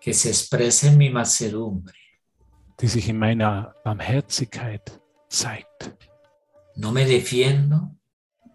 que 0.00 0.12
se 0.12 0.30
expresa 0.30 0.88
en 0.88 0.96
mi 0.98 1.08
mansedumbre. 1.08 1.92
die 2.80 2.88
sich 2.88 3.08
in 3.08 3.18
meiner 3.18 3.74
Barmherzigkeit 3.84 5.00
zeigt. 5.28 5.92
No 6.74 6.90
me 6.90 7.04
defiendo 7.04 7.90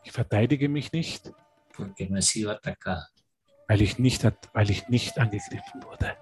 Ich 0.04 0.12
verteidige 0.12 0.68
mich 0.68 0.92
nicht, 0.92 1.32
porque 1.74 2.08
no 2.10 2.18
he 2.18 2.22
sido 2.22 2.52
atacado. 2.52 3.06
weil 3.70 3.82
ich 3.82 3.98
nicht, 4.00 4.22
weil 4.54 4.70
ich 4.70 4.90
nicht 4.90 5.18
angegriffen 5.18 5.82
wurde. 5.84 6.18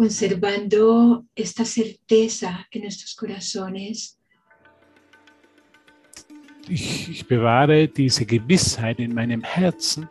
Conservando 0.00 1.26
esta 1.34 1.62
certeza 1.66 2.66
en 2.70 2.82
nuestros 2.84 3.14
corazones, 3.14 4.16
Ich, 6.70 7.08
ich 7.10 7.26
bewahre 7.26 7.86
diese 7.86 8.24
Gewissheit 8.24 8.98
in 8.98 9.12
meinem 9.12 9.42
Herzen 9.42 10.08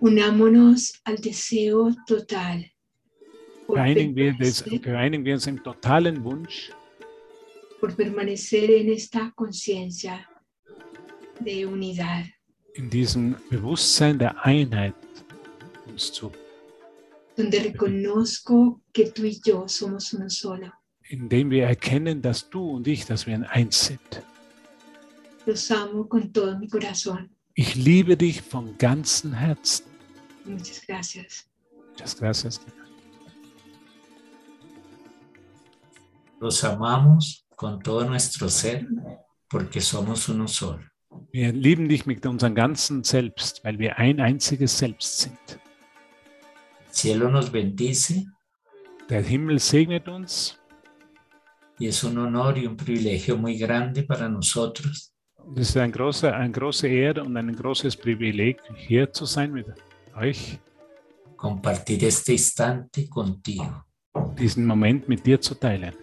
unámonos 0.00 0.92
al 1.04 1.16
deseo 1.18 1.94
total. 2.08 2.64
vereinigen 3.68 4.16
wir, 4.16 4.32
permanecer- 4.32 4.82
vereinigen 4.82 5.24
wir 5.24 5.34
uns 5.34 5.46
im 5.46 5.62
totalen 5.62 6.24
Wunsch, 6.24 6.72
por 7.80 7.94
permanecer 7.94 8.68
en 8.70 8.88
esta 8.90 9.30
conciencia 9.36 10.26
de 11.38 11.64
unidad. 11.64 12.24
in 12.74 12.90
diesem 12.90 13.36
Bewusstsein 13.50 14.18
der 14.18 14.34
Einheit 14.44 14.94
uns 15.86 16.10
zu, 16.10 16.32
donde 17.42 17.60
reconozco 17.60 18.82
que 18.92 19.10
tú 19.10 19.24
y 19.24 19.40
yo 19.44 19.66
somos 19.68 20.12
uno 20.12 20.30
solo. 20.30 20.72
indem 21.08 21.50
wir 21.50 21.64
erkennen, 21.64 22.22
dass 22.22 22.48
du 22.48 22.70
und 22.70 22.86
ich, 22.86 23.04
dass 23.04 23.26
wir 23.26 23.34
in 23.34 23.44
eins 23.44 23.86
sind. 23.86 24.22
Los 25.44 25.70
amo 25.70 26.08
con 26.08 26.32
todo 26.32 26.58
mi 26.58 26.68
corazón. 26.68 27.30
Ich 27.54 27.74
liebe 27.74 28.16
dich 28.16 28.40
von 28.40 28.78
ganzem 28.78 29.34
Herzen. 29.34 29.86
Muchas 30.44 30.80
gracias. 30.86 31.46
Muchas 31.90 32.16
gracias. 32.18 32.60
Los 36.40 36.64
amamos 36.64 37.46
con 37.56 37.82
todo 37.82 38.04
nuestro 38.08 38.48
ser 38.48 38.86
porque 39.48 39.80
somos 39.80 40.28
uno 40.28 40.48
solo. 40.48 40.82
Wir 41.30 41.52
lieben 41.52 41.88
dich 41.88 42.06
mit 42.06 42.24
unserem 42.24 42.54
ganzen 42.54 43.04
Selbst, 43.04 43.62
weil 43.64 43.78
wir 43.78 43.98
ein 43.98 44.18
einziges 44.18 44.78
Selbst 44.78 45.18
sind. 45.18 45.61
El 46.92 46.98
cielo 46.98 47.30
nos 47.30 47.50
bendice 47.50 48.26
Der 49.08 49.24
Himmel 49.24 49.60
segnet 49.60 50.08
uns 50.08 50.58
y 51.78 51.86
es 51.86 52.04
un 52.04 52.18
honor 52.18 52.58
y 52.58 52.66
un 52.66 52.76
privilegio 52.76 53.38
muy 53.38 53.56
grande 53.56 54.02
para 54.02 54.28
nosotros 54.28 55.14
es 55.56 55.70
ist 55.70 55.76
eine 55.78 55.90
große 56.52 56.88
Ehre 56.88 57.24
und 57.24 57.36
ein 57.36 57.56
großes 57.56 57.96
Privileg, 57.96 58.60
hier 58.76 59.10
zu 59.10 59.24
sein 59.24 59.52
mit 59.52 59.66
euch, 60.14 60.60
compartir 61.36 62.02
este 62.04 62.32
instante 62.32 63.08
contigo. 63.08 63.84
diesen 64.38 64.66
Moment 64.66 65.08
mit 65.08 65.26
dir 65.26 65.40
zu 65.40 65.54
teilen. 65.54 65.94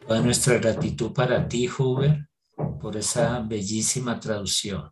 Toda 0.00 0.20
nuestra 0.22 0.58
gratitud 0.58 1.12
para 1.12 1.46
ti, 1.46 1.68
Huber, 1.68 2.26
por 2.80 2.96
esa 2.96 3.38
bellísima 3.40 4.18
traducción. 4.18 4.90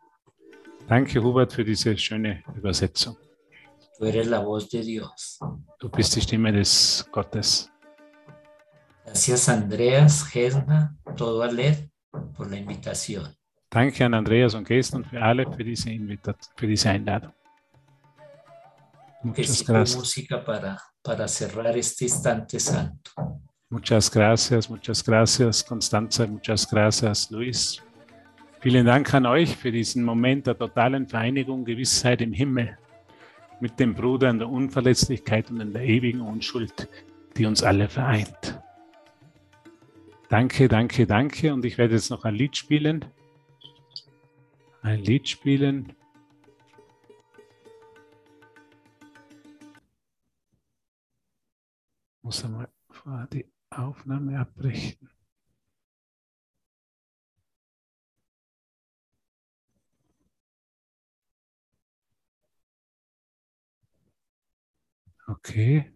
Danke, 0.86 1.18
Hubert, 1.18 1.52
für 1.52 1.64
diese 1.64 1.96
schöne 1.96 2.44
Übersetzung. 2.54 3.16
Tú 4.00 4.06
eres 4.06 4.28
la 4.28 4.38
voz 4.38 4.70
de 4.70 4.80
Dios. 4.80 5.38
Du 5.78 5.90
bist 5.90 6.16
die 6.16 6.22
Stimme 6.22 6.50
des 6.50 7.06
Gottes. 7.12 7.70
Gracias, 9.04 9.46
Andreas, 9.46 10.24
Gesna, 10.24 10.96
todo 11.18 11.42
Aled, 11.42 11.90
por 12.34 12.48
la 12.50 12.56
invitación. 12.56 13.36
Danke 13.70 14.02
an 14.02 14.14
Andreas 14.14 14.54
und 14.54 14.66
Gesten 14.66 15.02
und 15.02 15.06
für 15.06 15.20
alle 15.20 15.44
für 15.52 15.62
diese, 15.62 15.90
Invita 15.90 16.34
für 16.56 16.66
diese 16.66 16.88
Einladung. 16.88 17.34
Muchas 19.22 19.62
gracias. 19.66 19.96
música 19.98 20.42
para, 20.42 20.78
para 21.02 21.28
cerrar 21.28 21.76
este 21.76 22.06
instante 22.06 22.58
santo. 22.58 23.10
Muchas 23.68 24.10
gracias, 24.10 24.70
muchas 24.70 25.04
gracias, 25.04 25.62
Constanza, 25.62 26.26
muchas 26.26 26.66
gracias, 26.66 27.30
Luis. 27.30 27.82
Vielen 28.60 28.86
Dank 28.86 29.12
an 29.12 29.26
euch 29.26 29.54
für 29.54 29.70
diesen 29.70 30.02
Moment 30.04 30.46
der 30.46 30.56
totalen 30.56 31.06
Vereinigung, 31.06 31.66
Gewissheit 31.66 32.22
im 32.22 32.32
Himmel 32.32 32.78
mit 33.60 33.78
dem 33.78 33.94
Bruder 33.94 34.30
in 34.30 34.38
der 34.38 34.48
Unverletzlichkeit 34.48 35.50
und 35.50 35.60
in 35.60 35.72
der 35.72 35.82
ewigen 35.82 36.20
Unschuld, 36.20 36.88
die 37.36 37.46
uns 37.46 37.62
alle 37.62 37.88
vereint. 37.88 38.60
Danke, 40.28 40.68
danke, 40.68 41.06
danke. 41.06 41.52
Und 41.52 41.64
ich 41.64 41.76
werde 41.76 41.94
jetzt 41.94 42.10
noch 42.10 42.24
ein 42.24 42.34
Lied 42.34 42.56
spielen. 42.56 43.04
Ein 44.82 45.00
Lied 45.00 45.28
spielen. 45.28 45.92
Muss 52.22 52.44
einmal 52.44 52.68
die 53.32 53.46
Aufnahme 53.70 54.38
abbrechen. 54.38 55.10
Okay. 65.30 65.90